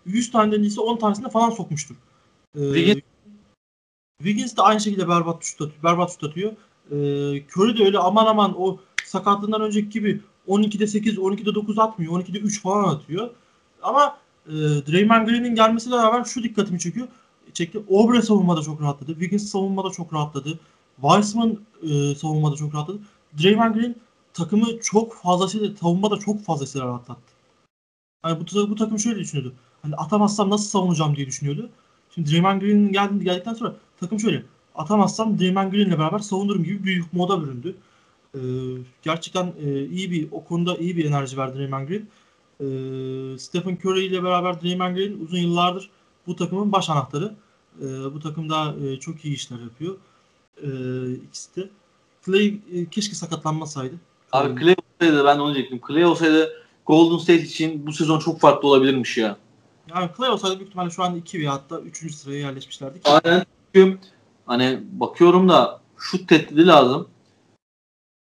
100 0.06 0.30
tane 0.30 0.52
denilse 0.52 0.80
10 0.80 0.96
tanesinde 0.96 1.28
falan 1.28 1.50
sokmuştur. 1.50 1.94
E, 2.56 2.60
Wiggins- 2.60 3.02
Wiggins 4.18 4.56
de 4.56 4.62
aynı 4.62 4.80
şekilde 4.80 5.08
berbat 5.08 5.44
şut 5.44 5.60
atıyor. 5.60 5.82
Berbat 5.82 6.12
şut 6.12 6.24
atıyor. 6.24 6.52
E, 6.90 6.96
Curry 7.56 7.78
de 7.78 7.84
öyle 7.84 7.98
aman 7.98 8.26
aman 8.26 8.54
o 8.62 8.80
sakatlığından 9.04 9.62
önceki 9.62 9.88
gibi 9.88 10.20
12'de 10.48 10.86
8, 10.86 11.18
12'de 11.18 11.54
9 11.54 11.78
atmıyor. 11.78 12.12
12'de 12.12 12.38
3 12.38 12.62
falan 12.62 12.94
atıyor. 12.94 13.30
Ama 13.82 14.18
e, 14.46 14.52
Draymond 14.52 15.28
Green'in 15.28 15.54
gelmesiyle 15.54 15.96
beraber 15.96 16.24
şu 16.24 16.42
dikkatimi 16.42 16.80
çekiyor. 16.80 17.08
Çekti. 17.52 17.82
Obre 17.88 18.22
savunmada 18.22 18.62
çok 18.62 18.82
rahatladı. 18.82 19.12
Wiggins 19.12 19.50
savunmada 19.50 19.90
çok 19.90 20.12
rahatladı. 20.14 20.58
Weissman 21.00 21.58
e, 21.82 22.14
savunmada 22.14 22.56
çok 22.56 22.74
rahatladı. 22.74 22.98
Draymond 23.42 23.74
Green 23.74 23.94
takımı 24.34 24.80
çok 24.82 25.14
fazlasıyla 25.14 25.76
savunmada 25.80 26.18
çok 26.18 26.44
fazlasıyla 26.44 26.86
rahatlattı. 26.86 27.34
Yani 28.24 28.40
bu, 28.40 28.70
bu 28.70 28.74
takım 28.74 28.98
şöyle 28.98 29.18
düşünüyordu. 29.20 29.54
Hani 29.82 29.94
atamazsam 29.94 30.50
nasıl 30.50 30.66
savunacağım 30.68 31.16
diye 31.16 31.26
düşünüyordu. 31.26 31.70
Şimdi 32.14 32.30
Draymond 32.30 32.60
Green 32.60 32.92
geldi, 32.92 33.24
geldikten 33.24 33.54
sonra 33.54 33.74
takım 34.00 34.20
şöyle. 34.20 34.42
Atamazsam 34.74 35.38
Draymond 35.38 35.72
Green'le 35.72 35.98
beraber 35.98 36.18
savunurum 36.18 36.64
gibi 36.64 36.84
bir 36.84 37.04
moda 37.12 37.42
büründü. 37.42 37.76
Ee, 38.34 38.38
gerçekten 39.02 39.52
e, 39.64 39.84
iyi 39.86 40.10
bir 40.10 40.28
o 40.32 40.44
konuda 40.44 40.76
iyi 40.76 40.96
bir 40.96 41.04
enerji 41.04 41.36
verdi 41.36 41.58
Draymond 41.58 41.88
Green. 41.88 42.08
Ee, 42.60 43.38
Stephen 43.38 43.78
Curry 43.84 44.06
ile 44.06 44.24
beraber 44.24 44.62
Draymond 44.62 44.96
Green 44.96 45.20
uzun 45.20 45.38
yıllardır 45.38 45.90
bu 46.26 46.36
takımın 46.36 46.72
baş 46.72 46.90
anahtarı. 46.90 47.34
Ee, 47.80 47.84
bu 48.14 48.20
takımda 48.20 48.74
e, 48.84 48.96
çok 49.00 49.24
iyi 49.24 49.34
işler 49.34 49.58
yapıyor. 49.58 49.96
Ee, 50.62 51.12
ikisi 51.12 51.56
de. 51.56 51.70
Clay 52.26 52.46
e, 52.72 52.88
keşke 52.90 53.14
sakatlanmasaydı. 53.14 53.94
Abi 54.32 54.60
Clay 54.60 54.74
olsaydı 55.00 55.24
ben 55.24 55.38
de 55.38 55.42
onu 55.42 55.54
diyecektim. 55.54 55.80
Clay 55.88 56.04
olsaydı 56.04 56.52
Golden 56.86 57.18
State 57.18 57.42
için 57.42 57.86
bu 57.86 57.92
sezon 57.92 58.18
çok 58.18 58.40
farklı 58.40 58.68
olabilirmiş 58.68 59.16
ya. 59.16 59.36
Yani 59.94 60.10
Clay 60.16 60.30
olsaydı 60.30 60.56
büyük 60.56 60.68
ihtimalle 60.68 60.90
şu 60.90 61.02
an 61.02 61.16
2 61.16 61.40
veya 61.40 61.52
hatta 61.52 61.80
3. 61.80 62.14
sıraya 62.14 62.38
yerleşmişlerdi. 62.38 63.00
Aynen. 63.04 63.44
Çünkü 63.74 63.98
hani 64.46 64.80
bakıyorum 64.92 65.48
da 65.48 65.80
şut 65.98 66.28
tehdidi 66.28 66.66
lazım. 66.66 67.08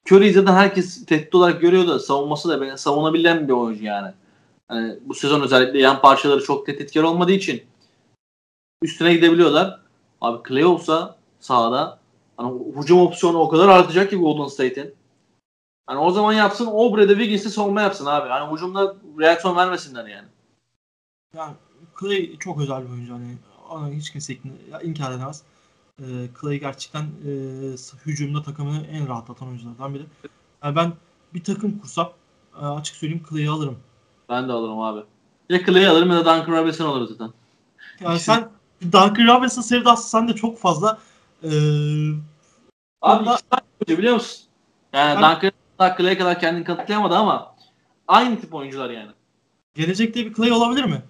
Curry 0.08 0.32
zaten 0.32 0.52
herkes 0.52 1.06
tehdit 1.06 1.34
olarak 1.34 1.60
görüyor 1.60 1.88
da 1.88 1.98
savunması 1.98 2.48
da 2.48 2.60
ben 2.60 2.76
savunabilen 2.76 3.48
bir 3.48 3.52
oyuncu 3.52 3.84
yani. 3.84 4.12
Hani 4.68 4.98
bu 5.04 5.14
sezon 5.14 5.40
özellikle 5.40 5.78
yan 5.78 6.00
parçaları 6.00 6.44
çok 6.44 6.66
tehditkar 6.66 7.02
olmadığı 7.02 7.32
için 7.32 7.62
üstüne 8.82 9.14
gidebiliyorlar. 9.14 9.80
Abi 10.20 10.48
Clay 10.48 10.64
olsa 10.64 11.16
sahada 11.40 11.98
hani 12.36 12.58
hücum 12.76 13.00
opsiyonu 13.00 13.38
o 13.38 13.48
kadar 13.48 13.68
artacak 13.68 14.10
ki 14.10 14.16
Golden 14.16 14.48
State'in. 14.48 14.94
Hani 15.86 15.98
o 15.98 16.10
zaman 16.10 16.32
yapsın 16.32 16.66
Obre'de 16.66 17.12
Wiggins'i 17.12 17.50
savunma 17.50 17.82
yapsın 17.82 18.06
abi. 18.06 18.28
Hani 18.28 18.54
hücumda 18.54 18.96
reaksiyon 19.18 19.56
vermesinler 19.56 20.06
yani. 20.06 20.28
Yani 21.36 21.54
Clay 22.00 22.38
çok 22.38 22.60
özel 22.60 22.84
bir 22.84 22.90
oyuncu. 22.90 23.18
Hani 23.68 23.96
hiç 23.96 24.10
kimse 24.10 24.36
inkar 24.82 25.12
edemez. 25.12 25.42
Ee, 26.00 26.28
Clay 26.40 26.60
gerçekten 26.60 27.02
e, 27.02 27.30
hücumda 28.06 28.42
takımını 28.42 28.86
en 28.86 29.08
rahatlatan 29.08 29.48
oyunculardan 29.48 29.94
biri. 29.94 30.02
Yani 30.64 30.76
ben 30.76 30.92
bir 31.34 31.44
takım 31.44 31.78
kursam 31.78 32.12
e, 32.62 32.64
açık 32.66 32.96
söyleyeyim 32.96 33.22
Clay'i 33.30 33.50
alırım. 33.50 33.78
Ben 34.28 34.48
de 34.48 34.52
alırım 34.52 34.80
abi. 34.80 35.00
Ya 35.48 35.64
Clay'i 35.66 35.88
alırım 35.88 36.10
ya 36.10 36.16
da 36.16 36.20
Duncan 36.20 36.56
Robinson 36.56 36.86
alırım 36.86 37.06
zaten. 37.06 37.32
Yani 38.00 38.18
sen 38.18 38.48
Duncan 38.82 39.26
Robinson 39.36 39.62
sevdası 39.62 40.10
sende 40.10 40.34
çok 40.34 40.58
fazla. 40.58 40.98
Ee, 41.42 41.48
Abi 43.02 43.24
Bunda- 43.24 43.38
ikisi 43.80 43.98
biliyor 43.98 44.14
musun? 44.14 44.44
Yani 44.92 45.22
Ben- 45.22 45.36
Duncan 45.78 45.96
Clay'e 45.98 46.18
kadar 46.18 46.40
kendini 46.40 46.64
kanıtlayamadı 46.64 47.14
ama 47.16 47.54
aynı 48.08 48.40
tip 48.40 48.54
oyuncular 48.54 48.90
yani. 48.90 49.10
gelecekte 49.74 50.26
bir 50.26 50.34
Clay 50.34 50.52
olabilir 50.52 50.84
mi? 50.84 51.02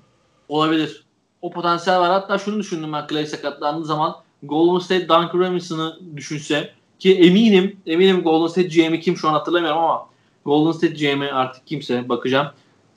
Olabilir. 0.49 1.05
O 1.43 1.51
potansiyel 1.51 2.01
var. 2.01 2.11
Hatta 2.11 2.39
şunu 2.39 2.59
düşündüm 2.59 2.93
ben 2.93 3.07
Clay 3.07 3.27
sakatlandığı 3.27 3.85
zaman 3.85 4.17
Golden 4.43 4.79
State 4.79 5.09
Duncan 5.09 5.39
Robinson'ı 5.39 5.99
düşünse 6.17 6.71
ki 6.99 7.15
eminim 7.15 7.77
eminim 7.87 8.23
Golden 8.23 8.47
State 8.47 8.69
GM'i 8.69 9.01
kim 9.01 9.17
şu 9.17 9.29
an 9.29 9.33
hatırlamıyorum 9.33 9.79
ama 9.79 10.07
Golden 10.45 10.73
State 10.73 10.95
GM'i 10.95 11.33
artık 11.33 11.67
kimse 11.67 12.09
bakacağım. 12.09 12.49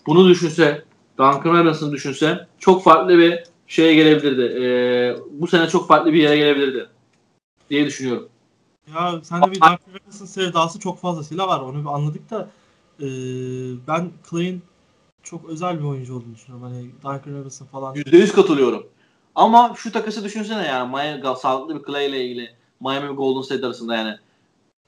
Bunu 0.05 0.29
düşünse 0.29 0.83
Duncan 1.17 1.59
Robinson'ı 1.59 1.91
düşünse 1.91 2.47
çok 2.59 2.83
farklı 2.83 3.17
bir 3.17 3.43
şeye 3.67 3.95
gelebilirdi. 3.95 4.63
Ee, 4.63 5.15
bu 5.31 5.47
sene 5.47 5.69
çok 5.69 5.87
farklı 5.87 6.13
bir 6.13 6.21
yere 6.21 6.37
gelebilirdi 6.37 6.89
diye 7.69 7.85
düşünüyorum. 7.85 8.29
Ya 8.95 9.21
sende 9.23 9.51
bir 9.51 9.55
Duncan 9.55 9.79
Robinson 9.93 10.25
sevdası 10.25 10.79
çok 10.79 10.99
fazlasıyla 10.99 11.47
var. 11.47 11.59
Onu 11.59 11.81
bir 11.81 11.89
anladık 11.89 12.29
da 12.29 12.49
e, 12.99 13.07
ben 13.87 14.11
Clay'in 14.29 14.61
çok 15.23 15.49
özel 15.49 15.79
bir 15.79 15.83
oyuncu 15.83 16.15
olduğunu 16.15 16.35
düşünüyorum. 16.35 16.67
Hani 16.67 16.89
Duncan 17.03 17.39
Robinson 17.39 17.65
falan. 17.65 17.95
%100 17.95 18.31
katılıyorum. 18.31 18.87
Ama 19.35 19.73
şu 19.77 19.91
takası 19.91 20.23
düşünsene 20.23 20.67
yani 20.67 20.91
Miami 20.91 21.37
sağlıklı 21.37 21.79
bir 21.79 21.85
Clay 21.85 22.09
ile 22.09 22.25
ilgili 22.25 22.55
Miami 22.79 23.09
ve 23.09 23.13
Golden 23.13 23.41
State 23.41 23.65
arasında 23.65 23.95
yani. 23.95 24.17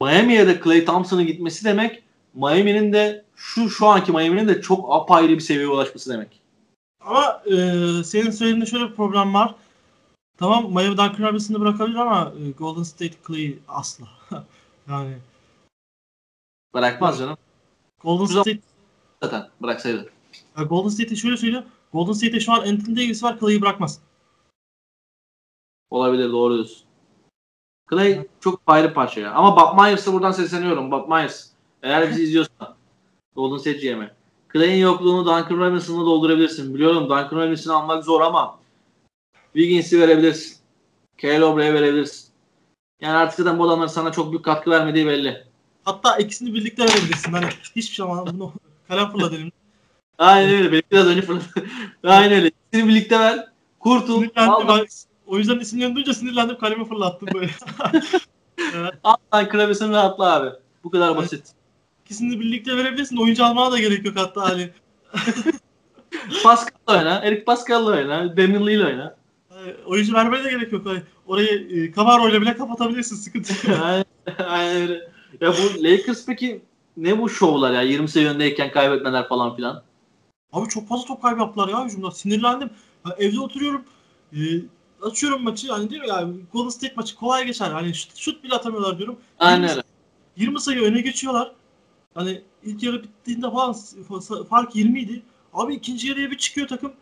Miami'ye 0.01 0.47
de 0.47 0.61
Clay 0.63 0.85
Thompson'ın 0.85 1.27
gitmesi 1.27 1.65
demek 1.65 2.03
Miami'nin 2.33 2.93
de 2.93 3.25
şu 3.35 3.69
şu 3.69 3.87
anki 3.87 4.11
Miami'nin 4.11 4.47
de 4.47 4.61
çok 4.61 4.95
apayrı 4.95 5.33
bir 5.33 5.39
seviyeye 5.39 5.69
ulaşması 5.69 6.13
demek. 6.13 6.41
Ama 7.01 7.41
e, 7.45 7.53
senin 8.03 8.31
söylediğinde 8.31 8.65
şöyle 8.65 8.89
bir 8.89 8.95
problem 8.95 9.33
var. 9.33 9.55
Tamam 10.37 10.73
Miami 10.73 10.97
Duncan 10.97 11.27
Robinson'ı 11.27 11.59
bırakabilir 11.59 11.95
ama 11.95 12.33
e, 12.39 12.51
Golden 12.51 12.83
State 12.83 13.15
Clay'i 13.27 13.59
asla. 13.67 14.05
yani 14.89 15.15
Bırakmaz 16.73 17.19
canım. 17.19 17.37
Golden. 18.01 18.25
State 18.25 18.59
Zaten 19.23 19.47
bıraksaydı. 19.61 20.09
Golden 20.69 20.89
State'e 20.89 21.15
şöyle 21.15 21.37
söyleyeyim. 21.37 21.65
Golden 21.93 22.13
State'e 22.13 22.39
şu 22.39 22.53
an 22.53 22.59
Anthony 22.59 22.95
Davis 22.95 23.23
var 23.23 23.39
Clay'i 23.39 23.61
bırakmaz. 23.61 23.99
Olabilir 25.95 26.31
doğru 26.31 26.53
diyorsun. 26.53 26.77
Clay 27.89 28.27
çok 28.39 28.61
ayrı 28.67 28.93
parça 28.93 29.21
ya. 29.21 29.33
Ama 29.33 29.57
Bob 29.57 29.81
Myers'a 29.81 30.13
buradan 30.13 30.31
sesleniyorum. 30.31 30.91
Bob 30.91 31.09
Myers. 31.09 31.47
Eğer 31.83 32.09
bizi 32.09 32.23
izliyorsan. 32.23 32.75
Golden 33.35 33.57
State 33.57 33.77
GM'e. 33.77 34.11
Clay'in 34.53 34.81
yokluğunu 34.81 35.25
Duncan 35.25 35.59
Robinson'la 35.59 36.05
doldurabilirsin. 36.05 36.73
Biliyorum 36.73 37.03
Duncan 37.03 37.31
Robinson'ı 37.31 37.75
almak 37.75 38.03
zor 38.03 38.21
ama 38.21 38.59
Wiggins'i 39.53 40.01
verebilirsin. 40.01 40.57
Kyle 41.17 41.45
Obrey'e 41.45 41.73
verebilirsin. 41.73 42.29
Yani 43.01 43.17
artık 43.17 43.37
zaten 43.37 43.59
bu 43.59 43.63
adamların 43.67 43.87
sana 43.87 44.11
çok 44.11 44.31
büyük 44.31 44.45
katkı 44.45 44.71
vermediği 44.71 45.07
belli. 45.07 45.43
Hatta 45.85 46.17
ikisini 46.17 46.53
birlikte 46.53 46.83
verebilirsin. 46.83 47.33
Hani 47.33 47.45
hiçbir 47.75 48.03
ama 48.03 48.27
bunu 48.27 48.53
kalem 48.87 49.11
fırla 49.11 49.31
dedim. 49.31 49.51
Aynen 50.17 50.53
öyle. 50.53 50.71
Benim 50.71 50.83
biraz 50.91 51.07
önce 51.07 51.21
fırladı. 51.21 51.43
Aynen 52.03 52.31
öyle. 52.31 52.47
İkisini 52.47 52.89
birlikte 52.89 53.19
ver. 53.19 53.47
Kurtul. 53.79 54.23
Al, 54.35 54.67
Ben, 54.67 54.85
o 55.27 55.37
yüzden 55.37 55.59
isimlerini 55.59 55.95
duyunca 55.95 56.13
sinirlendim. 56.13 56.57
Kalemi 56.57 56.85
fırlattım 56.85 57.29
böyle. 57.33 57.51
Evet. 58.75 58.93
al 59.03 59.15
Duncan 59.33 59.59
Robinson'ı 59.59 59.91
rahatla 59.93 60.33
abi. 60.35 60.49
Bu 60.83 60.91
kadar 60.91 61.07
Evet. 61.07 61.17
basit. 61.17 61.47
İkisini 62.05 62.39
birlikte 62.39 62.77
verebilirsin. 62.77 63.17
Oyuncu 63.17 63.45
almana 63.45 63.71
da 63.71 63.79
gerek 63.79 64.05
yok 64.05 64.15
hatta 64.17 64.41
hani. 64.49 64.69
Pascal'la 66.43 66.99
oyna. 66.99 67.19
Eric 67.23 67.45
Pascal'la 67.45 67.91
oyna. 67.91 68.37
Damian 68.37 68.67
Lee'yle 68.67 68.85
oyna. 68.85 69.15
Hani 69.49 69.73
oyuncu 69.85 70.13
vermene 70.13 70.43
de 70.43 70.49
gerek 70.49 70.71
yok. 70.71 70.85
Hani 70.85 71.01
orayı 71.27 71.67
e, 71.71 71.93
Camaro 71.93 72.29
ile 72.29 72.41
bile 72.41 72.57
kapatabilirsin. 72.57 73.15
Sıkıntı 73.15 73.71
yok. 73.71 73.79
Aynen 73.83 74.05
aynen 74.47 74.81
öyle. 74.81 75.11
Ya 75.41 75.53
bu 75.53 75.83
Lakers 75.83 76.25
peki 76.25 76.61
ne 76.97 77.19
bu 77.21 77.29
şovlar 77.29 77.73
ya? 77.73 77.81
20 77.81 78.07
sayı 78.07 78.27
öndeyken 78.27 78.71
kaybetmeler 78.71 79.27
falan 79.27 79.55
filan. 79.55 79.83
Abi 80.53 80.69
çok 80.69 80.87
fazla 80.87 81.05
top 81.05 81.21
kaybı 81.21 81.39
yaptılar 81.39 81.67
ya 81.67 81.85
hücumda. 81.85 82.11
Sinirlendim. 82.11 82.69
Ya 83.07 83.15
evde 83.19 83.39
oturuyorum. 83.39 83.83
e, 84.33 84.39
açıyorum 85.05 85.43
maçı. 85.43 85.71
Hani 85.71 85.89
diyorum 85.89 86.09
ya 86.09 86.27
Golden 86.53 86.69
State 86.69 86.93
maçı 86.95 87.15
kolay 87.15 87.45
geçer. 87.45 87.71
Hani 87.71 87.93
şut, 87.93 88.15
şut 88.15 88.43
bile 88.43 88.55
atamıyorlar 88.55 88.97
diyorum. 88.97 89.19
Aynen 89.39 89.67
20 89.67 89.71
öyle. 89.71 89.83
20 90.37 90.61
sayı 90.61 90.81
öne 90.81 91.01
geçiyorlar. 91.01 91.51
Hani 92.13 92.41
ilk 92.63 92.83
yarı 92.83 93.03
bittiğinde 93.03 93.51
falan 93.51 93.73
fa- 94.09 94.45
fark 94.47 94.75
20 94.75 95.01
idi. 95.01 95.21
Abi 95.53 95.75
ikinci 95.75 96.07
yarıya 96.07 96.31
bir 96.31 96.37
çıkıyor 96.37 96.67
takım. 96.67 96.93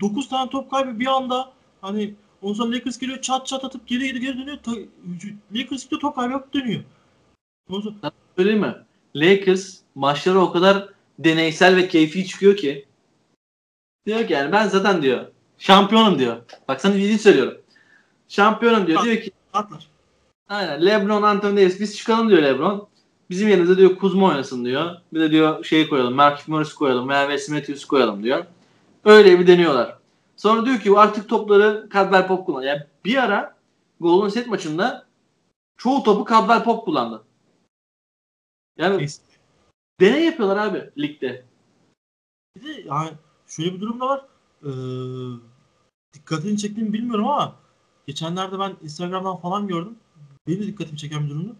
9 0.00 0.28
tane 0.28 0.50
top 0.50 0.70
kaybı 0.70 1.00
bir 1.00 1.06
anda. 1.06 1.52
Hani 1.80 2.14
ondan 2.42 2.54
sonra 2.54 2.76
Lakers 2.76 2.98
geliyor 2.98 3.20
çat 3.20 3.46
çat 3.46 3.64
atıp 3.64 3.86
geri 3.86 4.06
geri 4.06 4.20
geri 4.20 4.38
dönüyor. 4.38 4.58
Ta- 4.62 4.72
Lakers 5.54 5.84
gidiyor 5.84 6.00
top 6.00 6.16
kaybı 6.16 6.32
yapıp 6.32 6.54
dönüyor. 6.54 6.82
Ondan 7.70 7.80
sonra 7.80 8.12
Söyleyeyim 8.36 8.60
mi? 8.60 8.74
Lakers 9.16 9.78
maçları 9.94 10.40
o 10.40 10.52
kadar 10.52 10.88
deneysel 11.18 11.76
ve 11.76 11.88
keyfi 11.88 12.26
çıkıyor 12.26 12.56
ki 12.56 12.86
diyor 14.06 14.26
ki 14.26 14.32
yani 14.32 14.52
ben 14.52 14.68
zaten 14.68 15.02
diyor 15.02 15.26
şampiyonum 15.58 16.18
diyor. 16.18 16.36
Bak 16.68 16.80
sana 16.80 16.94
ciddi 16.94 17.18
söylüyorum. 17.18 17.58
Şampiyonum 18.28 18.86
diyor. 18.86 19.04
Diyor 19.04 19.16
ki 19.16 19.30
atlar. 19.52 19.88
aynen 20.48 20.86
LeBron, 20.86 21.22
Anthony 21.22 21.56
Davis 21.56 21.80
biz 21.80 21.96
çıkalım 21.96 22.28
diyor 22.28 22.42
LeBron. 22.42 22.88
Bizim 23.30 23.48
yerimizde 23.48 23.76
diyor 23.76 23.96
Kuzma 23.96 24.26
oynasın 24.26 24.64
diyor. 24.64 24.96
Bir 25.12 25.20
de 25.20 25.30
diyor 25.30 25.64
şey 25.64 25.88
koyalım. 25.88 26.14
Markif 26.14 26.48
Morris 26.48 26.74
koyalım 26.74 27.08
veya 27.08 27.22
Wes 27.22 27.48
Matthews 27.48 27.84
koyalım 27.84 28.22
diyor. 28.22 28.44
Öyle 29.04 29.38
bir 29.38 29.46
deniyorlar. 29.46 29.98
Sonra 30.36 30.66
diyor 30.66 30.80
ki 30.80 30.92
artık 30.96 31.28
topları 31.28 31.88
Caldwell 31.92 32.26
Pop 32.26 32.46
kullan. 32.46 32.62
Yani 32.62 32.82
bir 33.04 33.16
ara 33.16 33.56
Golden 34.00 34.28
State 34.28 34.50
maçında 34.50 35.06
çoğu 35.76 36.02
topu 36.02 36.30
Caldwell 36.30 36.64
Pop 36.64 36.84
kullandı. 36.84 37.24
Yani 38.78 38.98
Neyse. 38.98 39.22
deney 40.00 40.24
yapıyorlar 40.24 40.56
abi 40.56 40.90
ligde. 40.98 41.44
Bir 42.56 42.64
de 42.64 42.82
yani 42.88 43.10
şöyle 43.46 43.74
bir 43.74 43.80
durum 43.80 44.00
da 44.00 44.08
var. 44.08 44.24
Ee, 44.62 44.70
dikkatini 46.12 46.58
çektiğimi 46.58 46.92
bilmiyorum 46.92 47.28
ama 47.28 47.56
geçenlerde 48.06 48.58
ben 48.58 48.76
Instagram'dan 48.82 49.36
falan 49.36 49.68
gördüm. 49.68 49.96
Benim 50.46 50.62
de 50.62 50.66
dikkatimi 50.66 50.98
çeken 50.98 51.24
bir 51.24 51.30
durumdu. 51.30 51.56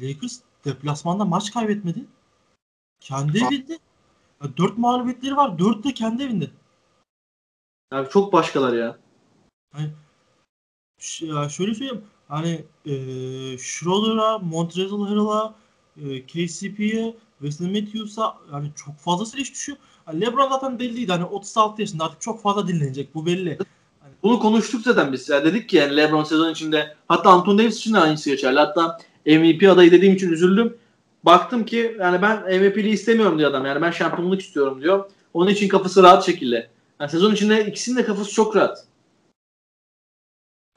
Lakers 0.00 0.40
deplasmanda 0.64 1.24
maç 1.24 1.52
kaybetmedi. 1.52 2.04
Kendi 3.00 3.38
evinde. 3.38 3.78
Ya, 4.42 4.56
dört 4.56 4.78
mağlubiyetleri 4.78 5.36
var. 5.36 5.58
Dört 5.58 5.84
de 5.84 5.94
kendi 5.94 6.22
evinde. 6.22 6.50
Yani 7.92 8.08
çok 8.10 8.32
başkalar 8.32 8.72
ya. 8.72 8.98
Ş- 10.98 11.26
ya 11.26 11.48
şöyle 11.48 11.74
söyleyeyim. 11.74 12.04
Hani 12.28 12.64
e, 12.86 12.92
Schroeder'a, 13.58 14.38
Montrezl 14.38 15.00
Harrell'a, 15.00 15.54
e, 15.96 16.26
KCP'ye, 16.26 17.16
Wesley 17.38 17.80
Matthews'a 17.80 18.38
yani 18.52 18.70
çok 18.76 18.96
fazla 18.96 19.38
iş 19.38 19.52
düşüyor. 19.52 19.78
LeBron 20.12 20.48
zaten 20.48 20.78
belliydi. 20.78 21.12
Hani 21.12 21.24
36 21.24 21.82
yaşında 21.82 22.04
artık 22.04 22.20
çok 22.20 22.42
fazla 22.42 22.68
dinlenecek. 22.68 23.14
Bu 23.14 23.26
belli. 23.26 23.58
Bunu 24.22 24.38
konuştuk 24.38 24.82
zaten 24.82 25.12
biz. 25.12 25.28
Ya 25.28 25.44
dedik 25.44 25.68
ki 25.68 25.76
yani 25.76 25.96
LeBron 25.96 26.24
sezon 26.24 26.50
içinde 26.50 26.96
hatta 27.08 27.30
Anthony 27.30 27.58
Davis 27.58 27.76
için 27.76 27.94
de 27.94 27.98
aynısı 27.98 28.30
geçerli. 28.30 28.58
Hatta 28.58 28.98
MVP 29.26 29.68
adayı 29.70 29.92
dediğim 29.92 30.14
için 30.14 30.32
üzüldüm. 30.32 30.76
Baktım 31.24 31.64
ki 31.64 31.96
yani 32.00 32.22
ben 32.22 32.40
MVP'liği 32.40 32.94
istemiyorum 32.94 33.38
diyor 33.38 33.50
adam. 33.50 33.66
Yani 33.66 33.82
ben 33.82 33.90
şampiyonluk 33.90 34.40
istiyorum 34.40 34.82
diyor. 34.82 35.10
Onun 35.34 35.50
için 35.50 35.68
kafası 35.68 36.02
rahat 36.02 36.26
şekilde. 36.26 36.70
Yani 37.00 37.10
sezon 37.10 37.34
içinde 37.34 37.66
ikisinin 37.66 37.96
de 37.96 38.04
kafası 38.04 38.32
çok 38.32 38.56
rahat. 38.56 38.84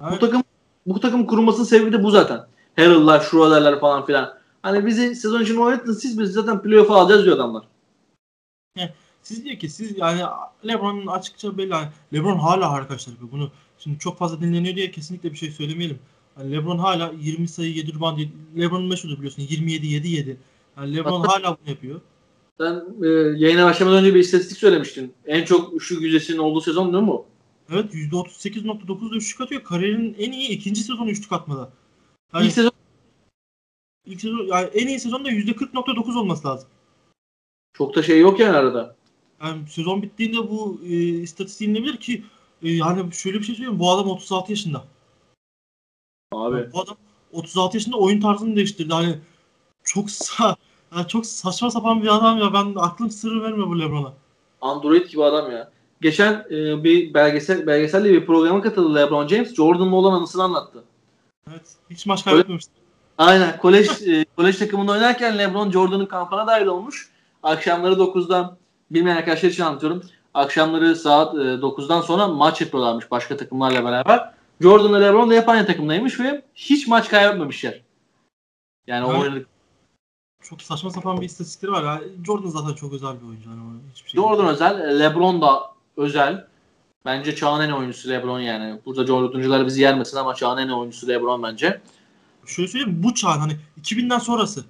Bu 0.01 0.05
Evet. 0.09 0.21
takım 0.21 0.43
bu 0.85 0.99
takım 0.99 1.27
kurulmasının 1.27 1.65
sebebi 1.65 1.93
de 1.93 2.03
bu 2.03 2.11
zaten. 2.11 2.45
Harrell'lar, 2.75 3.19
Schroeder'ler 3.19 3.79
falan 3.79 4.05
filan. 4.05 4.33
Hani 4.63 4.85
bizi 4.85 5.15
sezon 5.15 5.41
için 5.41 5.57
oynatın 5.57 5.93
siz 5.93 6.19
biz 6.19 6.31
zaten 6.31 6.61
playoff'a 6.61 6.95
alacağız 6.95 7.25
diyor 7.25 7.35
adamlar. 7.35 7.63
Siz 9.23 9.45
diyor 9.45 9.55
ki 9.55 9.69
siz 9.69 9.97
yani 9.97 10.21
LeBron'un 10.67 11.07
açıkça 11.07 11.57
belli. 11.57 11.73
Hani 11.73 11.87
LeBron 12.13 12.37
hala 12.37 12.71
arkadaşlar. 12.71 13.15
Bunu 13.31 13.51
şimdi 13.77 13.99
çok 13.99 14.17
fazla 14.17 14.41
dinleniyor 14.41 14.75
diye 14.75 14.91
kesinlikle 14.91 15.31
bir 15.31 15.37
şey 15.37 15.51
söylemeyelim. 15.51 15.99
Yani 16.39 16.51
LeBron 16.51 16.77
hala 16.77 17.11
20 17.21 17.47
sayı 17.47 17.73
7 17.73 17.95
rebound 17.95 18.19
LeBron'un 18.57 18.87
meşhurdur 18.87 19.17
biliyorsun 19.17 19.41
27 19.49 19.87
7 19.87 20.07
7. 20.07 20.37
Yani 20.77 20.95
LeBron 20.95 21.21
hala 21.21 21.57
bunu 21.61 21.69
yapıyor. 21.69 22.01
Sen 22.59 22.83
e, 23.03 23.07
yayına 23.37 23.65
başlamadan 23.65 23.99
önce 23.99 24.15
bir 24.15 24.19
istatistik 24.19 24.57
söylemiştin. 24.57 25.13
En 25.25 25.45
çok 25.45 25.73
üçlük 25.73 26.01
yüzdesinin 26.01 26.37
olduğu 26.37 26.61
sezon 26.61 26.93
değil 26.93 27.03
mi 27.03 27.09
bu? 27.09 27.25
Evet 27.71 27.93
%38.9'da 27.93 29.15
üçlük 29.15 29.41
atıyor. 29.41 29.63
Kariyerinin 29.63 30.15
en 30.19 30.31
iyi 30.31 30.49
ikinci 30.49 30.81
sezonu 30.83 31.09
üçlük 31.09 31.31
atmada. 31.31 31.71
Yani 32.33 32.45
İlk 32.45 32.53
sezon 32.53 32.71
ilk 34.05 34.21
sezon 34.21 34.47
yani 34.47 34.69
en 34.73 34.87
iyi 34.87 34.99
sezonda 34.99 35.29
%40.9 35.31 36.19
olması 36.19 36.47
lazım. 36.47 36.69
çok 37.73 37.95
da 37.95 38.03
şey 38.03 38.19
yok 38.19 38.39
yani 38.39 38.57
arada. 38.57 38.95
Yani 39.43 39.69
sezon 39.69 40.01
bittiğinde 40.01 40.37
bu 40.37 40.81
e, 40.83 40.95
istatistik 40.97 41.67
inilebilir 41.67 41.97
ki 41.97 42.23
e, 42.63 42.71
yani 42.71 43.13
şöyle 43.13 43.39
bir 43.39 43.43
şey 43.43 43.55
söyleyeyim 43.55 43.79
bu 43.79 43.91
adam 43.91 44.07
36 44.07 44.51
yaşında. 44.51 44.83
Abi. 46.31 46.73
Bu 46.73 46.81
adam 46.81 46.97
36 47.31 47.77
yaşında 47.77 47.97
oyun 47.97 48.21
tarzını 48.21 48.55
değiştirdi. 48.55 48.93
Hani 48.93 49.19
çok 49.83 50.11
sa 50.11 50.55
yani 50.95 51.07
çok 51.07 51.25
saçma 51.25 51.71
sapan 51.71 52.03
bir 52.03 52.15
adam 52.15 52.37
ya. 52.37 52.53
Ben 52.53 52.73
aklım 52.75 53.11
sırrı 53.11 53.43
vermiyor 53.43 53.67
bu 53.67 53.79
LeBron'a. 53.79 54.13
Android 54.61 55.09
gibi 55.09 55.23
adam 55.23 55.51
ya. 55.51 55.71
Geçen 56.01 56.45
e, 56.51 56.83
bir 56.83 57.13
belgesel 57.13 57.67
belgeselle 57.67 58.11
bir 58.11 58.25
programa 58.25 58.61
katıldı 58.61 58.95
LeBron 58.95 59.27
James. 59.27 59.55
Jordan'la 59.55 59.95
olan 59.95 60.13
anısını 60.13 60.43
anlattı. 60.43 60.83
Evet. 61.49 61.75
Hiç 61.89 62.05
maç 62.05 62.23
kaybetmemişti. 62.23 62.71
Aynen. 63.17 63.57
Kolej 63.57 63.87
e, 64.07 64.25
kolej 64.37 64.57
takımında 64.57 64.91
oynarken 64.91 65.37
LeBron 65.37 65.71
Jordan'ın 65.71 66.05
kampına 66.05 66.47
dahil 66.47 66.65
olmuş. 66.65 67.09
Akşamları 67.43 67.93
9'dan 67.93 68.57
bilmeyen 68.93 69.17
arkadaşlar 69.17 69.49
için 69.49 69.63
anlatıyorum. 69.63 70.03
Akşamları 70.33 70.95
saat 70.95 71.35
e, 71.35 71.37
9'dan 71.37 72.01
sonra 72.01 72.27
maç 72.27 72.61
yapıyorlarmış 72.61 73.11
başka 73.11 73.37
takımlarla 73.37 73.85
beraber. 73.85 74.31
Jordan'la 74.61 74.97
LeBron 74.97 75.29
da 75.29 75.33
hep 75.33 75.49
aynı 75.49 75.67
takımdaymış 75.67 76.19
ve 76.19 76.41
hiç 76.55 76.87
maç 76.87 77.09
kaybetmemişler. 77.09 77.81
Yani 78.87 79.09
Evet. 79.09 79.21
oynadık. 79.21 79.47
Çok 80.41 80.61
saçma 80.61 80.89
sapan 80.89 81.21
bir 81.21 81.25
istatistikleri 81.25 81.71
var. 81.71 81.83
Yani 81.83 82.25
Jordan 82.25 82.49
zaten 82.49 82.73
çok 82.73 82.93
özel 82.93 83.21
bir 83.21 83.27
oyuncu. 83.27 83.49
Yani 83.49 83.61
hiçbir 83.95 84.09
şey 84.09 84.21
Jordan 84.21 84.47
özel, 84.47 84.99
LeBron 84.99 85.41
da 85.41 85.61
özel. 85.97 86.47
Bence 87.05 87.35
çağın 87.35 87.61
en 87.61 87.71
oyuncusu 87.71 88.09
LeBron 88.09 88.39
yani. 88.39 88.79
Burada 88.85 89.05
Jordan'cılar 89.05 89.65
bizi 89.65 89.81
yermesin 89.81 90.17
ama 90.17 90.35
çağın 90.35 90.57
en 90.57 90.69
oyuncusu 90.69 91.07
LeBron 91.07 91.43
bence. 91.43 91.81
Şöyle 92.45 92.67
söyleyeyim 92.67 93.03
bu 93.03 93.13
çağın 93.13 93.39
hani 93.39 93.57
2000'den 93.81 94.19
sonrası. 94.19 94.65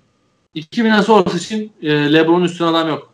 2000'den 0.55 1.01
sonrası 1.01 1.37
için 1.37 1.73
e, 1.81 2.13
LeBron'un 2.13 2.43
üstüne 2.43 2.67
adam 2.67 2.87
yok. 2.87 3.10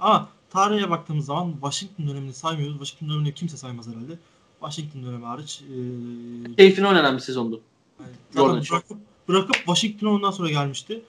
Ama 0.00 0.28
tarihe 0.50 0.90
baktığımız 0.90 1.26
zaman 1.26 1.52
Washington 1.52 2.08
dönemini 2.08 2.34
saymıyoruz. 2.34 2.76
Washington 2.78 3.08
dönemini 3.08 3.34
kimse 3.34 3.56
saymaz 3.56 3.88
herhalde. 3.88 4.18
Washington 4.60 5.02
dönemi 5.02 5.24
hariç. 5.24 5.62
E, 5.62 6.56
Keyfine 6.56 6.88
oynanan 6.88 7.16
bir 7.16 7.22
sezondu. 7.22 7.60
yani 8.00 8.12
Jordan 8.34 8.62
bırakıp, 8.70 8.98
bırakıp 9.28 9.54
Washington'a 9.54 10.10
ondan 10.10 10.30
sonra 10.30 10.50
gelmişti. 10.50 11.02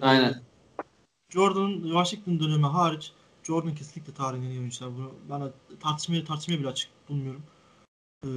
Aynen. 0.00 0.30
E, 0.30 0.34
Jordan'ın 1.32 1.82
Washington 1.82 2.40
dönemi 2.40 2.66
hariç 2.66 3.12
Jordan 3.42 3.74
kesinlikle 3.74 4.14
tarihin 4.14 4.42
en 4.42 4.50
iyi 4.50 4.58
oyuncular. 4.58 4.90
Bunu 4.96 5.12
ben 5.30 5.52
tartışmaya 5.80 6.24
tartışmaya 6.24 6.58
bile 6.58 6.68
açık 6.68 6.90
bulmuyorum. 7.08 7.42
Ee, 8.24 8.28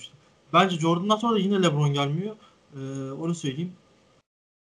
işte, 0.00 0.14
bence 0.52 0.78
Jordan'dan 0.78 1.16
sonra 1.16 1.34
da 1.34 1.38
yine 1.38 1.62
LeBron 1.62 1.92
gelmiyor. 1.92 2.36
Ee, 2.76 3.10
onu 3.10 3.34
söyleyeyim. 3.34 3.72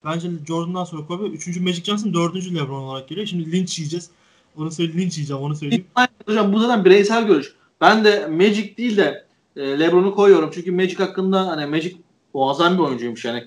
Bence 0.05 0.31
Jordan'dan 0.47 0.85
sonra 0.85 1.07
Kobe 1.07 1.25
3. 1.25 1.57
Magic 1.61 1.85
Johnson 1.85 2.15
4. 2.15 2.55
LeBron 2.55 2.83
olarak 2.83 3.09
geliyor. 3.09 3.27
Şimdi 3.27 3.53
linç 3.53 3.79
yiyeceğiz. 3.79 4.11
Onu 4.57 4.71
söyle 4.71 4.93
linç 4.93 5.17
yiyeceğim 5.17 5.43
onu 5.43 5.57
söyleyeyim. 5.57 5.87
Hocam 6.27 6.53
bu 6.53 6.59
zaten 6.59 6.85
bireysel 6.85 7.27
görüş. 7.27 7.55
Ben 7.81 8.05
de 8.05 8.27
Magic 8.27 8.77
değil 8.77 8.97
de 8.97 9.27
e, 9.57 9.81
LeBron'u 9.81 10.15
koyuyorum. 10.15 10.51
Çünkü 10.55 10.73
Magic 10.73 10.97
hakkında 10.97 11.47
hani 11.47 11.67
Magic 11.67 11.97
muazzam 12.35 12.79
bir 12.79 12.83
oyuncuymuş 12.83 13.25
yani. 13.25 13.45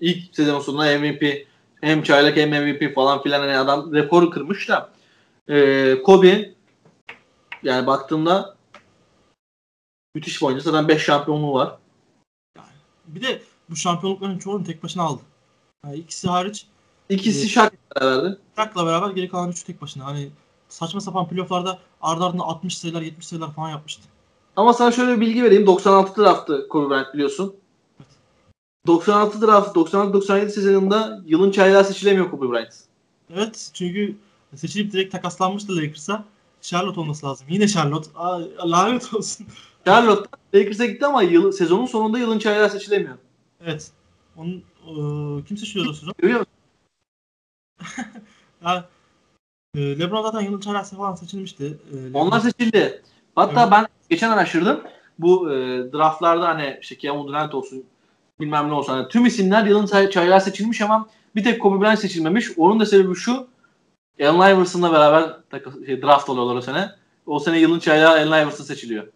İlk 0.00 0.36
sezon 0.36 0.60
sonunda 0.60 0.98
MVP 0.98 1.46
hem 1.80 2.02
çaylak 2.02 2.36
hem 2.36 2.50
MVP 2.50 2.94
falan 2.94 3.22
filan 3.22 3.40
hani 3.40 3.56
adam 3.56 3.94
rekoru 3.94 4.30
kırmış 4.30 4.68
da 4.68 4.90
e, 5.48 6.02
Kobe 6.02 6.54
yani 7.62 7.86
baktığımda 7.86 8.56
müthiş 10.14 10.40
bir 10.40 10.46
oyuncu. 10.46 10.64
Zaten 10.64 10.88
5 10.88 11.02
şampiyonluğu 11.02 11.54
var. 11.54 11.78
Bir 13.06 13.22
de 13.22 13.42
bu 13.70 13.76
şampiyonlukların 13.76 14.38
çoğunu 14.38 14.64
tek 14.64 14.82
başına 14.82 15.02
aldı. 15.02 15.22
Yani 15.84 15.96
ikisi 15.96 16.28
hariç 16.28 16.66
İkisi 17.08 17.40
Evet. 17.40 17.50
Shaq'la 17.50 18.24
verdi. 18.24 18.38
Shaq'la 18.56 18.86
beraber 18.86 19.10
geri 19.10 19.28
kalan 19.28 19.50
üçü 19.50 19.64
tek 19.64 19.82
başına. 19.82 20.04
Hani 20.04 20.28
saçma 20.74 21.00
sapan 21.00 21.28
playoff'larda 21.28 21.78
ardı 22.02 22.24
ardına 22.24 22.42
60 22.42 22.78
sayılar 22.78 23.02
70 23.02 23.26
sayılar 23.26 23.52
falan 23.52 23.70
yapmıştı. 23.70 24.02
Ama 24.56 24.72
sana 24.72 24.92
şöyle 24.92 25.16
bir 25.16 25.20
bilgi 25.20 25.42
vereyim. 25.42 25.66
96 25.66 26.22
draftı 26.22 26.68
Kobe 26.68 26.90
Bryant 26.90 27.14
biliyorsun. 27.14 27.56
96 28.86 29.40
draft 29.42 29.76
96-97 29.76 30.48
sezonunda 30.48 31.22
yılın 31.26 31.50
çaylağı 31.50 31.84
seçilemiyor 31.84 32.30
Kobe 32.30 32.50
Bryant. 32.52 32.74
Evet 33.30 33.70
çünkü 33.74 34.16
seçilip 34.54 34.92
direkt 34.92 35.12
takaslanmıştı 35.12 35.76
Lakers'a. 35.76 36.24
Charlotte 36.60 37.00
olması 37.00 37.26
lazım. 37.26 37.46
Yine 37.50 37.68
Charlotte. 37.68 38.10
Aa, 38.14 38.40
lanet 38.70 39.14
olsun. 39.14 39.46
Charlotte 39.84 40.28
Lakers'a 40.54 40.86
gitti 40.86 41.06
ama 41.06 41.22
yıl, 41.22 41.52
sezonun 41.52 41.86
sonunda 41.86 42.18
yılın 42.18 42.38
çaylağı 42.38 42.70
seçilemiyor. 42.70 43.16
Evet. 43.60 43.90
Onun 44.36 44.62
eee, 44.86 45.44
kim 45.48 45.56
seçiyordu 45.56 45.90
o 45.90 45.92
sezon? 45.92 46.14
Görüyor 46.18 46.40
musun? 46.40 46.52
Ya, 48.64 48.88
eee, 49.74 49.98
LeBron 49.98 50.22
zaten 50.22 50.40
yılın 50.40 50.60
çaylaksı 50.60 50.96
falan 50.96 51.14
seçilmişti. 51.14 51.78
LeBron- 51.94 52.14
Onlar 52.14 52.40
seçildi. 52.40 53.02
Hatta 53.36 53.62
Evet. 53.62 53.72
ben 53.72 53.86
geçen 54.10 54.30
araştırdım. 54.30 54.80
Bu 55.18 55.52
e, 55.52 55.54
draftlarda 55.92 56.48
hani 56.48 56.78
işte 56.82 56.98
Kevin 56.98 57.26
Durant 57.26 57.54
olsun 57.54 57.84
bilmem 58.40 58.68
ne 58.68 58.72
olsun. 58.72 58.92
Hani 58.92 59.08
tüm 59.08 59.26
isimler 59.26 59.64
yılın 59.66 59.86
çay- 59.86 60.10
çaylağı 60.10 60.40
seçilmiş 60.40 60.80
ama 60.80 61.08
bir 61.36 61.44
tek 61.44 61.62
Kobe 61.62 61.80
Bryant 61.84 61.98
seçilmemiş. 61.98 62.50
Onun 62.58 62.80
da 62.80 62.86
sebebi 62.86 63.14
şu. 63.14 63.46
Allen 64.20 64.54
Iverson'la 64.56 64.92
beraber 64.92 65.36
şey, 65.86 66.02
draft 66.02 66.28
oluyorlar 66.28 66.54
o 66.56 66.60
sene. 66.60 66.90
O 67.26 67.38
sene 67.38 67.58
yılın 67.58 67.78
çaylağı 67.78 68.10
Allen 68.12 68.44
Iverson 68.44 68.64
seçiliyor. 68.64 69.06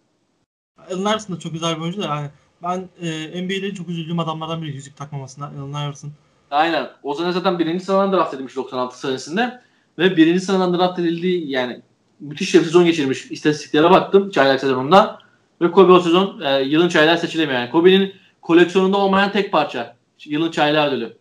Allen 0.91 1.01
Iverson 1.01 1.35
da 1.35 1.39
çok 1.39 1.53
güzel 1.53 1.75
bir 1.75 1.81
oyuncu 1.81 2.01
da 2.01 2.05
yani 2.05 2.29
ben 2.63 2.89
eee 3.01 3.41
NBA'de 3.43 3.73
çok 3.73 3.89
üzüldüğüm 3.89 4.19
adamlardan 4.19 4.61
biri 4.61 4.75
yüzük 4.75 4.97
takmamasına 4.97 5.45
Allen 5.45 5.85
Iverson. 5.87 6.11
Aynen. 6.51 6.89
O 7.03 7.13
sene 7.13 7.31
zaten 7.31 7.59
birinci 7.59 7.85
sıradan 7.85 8.13
draft 8.13 8.33
edilmiş 8.33 8.55
96 8.55 8.99
senesinde. 8.99 9.61
Ve 9.99 10.17
birinci 10.17 10.39
sıradan 10.39 10.77
draft 10.77 10.99
edildiği 10.99 11.51
yani 11.51 11.81
müthiş 12.19 12.53
bir 12.53 12.63
sezon 12.63 12.85
geçirmiş. 12.85 13.31
İstatistiklere 13.31 13.89
baktım 13.89 14.31
çaylak 14.31 14.59
sezonunda. 14.59 15.19
Ve 15.61 15.71
Kobe 15.71 15.91
o 15.91 15.99
sezon 15.99 16.41
e, 16.41 16.61
yılın 16.61 16.89
çaylağı 16.89 17.17
seçilemiyor. 17.17 17.59
Yani 17.59 17.71
Kobe'nin 17.71 18.13
koleksiyonunda 18.41 18.97
olmayan 18.97 19.31
tek 19.31 19.51
parça. 19.51 19.95
Yılın 20.25 20.51
çaylağı 20.51 20.87
ödülü. 20.87 21.17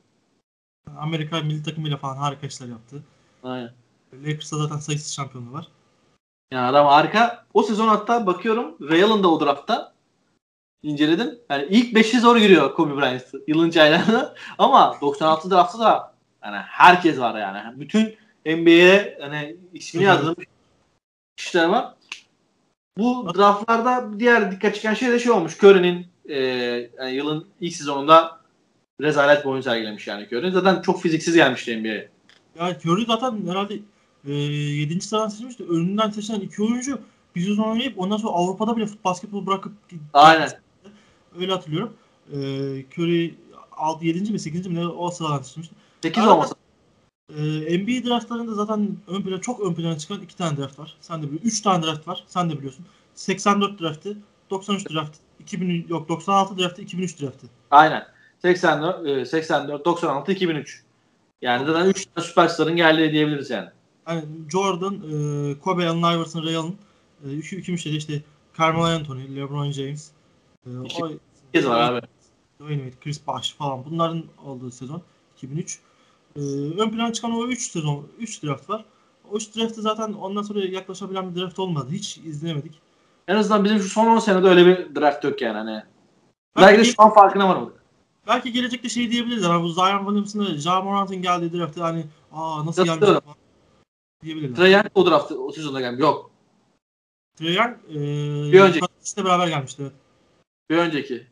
Amerika 0.99 1.41
milli 1.41 1.63
takımıyla 1.63 1.97
falan 1.97 2.17
harika 2.17 2.47
işler 2.47 2.67
yaptı. 2.67 3.03
Aynen. 3.43 3.71
Lakers'ta 4.13 4.59
zaten 4.59 4.77
sayısız 4.77 5.15
şampiyonluğu 5.15 5.53
var. 5.53 5.69
Yani 6.53 6.67
adam 6.67 6.87
harika. 6.87 7.47
O 7.55 7.63
sezon 7.63 7.89
hatta 7.89 8.27
bakıyorum 8.27 8.77
Real'ın 8.91 9.23
da 9.23 9.29
o 9.29 9.41
draftta 9.41 9.93
inceledim. 10.83 11.39
Yani 11.51 11.67
ilk 11.71 11.97
5'i 11.97 12.21
zor 12.21 12.37
giriyor 12.37 12.75
Kobe 12.75 12.97
Bryant 12.97 13.25
yılın 13.47 13.71
çaylağına. 13.71 14.35
Ama 14.59 14.97
96 15.01 15.51
draftta 15.51 15.79
da 15.79 16.15
yani 16.45 16.57
herkes 16.57 17.19
var 17.19 17.41
yani. 17.41 17.81
Bütün 17.81 18.17
NBA'ye 18.47 19.19
hani 19.21 19.57
ismini 19.75 20.05
yazdırmış 20.05 20.47
kişiler 21.37 21.69
var. 21.69 21.95
Bu 22.99 23.35
draftlarda 23.39 24.19
diğer 24.19 24.53
dikkat 24.53 24.75
çeken 24.75 24.95
şey 24.95 25.11
de 25.11 25.19
şey 25.19 25.33
olmuş. 25.33 25.63
Curry'nin 25.65 26.07
e, 26.29 26.37
yani 26.99 27.13
yılın 27.13 27.47
ilk 27.61 27.77
sezonunda 27.77 28.41
rezalet 29.01 29.45
bir 29.45 29.51
oyun 29.51 29.61
sergilemiş 29.63 30.07
yani 30.07 30.29
Curry. 30.33 30.51
Zaten 30.51 30.83
çok 30.83 31.03
fiziksiz 31.03 31.35
gelmişti 31.35 31.81
NBA'ye. 31.81 32.09
Ya 32.59 32.77
Curry 32.85 33.05
zaten 33.07 33.47
herhalde 33.49 33.75
e, 34.27 34.33
7. 34.33 35.01
sıradan 35.01 35.29
seçilmişti. 35.29 35.65
Önünden 35.65 36.11
seçilen 36.11 36.41
iki 36.41 36.63
oyuncu 36.63 37.01
bir 37.37 37.41
sezon 37.41 37.63
oynayıp 37.63 37.99
ondan 37.99 38.17
sonra 38.17 38.33
Avrupa'da 38.33 38.77
bile 38.77 38.87
basketbol 39.05 39.47
bırakıp 39.47 39.73
Aynen. 40.13 40.51
öyle 41.41 41.53
hatırlıyorum. 41.53 41.93
E, 42.33 42.37
Curry 42.97 43.35
6, 43.73 44.07
7. 44.07 44.33
mi 44.33 44.39
8. 44.39 44.67
mi 44.67 44.75
ne 44.75 44.87
o 44.87 45.11
sıradan 45.11 45.43
seçilmişti. 45.43 45.75
8 46.03 46.23
Arada- 46.25 46.58
olmasa. 47.31 47.45
E, 47.69 47.79
NBA 47.79 48.09
draftlarında 48.09 48.55
zaten 48.55 48.97
ön 49.07 49.23
plana, 49.23 49.41
çok 49.41 49.61
ön 49.61 49.75
plana 49.75 49.99
çıkan 49.99 50.21
iki 50.21 50.37
tane 50.37 50.57
draft 50.57 50.79
var. 50.79 50.97
Sen 51.01 51.23
de 51.23 51.27
biliyorsun. 51.27 51.49
3 51.49 51.61
tane 51.61 51.87
draft 51.87 52.09
var. 52.09 52.25
Sen 52.27 52.51
de 52.51 52.57
biliyorsun. 52.59 52.87
84 53.15 53.81
draftı, 53.81 54.17
93 54.51 54.91
draftı, 54.91 55.19
2000 55.41 55.87
yok 55.89 56.09
96 56.09 56.59
draftı, 56.59 56.83
2003 56.83 57.21
draftı. 57.23 57.47
Aynen. 57.71 58.07
84, 58.43 59.07
e, 59.07 59.25
84, 59.25 59.85
96, 59.85 60.33
2003. 60.33 60.83
Yani 61.43 61.67
zaten 61.67 61.87
3 61.89 62.07
tane 62.07 62.27
süperstarın 62.27 62.77
geldiği 62.77 63.13
diyebiliriz 63.13 63.51
yani. 63.51 63.69
Yani 64.09 64.25
Jordan, 64.53 64.95
e, 64.95 65.59
Kobe, 65.59 65.89
Allen 65.89 66.17
Iverson, 66.17 66.43
Ray 66.45 66.57
Allen. 66.57 66.75
E, 67.25 67.29
üçü, 67.29 67.57
üçü 67.57 67.79
şeyde 67.79 67.97
işte 67.97 68.23
Carmelo 68.59 68.85
Anthony, 68.85 69.37
LeBron 69.37 69.71
James. 69.71 70.11
E, 70.67 70.71
İki- 70.85 71.05
o, 71.05 71.11
kez 71.53 71.67
var 71.67 71.93
abi. 71.93 72.07
Dwayne 72.61 72.83
Wade, 72.83 73.05
Chris 73.05 73.27
Bosh 73.27 73.55
falan 73.55 73.85
bunların 73.85 74.25
olduğu 74.45 74.71
sezon 74.71 75.03
2003. 75.37 75.79
E, 76.39 76.41
ön 76.81 76.91
plana 76.91 77.13
çıkan 77.13 77.33
o 77.33 77.47
3 77.47 77.71
sezon 77.71 78.07
3 78.19 78.43
draft 78.43 78.71
var. 78.71 78.85
O 79.31 79.37
3 79.37 79.57
draft'ı 79.57 79.83
zaten 79.83 80.13
ondan 80.13 80.43
sonra 80.43 80.61
yaklaşabilen 80.61 81.35
bir 81.35 81.41
draft 81.41 81.59
olmadı. 81.59 81.89
Hiç 81.91 82.19
izleyemedik. 82.19 82.73
En 83.29 83.37
azından 83.37 83.65
bizim 83.65 83.79
şu 83.79 83.89
son 83.89 84.07
10 84.07 84.19
senede 84.19 84.49
öyle 84.49 84.67
bir 84.67 84.95
draft 84.95 85.25
yok 85.25 85.43
yani. 85.43 85.57
Hani. 85.57 85.83
Belki, 86.57 86.69
Belki 86.69 86.81
de 86.81 86.85
şu 86.85 87.03
an 87.03 87.15
farkına 87.15 87.49
varmadık. 87.49 87.83
belki 88.27 88.53
gelecekte 88.53 88.89
şey 88.89 89.11
diyebilirler. 89.11 89.49
Hani 89.49 89.63
bu 89.63 89.69
Zion 89.69 89.99
Williamson'la 89.99 90.59
Ja 90.59 90.81
Morant'ın 90.81 91.23
geldiği 91.23 91.53
draft'ı 91.53 91.83
hani 91.83 92.05
aa 92.33 92.67
nasıl 92.67 92.85
gelmiş 92.85 93.07
falan 93.07 93.23
diyebilirler. 94.23 94.57
Trae 94.57 94.71
Young 94.71 94.87
o 94.95 95.07
draftı 95.07 95.43
o 95.43 95.53
sezonda 95.53 95.81
gelmiş. 95.81 96.01
Yok. 96.01 96.31
Trae 97.37 97.53
Young 97.53 97.77
e, 97.91 97.95
Bir 98.53 98.61
önceki. 98.61 98.87
Luka 99.19 99.25
beraber 99.25 99.49
gelmişti. 99.49 99.93
Bir 100.71 100.77
önceki. 100.77 101.27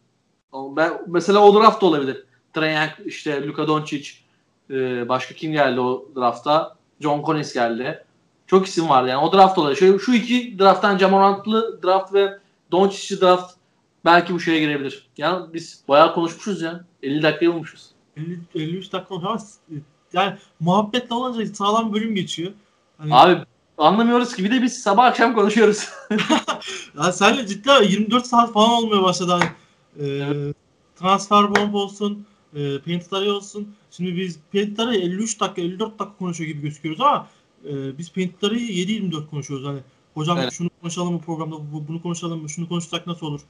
Ben, 0.53 1.03
mesela 1.07 1.39
o 1.39 1.61
draft 1.61 1.83
da 1.83 1.87
olabilir. 1.87 2.25
Trae 2.53 2.73
Young, 2.73 2.91
işte 3.05 3.47
Luka 3.47 3.69
Doncic, 3.69 4.26
e, 4.71 5.09
başka 5.09 5.35
kim 5.35 5.53
geldi 5.53 5.81
o 5.81 6.09
drafta? 6.17 6.77
John 7.01 7.23
Collins 7.23 7.55
geldi. 7.55 8.05
Çok 8.47 8.67
isim 8.67 8.89
vardı 8.89 9.09
yani. 9.09 9.21
O 9.25 9.33
draft 9.33 9.59
olabilir. 9.59 9.77
Şu, 9.77 9.99
şu 10.01 10.13
iki 10.15 10.59
drafttan 10.59 10.99
Jamorant'lı 10.99 11.83
draft 11.83 12.15
ve 12.15 12.39
Doncic'li 12.73 13.21
draft 13.21 13.55
belki 14.05 14.35
bu 14.35 14.41
şeye 14.41 14.61
girebilir. 14.61 15.09
Yani 15.17 15.55
biz 15.55 15.83
bayağı 15.89 16.15
konuşmuşuz 16.15 16.63
ya. 16.63 16.85
50 17.03 17.23
dakikayı 17.23 17.53
bulmuşuz. 17.53 17.91
50, 18.17 18.39
53 18.55 18.93
dakika 18.93 19.39
s- 19.39 19.61
yani 20.13 20.37
muhabbetle 20.61 21.15
olunca 21.15 21.55
sağlam 21.55 21.93
bölüm 21.93 22.15
geçiyor. 22.15 22.53
Hani, 22.99 23.15
Abi 23.15 23.39
anlamıyoruz 23.79 24.35
ki. 24.37 24.45
Bir 24.45 24.51
de 24.51 24.63
biz 24.63 24.83
sabah 24.83 25.05
akşam 25.05 25.35
konuşuyoruz. 25.35 25.89
ya 26.99 27.13
senle 27.13 27.47
ciddi 27.47 27.73
abi 27.73 27.93
24 27.93 28.27
saat 28.27 28.53
falan 28.53 28.71
olmaya 28.71 29.03
başladı. 29.03 29.33
Hani, 29.33 29.45
e, 30.09 30.27
transfer 30.97 31.55
bomb 31.57 31.75
olsun, 31.75 32.27
e, 32.57 32.79
painted 32.79 33.13
array 33.13 33.31
olsun. 33.31 33.69
Şimdi 33.91 34.17
biz 34.17 34.39
painted 34.53 34.79
array 34.79 34.97
53 34.97 35.41
dakika 35.41 35.61
54 35.63 35.99
dakika 35.99 36.17
konuşuyor 36.19 36.51
gibi 36.51 36.63
gözüküyoruz 36.63 37.01
ama 37.01 37.27
e, 37.69 37.99
biz 37.99 38.13
painted 38.13 38.43
array'i 38.49 38.87
7-24 39.11 39.31
konuşuyoruz. 39.31 39.67
Hani 39.67 39.79
hocam 40.15 40.39
Evet. 40.39 40.53
şunu 40.53 40.71
konuşalım 40.81 41.13
mı 41.13 41.21
programda, 41.27 41.57
bu- 41.57 41.89
bunu 41.89 42.03
konuşalım 42.03 42.43
mı, 42.43 42.49
şunu 42.49 42.69
konuşsak 42.69 43.07
nasıl 43.07 43.27
olur? 43.27 43.41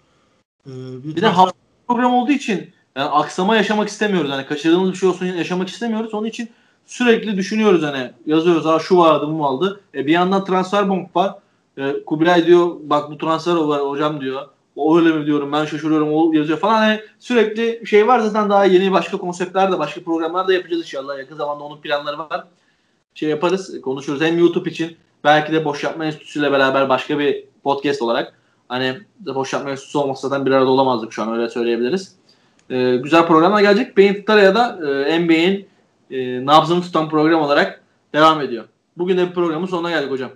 E, 0.66 0.70
Bir 1.04 1.22
de 1.22 1.26
hafta 1.26 1.56
program 1.88 2.14
olduğu 2.14 2.32
için 2.32 2.70
yani 2.96 3.08
aksama 3.08 3.56
yaşamak 3.56 3.88
istemiyoruz. 3.88 4.30
Hani 4.30 4.46
kaçırdığımız 4.46 4.92
bir 4.92 4.96
şey 4.96 5.08
olsun 5.08 5.26
yaşamak 5.26 5.68
istemiyoruz. 5.68 6.14
Onun 6.14 6.26
için 6.26 6.50
sürekli 6.86 7.36
düşünüyoruz 7.36 7.82
hani 7.82 8.10
yazıyoruz 8.26 8.64
ha 8.64 8.78
şu 8.78 8.96
vardı 8.96 9.26
bu 9.28 9.40
vardı. 9.40 9.80
E 9.94 10.06
bir 10.06 10.12
yandan 10.12 10.44
transfer 10.44 10.88
bomb 10.88 11.06
var. 11.14 11.34
E, 11.78 12.04
Kubilay 12.06 12.46
diyor 12.46 12.76
bak 12.82 13.10
bu 13.10 13.18
transfer 13.18 13.54
var 13.54 13.80
hocam 13.88 14.20
diyor. 14.20 14.48
O 14.76 14.98
öyle 14.98 15.12
mi 15.12 15.26
diyorum 15.26 15.52
ben 15.52 15.64
şaşırıyorum 15.64 16.12
o 16.12 16.32
yazıyor 16.32 16.58
falan. 16.58 16.74
Hani 16.74 17.00
sürekli 17.18 17.86
şey 17.86 18.06
var 18.06 18.18
zaten 18.18 18.50
daha 18.50 18.64
yeni 18.64 18.92
başka 18.92 19.18
konseptler 19.18 19.72
de 19.72 19.78
başka 19.78 20.00
programlar 20.00 20.48
da 20.48 20.52
yapacağız 20.52 20.82
inşallah. 20.82 21.18
Yakın 21.18 21.36
zamanda 21.36 21.64
onun 21.64 21.80
planları 21.80 22.18
var. 22.18 22.44
Şey 23.14 23.28
yaparız 23.28 23.80
konuşuruz 23.80 24.20
hem 24.20 24.38
YouTube 24.38 24.70
için 24.70 24.96
belki 25.24 25.52
de 25.52 25.64
Boş 25.64 25.84
Yapma 25.84 26.04
Enstitüsü 26.04 26.40
ile 26.40 26.52
beraber 26.52 26.88
başka 26.88 27.18
bir 27.18 27.44
podcast 27.64 28.02
olarak 28.02 28.34
hani 28.68 28.98
Boş 29.20 29.52
Yapma 29.52 29.70
Enstitüsü 29.70 29.98
olmasa 29.98 30.28
zaten 30.28 30.46
bir 30.46 30.50
arada 30.50 30.70
olamazdık 30.70 31.12
şu 31.12 31.22
an 31.22 31.32
öyle 31.32 31.48
söyleyebiliriz. 31.48 32.16
Ee, 32.70 32.96
güzel 32.96 33.26
programlar 33.26 33.60
gelecek. 33.60 33.96
Beyin 33.96 34.14
Tutara'ya 34.14 34.54
da 34.54 34.78
e, 35.08 35.20
NBA'in 35.20 35.68
e, 36.10 36.46
nabzını 36.46 36.82
tutan 36.82 37.08
program 37.08 37.42
olarak 37.42 37.82
devam 38.12 38.40
ediyor. 38.40 38.64
Bugün 38.96 39.16
de 39.16 39.28
bir 39.28 39.34
programın 39.34 39.66
sonuna 39.66 39.90
geldik 39.90 40.10
hocam. 40.10 40.30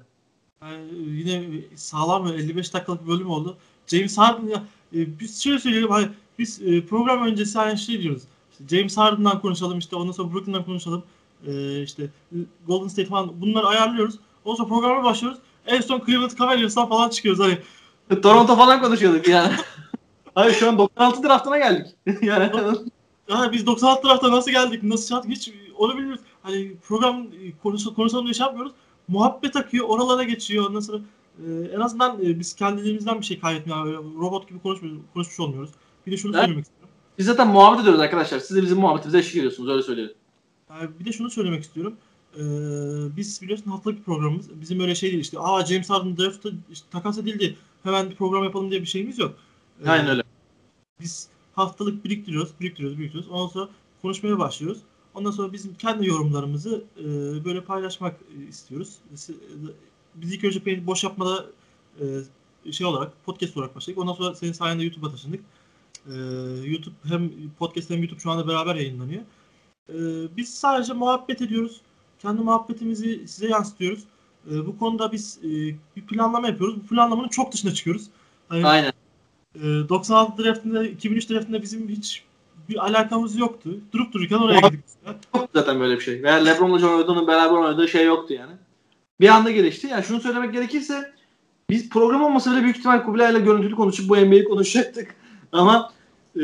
Yani 0.63 0.83
yine 1.07 1.61
sağlam 1.75 2.31
ve 2.31 2.35
55 2.35 2.75
dakikalık 2.75 3.03
bir 3.03 3.09
bölüm 3.09 3.31
oldu. 3.31 3.57
James 3.91 4.19
Harden 4.19 4.49
ya 4.49 4.63
e, 4.95 5.19
biz 5.21 5.43
şöyle 5.43 5.59
söyleyelim 5.59 5.91
hani 5.91 6.09
biz 6.39 6.63
e, 6.63 6.87
program 6.87 7.27
öncesi 7.27 7.59
aynı 7.59 7.79
şey 7.79 8.03
diyoruz. 8.03 8.23
İşte 8.53 8.77
James 8.77 8.97
Harden'dan 8.97 9.41
konuşalım 9.41 9.79
işte 9.79 9.97
ondan 9.97 10.13
sonra 10.13 10.33
Brooklyn'dan 10.33 10.65
konuşalım. 10.65 11.03
E, 11.47 11.83
işte 11.83 12.09
Golden 12.67 12.89
State 12.89 13.09
falan 13.09 13.41
bunları 13.41 13.67
ayarlıyoruz. 13.67 14.15
Ondan 14.45 14.57
sonra 14.57 14.69
programa 14.69 15.05
başlıyoruz. 15.05 15.39
En 15.67 15.81
son 15.81 16.03
Cleveland 16.07 16.39
Cavaliers'tan 16.39 16.89
falan 16.89 17.09
çıkıyoruz 17.09 17.41
hani. 17.41 17.59
Toronto 18.23 18.57
falan 18.57 18.83
konuşuyorduk 18.83 19.29
yani. 19.29 19.53
Hayır 20.35 20.55
şu 20.55 20.69
an 20.69 20.79
96 20.79 21.23
draftına 21.23 21.59
geldik. 21.59 21.87
yani 22.23 22.51
Yani 23.29 23.53
biz 23.53 23.67
96 23.67 24.03
tarafta 24.03 24.31
nasıl 24.31 24.51
geldik, 24.51 24.83
nasıl 24.83 25.09
çattık 25.09 25.31
hiç 25.31 25.53
onu 25.79 25.99
bilmiyoruz. 25.99 26.25
Hani 26.43 26.73
program 26.89 27.27
konuş, 27.63 27.85
konuşalım 27.97 28.25
diye 28.25 28.35
şey 28.35 28.47
yapmıyoruz. 28.47 28.73
Muhabbet 29.09 29.57
akıyor, 29.57 29.89
oralara 29.89 30.23
geçiyor. 30.23 30.69
Ondan 30.69 30.81
sonra 30.81 30.99
e, 31.47 31.75
en 31.75 31.81
azından 31.81 32.25
e, 32.25 32.39
biz 32.39 32.55
kendiliğimizden 32.55 33.21
bir 33.21 33.25
şey 33.27 33.41
kaybetmiyoruz. 33.41 33.93
Yani 33.95 34.15
robot 34.19 34.49
gibi 34.49 34.59
konuşmuyoruz, 34.59 35.03
konuşmuş 35.15 35.41
olmuyoruz. 35.41 35.71
Bir 36.07 36.13
de 36.13 36.17
şunu 36.17 36.33
Evet. 36.37 36.45
söylemek 36.45 36.65
istiyorum. 36.65 36.95
biz 37.19 37.27
zaten 37.27 37.49
muhabbet 37.49 37.81
ediyoruz 37.81 38.01
arkadaşlar. 38.01 38.39
Siz 38.39 38.57
de 38.57 38.63
bizim 38.63 38.79
muhabbetimize 38.79 39.19
eşlik 39.19 39.37
ediyorsunuz 39.37 39.69
öyle 39.71 39.83
söyleyelim. 39.83 40.15
Yani 40.71 40.91
bir 41.01 41.05
de 41.05 41.13
şunu 41.13 41.31
söylemek 41.31 41.63
istiyorum. 41.63 41.95
Ee, 42.37 42.41
biz 43.17 43.43
biliyorsun 43.43 43.71
haftalık 43.71 43.99
bir 43.99 44.03
programımız. 44.05 44.61
Bizim 44.61 44.81
öyle 44.81 44.95
şey 44.95 45.11
değil 45.11 45.23
işte. 45.23 45.39
Aa 45.41 45.67
James 45.67 45.91
Harden 45.91 46.17
draft'ta 46.17 46.49
işte, 46.73 46.87
takas 46.91 47.19
edildi. 47.19 47.57
Hemen 47.83 48.11
bir 48.11 48.15
program 48.17 48.45
yapalım 48.45 48.71
diye 48.71 48.81
bir 48.81 48.87
şeyimiz 48.87 49.19
yok. 49.19 49.35
Ee, 49.85 49.89
Aynen 49.89 50.09
öyle. 50.09 50.23
Biz 51.01 51.29
haftalık 51.53 52.05
biriktiriyoruz, 52.05 52.51
biriktiriyoruz, 52.61 52.99
biriktiriyoruz. 52.99 53.31
Ondan 53.31 53.49
sonra 53.49 53.69
konuşmaya 54.03 54.39
başlıyoruz. 54.39 54.79
Ondan 55.15 55.31
sonra 55.31 55.53
bizim 55.53 55.75
kendi 55.75 56.07
yorumlarımızı 56.07 56.85
e, 56.99 57.05
böyle 57.45 57.65
paylaşmak 57.65 58.17
e, 58.39 58.49
istiyoruz. 58.49 58.99
Biz 60.23 60.33
ilk 60.33 60.45
önce 60.45 60.87
boş 60.87 61.05
yapmada 61.05 61.47
e, 62.67 62.73
şey 62.73 62.87
olarak, 62.87 63.25
podcast 63.25 63.57
olarak 63.57 63.77
başladık. 63.77 63.99
Ondan 63.99 64.13
sonra 64.13 64.35
senin 64.35 64.53
sayende 64.53 64.83
YouTube'a 64.85 65.11
taşındık. 65.11 65.41
E, 66.07 66.15
YouTube 66.65 66.95
hem 67.05 67.31
podcast 67.59 67.91
hem 67.91 67.99
YouTube 67.99 68.21
şu 68.21 68.31
anda 68.31 68.49
beraber 68.49 68.75
yayınlanıyor. 68.75 69.23
E, 69.89 69.97
biz 70.37 70.55
sadece 70.55 70.93
muhabbet 70.93 71.43
ediyoruz. 71.43 71.81
Kendi 72.19 72.43
muhabbetimizi 72.43 73.29
size 73.29 73.49
yansıtıyoruz. 73.49 74.01
E, 74.51 74.67
bu 74.67 74.79
konuda 74.79 75.13
biz 75.13 75.39
e, 75.45 75.49
bir 75.97 76.07
planlama 76.07 76.49
yapıyoruz. 76.49 76.77
Bu 76.77 76.87
planlamanın 76.87 77.29
çok 77.29 77.53
dışına 77.53 77.75
çıkıyoruz. 77.75 78.07
Hani, 78.49 78.67
Aynen. 78.67 78.93
ee, 79.55 79.89
96 79.89 80.45
draftında, 80.45 80.87
2003 80.87 81.31
draftında 81.31 81.63
bizim 81.63 81.89
hiç 81.89 82.25
bir 82.69 82.85
alakamız 82.85 83.37
yoktu. 83.37 83.71
Durup 83.93 84.13
dururken 84.13 84.39
oraya 84.39 84.61
gittik. 84.61 84.81
mesela. 84.83 85.19
Yok 85.35 85.49
zaten 85.55 85.81
böyle 85.81 85.97
bir 85.97 86.01
şey. 86.01 86.23
Veya 86.23 86.35
LeBron'la 86.37 86.79
John 86.79 86.99
Jordan'ın 86.99 87.27
beraber 87.27 87.57
oynadığı 87.57 87.89
şey 87.89 88.07
yoktu 88.07 88.35
yani. 88.35 88.53
Bir 89.21 89.29
anda 89.29 89.51
gelişti. 89.51 89.87
Yani 89.87 90.05
şunu 90.05 90.21
söylemek 90.21 90.53
gerekirse 90.53 91.13
biz 91.71 91.89
program 91.89 92.23
olmasa 92.23 92.53
bile 92.53 92.63
büyük 92.63 92.77
ihtimal 92.77 93.03
Kubilay'la 93.03 93.39
görüntülü 93.39 93.75
konuşup 93.75 94.09
bu 94.09 94.17
NBA'yi 94.17 94.45
konuşacaktık. 94.45 95.15
Ama 95.53 95.93
e, 96.37 96.43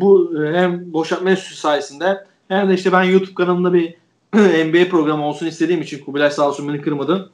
bu 0.00 0.42
e, 0.42 0.56
hem 0.58 0.92
boşaltma 0.92 1.30
enstitüsü 1.30 1.60
sayesinde 1.60 2.24
hem 2.48 2.68
de 2.68 2.74
işte 2.74 2.92
ben 2.92 3.02
YouTube 3.02 3.34
kanalımda 3.34 3.72
bir 3.72 3.94
NBA 4.64 4.88
programı 4.90 5.26
olsun 5.26 5.46
istediğim 5.46 5.82
için 5.82 6.04
Kubilay 6.04 6.30
sağ 6.30 6.48
olsun 6.48 6.68
beni 6.68 6.80
kırmadı. 6.80 7.30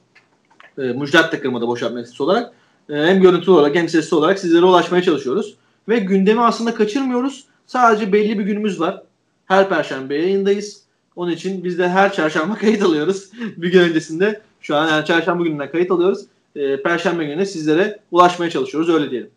E, 0.78 0.82
Müjdat 0.82 1.32
da 1.32 1.40
kırmadı 1.40 1.66
boşaltma 1.66 1.98
enstitüsü 1.98 2.22
olarak. 2.22 2.52
E, 2.90 2.94
hem 2.94 3.20
görüntülü 3.20 3.50
olarak 3.50 3.74
hem 3.74 3.88
sesli 3.88 4.16
olarak 4.16 4.38
sizlere 4.38 4.64
ulaşmaya 4.64 5.02
çalışıyoruz. 5.02 5.56
Ve 5.88 5.98
gündemi 5.98 6.40
aslında 6.40 6.74
kaçırmıyoruz. 6.74 7.44
Sadece 7.66 8.12
belli 8.12 8.38
bir 8.38 8.44
günümüz 8.44 8.80
var. 8.80 9.02
Her 9.46 9.68
perşembe 9.68 10.14
yayındayız. 10.14 10.82
Onun 11.16 11.30
için 11.30 11.64
biz 11.64 11.78
de 11.78 11.88
her 11.88 12.12
çarşamba 12.12 12.54
kayıt 12.58 12.82
alıyoruz. 12.82 13.30
bir 13.56 13.72
gün 13.72 13.80
öncesinde 13.80 14.40
şu 14.60 14.76
an 14.76 14.88
her 14.88 15.06
çarşamba 15.06 15.44
gününden 15.44 15.70
kayıt 15.70 15.90
alıyoruz. 15.90 16.26
E, 16.56 16.82
perşembe 16.82 17.24
gününe 17.24 17.46
sizlere 17.46 18.00
ulaşmaya 18.10 18.50
çalışıyoruz 18.50 18.88
öyle 18.88 19.10
diyelim. 19.10 19.30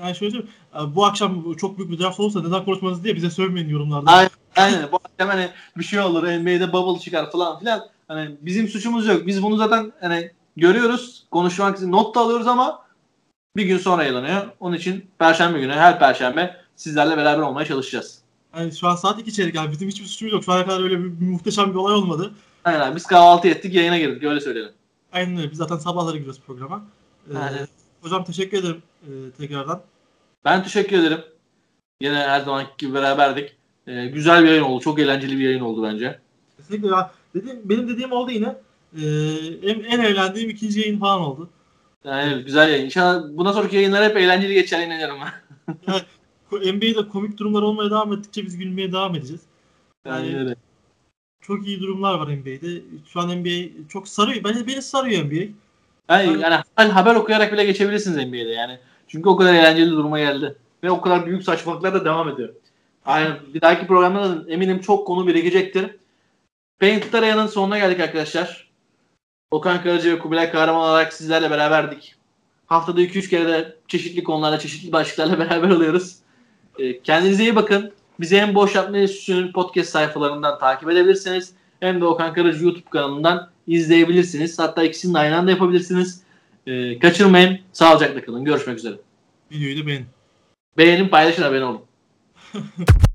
Yani 0.00 0.16
şöyle 0.16 0.30
söyleyeyim, 0.30 0.54
e, 0.74 0.94
bu 0.94 1.04
akşam 1.04 1.54
çok 1.54 1.78
büyük 1.78 1.90
bir 1.90 1.98
draft 1.98 2.20
olursa 2.20 2.42
neden 2.42 2.64
konuşmanız 2.64 3.04
diye 3.04 3.16
bize 3.16 3.30
söylemeyin 3.30 3.68
yorumlarda. 3.68 4.10
Aynen. 4.10 4.30
Aynen. 4.56 4.92
Bu 4.92 4.96
akşam 5.04 5.28
hani 5.28 5.48
bir 5.76 5.84
şey 5.84 6.00
olur. 6.00 6.22
NBA'de 6.22 6.72
bubble 6.72 7.00
çıkar 7.00 7.30
falan 7.30 7.58
filan. 7.58 7.86
Hani 8.08 8.36
bizim 8.40 8.68
suçumuz 8.68 9.06
yok. 9.06 9.26
Biz 9.26 9.42
bunu 9.42 9.56
zaten 9.56 9.92
hani 10.00 10.30
görüyoruz. 10.56 11.26
Konuşmak 11.30 11.76
için 11.76 11.92
not 11.92 12.14
da 12.14 12.20
alıyoruz 12.20 12.46
ama 12.46 12.82
bir 13.56 13.64
gün 13.64 13.78
sonra 13.78 14.02
yayınlanıyor. 14.02 14.46
Onun 14.60 14.76
için 14.76 15.06
perşembe 15.18 15.60
günü 15.60 15.72
her 15.72 15.98
perşembe 15.98 16.56
sizlerle 16.76 17.16
beraber 17.16 17.42
olmaya 17.42 17.66
çalışacağız. 17.66 18.18
Yani 18.56 18.76
şu 18.76 18.88
an 18.88 18.96
saat 18.96 19.20
2 19.20 19.32
çeyrek 19.32 19.54
yani 19.54 19.72
bizim 19.72 19.88
hiçbir 19.88 20.06
suçumuz 20.06 20.32
yok. 20.32 20.44
Şu 20.44 20.52
ana 20.52 20.66
kadar 20.66 20.82
öyle 20.82 20.98
bir, 20.98 21.20
bir 21.20 21.26
muhteşem 21.26 21.70
bir 21.70 21.74
olay 21.74 21.94
olmadı. 21.94 22.32
Aynen 22.68 22.80
abi. 22.80 22.96
Biz 22.96 23.06
kahvaltı 23.06 23.48
ettik 23.48 23.74
yayına 23.74 23.98
girdik. 23.98 24.24
Öyle 24.24 24.40
söyleyelim. 24.40 24.72
Aynen 25.12 25.36
öyle. 25.38 25.50
Biz 25.50 25.58
zaten 25.58 25.76
sabahları 25.76 26.16
giriyoruz 26.16 26.40
programa. 26.46 26.84
Ee, 27.34 27.38
Aynen. 27.38 27.68
hocam 28.02 28.24
teşekkür 28.24 28.58
ederim 28.58 28.82
e, 29.02 29.10
tekrardan. 29.38 29.82
Ben 30.44 30.62
teşekkür 30.62 30.98
ederim. 30.98 31.20
Yine 32.00 32.14
her 32.14 32.40
zamanki 32.40 32.70
gibi 32.78 32.94
beraberdik. 32.94 33.56
Ee, 33.86 34.06
güzel 34.06 34.42
bir 34.44 34.48
yayın 34.48 34.62
oldu. 34.62 34.80
Çok 34.84 34.98
eğlenceli 34.98 35.38
bir 35.38 35.44
yayın 35.44 35.60
oldu 35.60 35.82
bence. 35.82 36.18
Kesinlikle 36.56 36.88
ya. 36.88 37.10
Dediğim, 37.34 37.60
benim 37.68 37.88
dediğim 37.88 38.12
oldu 38.12 38.30
yine. 38.30 38.56
Ee, 38.96 39.06
en, 39.62 39.80
en 39.80 40.00
eğlendiğim 40.00 40.50
ikinci 40.50 40.80
yayın 40.80 40.98
falan 40.98 41.20
oldu. 41.20 41.50
Yani 42.04 42.42
güzel 42.44 42.68
yayın. 42.70 42.84
İnşallah 42.84 43.22
bundan 43.30 43.52
sonraki 43.52 43.76
yayınlar 43.76 44.04
hep 44.04 44.16
eğlenceli 44.16 44.54
geçer 44.54 44.86
inanıyorum 44.86 45.18
ben. 45.24 45.76
Ko- 46.50 46.76
NBA'de 46.76 47.08
komik 47.08 47.38
durumlar 47.38 47.62
olmaya 47.62 47.90
devam 47.90 48.12
ettikçe 48.12 48.46
biz 48.46 48.56
gülmeye 48.58 48.92
devam 48.92 49.14
edeceğiz. 49.14 49.42
Yani 50.06 50.26
Yani- 50.26 50.38
öyle. 50.38 50.56
Çok 51.40 51.66
iyi 51.66 51.80
durumlar 51.80 52.14
var 52.14 52.26
NBA'de. 52.28 52.82
Şu 53.12 53.20
an 53.20 53.28
NBA 53.36 53.68
çok 53.88 54.08
sarıyor. 54.08 54.44
Bence 54.44 54.66
beni 54.66 54.82
sarıyor 54.82 55.24
NBA. 55.24 55.34
Yani, 56.10 56.40
yani 56.40 56.54
haber- 56.76 56.90
haber 56.90 57.14
okuyarak 57.14 57.52
bile 57.52 57.64
geçebilirsiniz 57.64 58.16
NBA'de 58.16 58.48
yani. 58.52 58.78
Çünkü 59.08 59.28
o 59.28 59.36
kadar 59.36 59.54
eğlenceli 59.54 59.90
duruma 59.90 60.18
geldi. 60.18 60.54
Ve 60.84 60.90
o 60.90 61.00
kadar 61.00 61.26
büyük 61.26 61.42
saçmalıklar 61.42 61.94
da 61.94 62.04
devam 62.04 62.28
ediyor. 62.28 62.54
Aynen. 63.06 63.36
Bir 63.54 63.60
dahaki 63.60 63.86
programda 63.86 64.46
da 64.46 64.52
eminim 64.52 64.80
çok 64.80 65.06
konu 65.06 65.26
birikecektir. 65.26 65.96
Paint 66.80 67.14
Araya'nın 67.14 67.46
sonuna 67.46 67.78
geldik 67.78 68.00
arkadaşlar. 68.00 68.68
Okan 69.50 69.82
Karaca 69.82 70.12
ve 70.12 70.18
Kubilay 70.18 70.50
Kahraman 70.50 70.80
olarak 70.80 71.12
sizlerle 71.12 71.50
beraberdik. 71.50 72.14
Haftada 72.66 73.00
2-3 73.00 73.28
kere 73.30 73.48
de 73.48 73.76
çeşitli 73.88 74.24
konularla, 74.24 74.58
çeşitli 74.58 74.92
başlıklarla 74.92 75.38
beraber 75.50 75.70
oluyoruz. 75.70 76.16
Ee, 76.78 77.00
kendinize 77.02 77.42
iyi 77.42 77.56
bakın. 77.56 77.92
Bizi 78.20 78.40
hem 78.40 78.54
Boş 78.54 78.74
Yapma 78.74 78.98
Enstitüsü'nün 78.98 79.52
podcast 79.52 79.90
sayfalarından 79.90 80.58
takip 80.58 80.90
edebilirsiniz. 80.90 81.52
Hem 81.80 82.00
de 82.00 82.04
Okan 82.04 82.34
Karaca 82.34 82.64
YouTube 82.64 82.90
kanalından 82.90 83.50
izleyebilirsiniz. 83.66 84.58
Hatta 84.58 84.82
ikisini 84.82 85.14
de 85.14 85.18
aynı 85.18 85.36
anda 85.36 85.50
yapabilirsiniz. 85.50 86.22
Ee, 86.66 86.98
kaçırmayın. 86.98 87.58
Sağlıcakla 87.72 88.24
kalın. 88.24 88.44
Görüşmek 88.44 88.78
üzere. 88.78 88.94
Videoyu 89.50 89.82
da 89.82 89.86
beğenin. 89.86 90.06
Beğenin, 90.78 91.08
paylaşın, 91.08 91.42
abone 91.42 91.64
olun. 91.64 91.80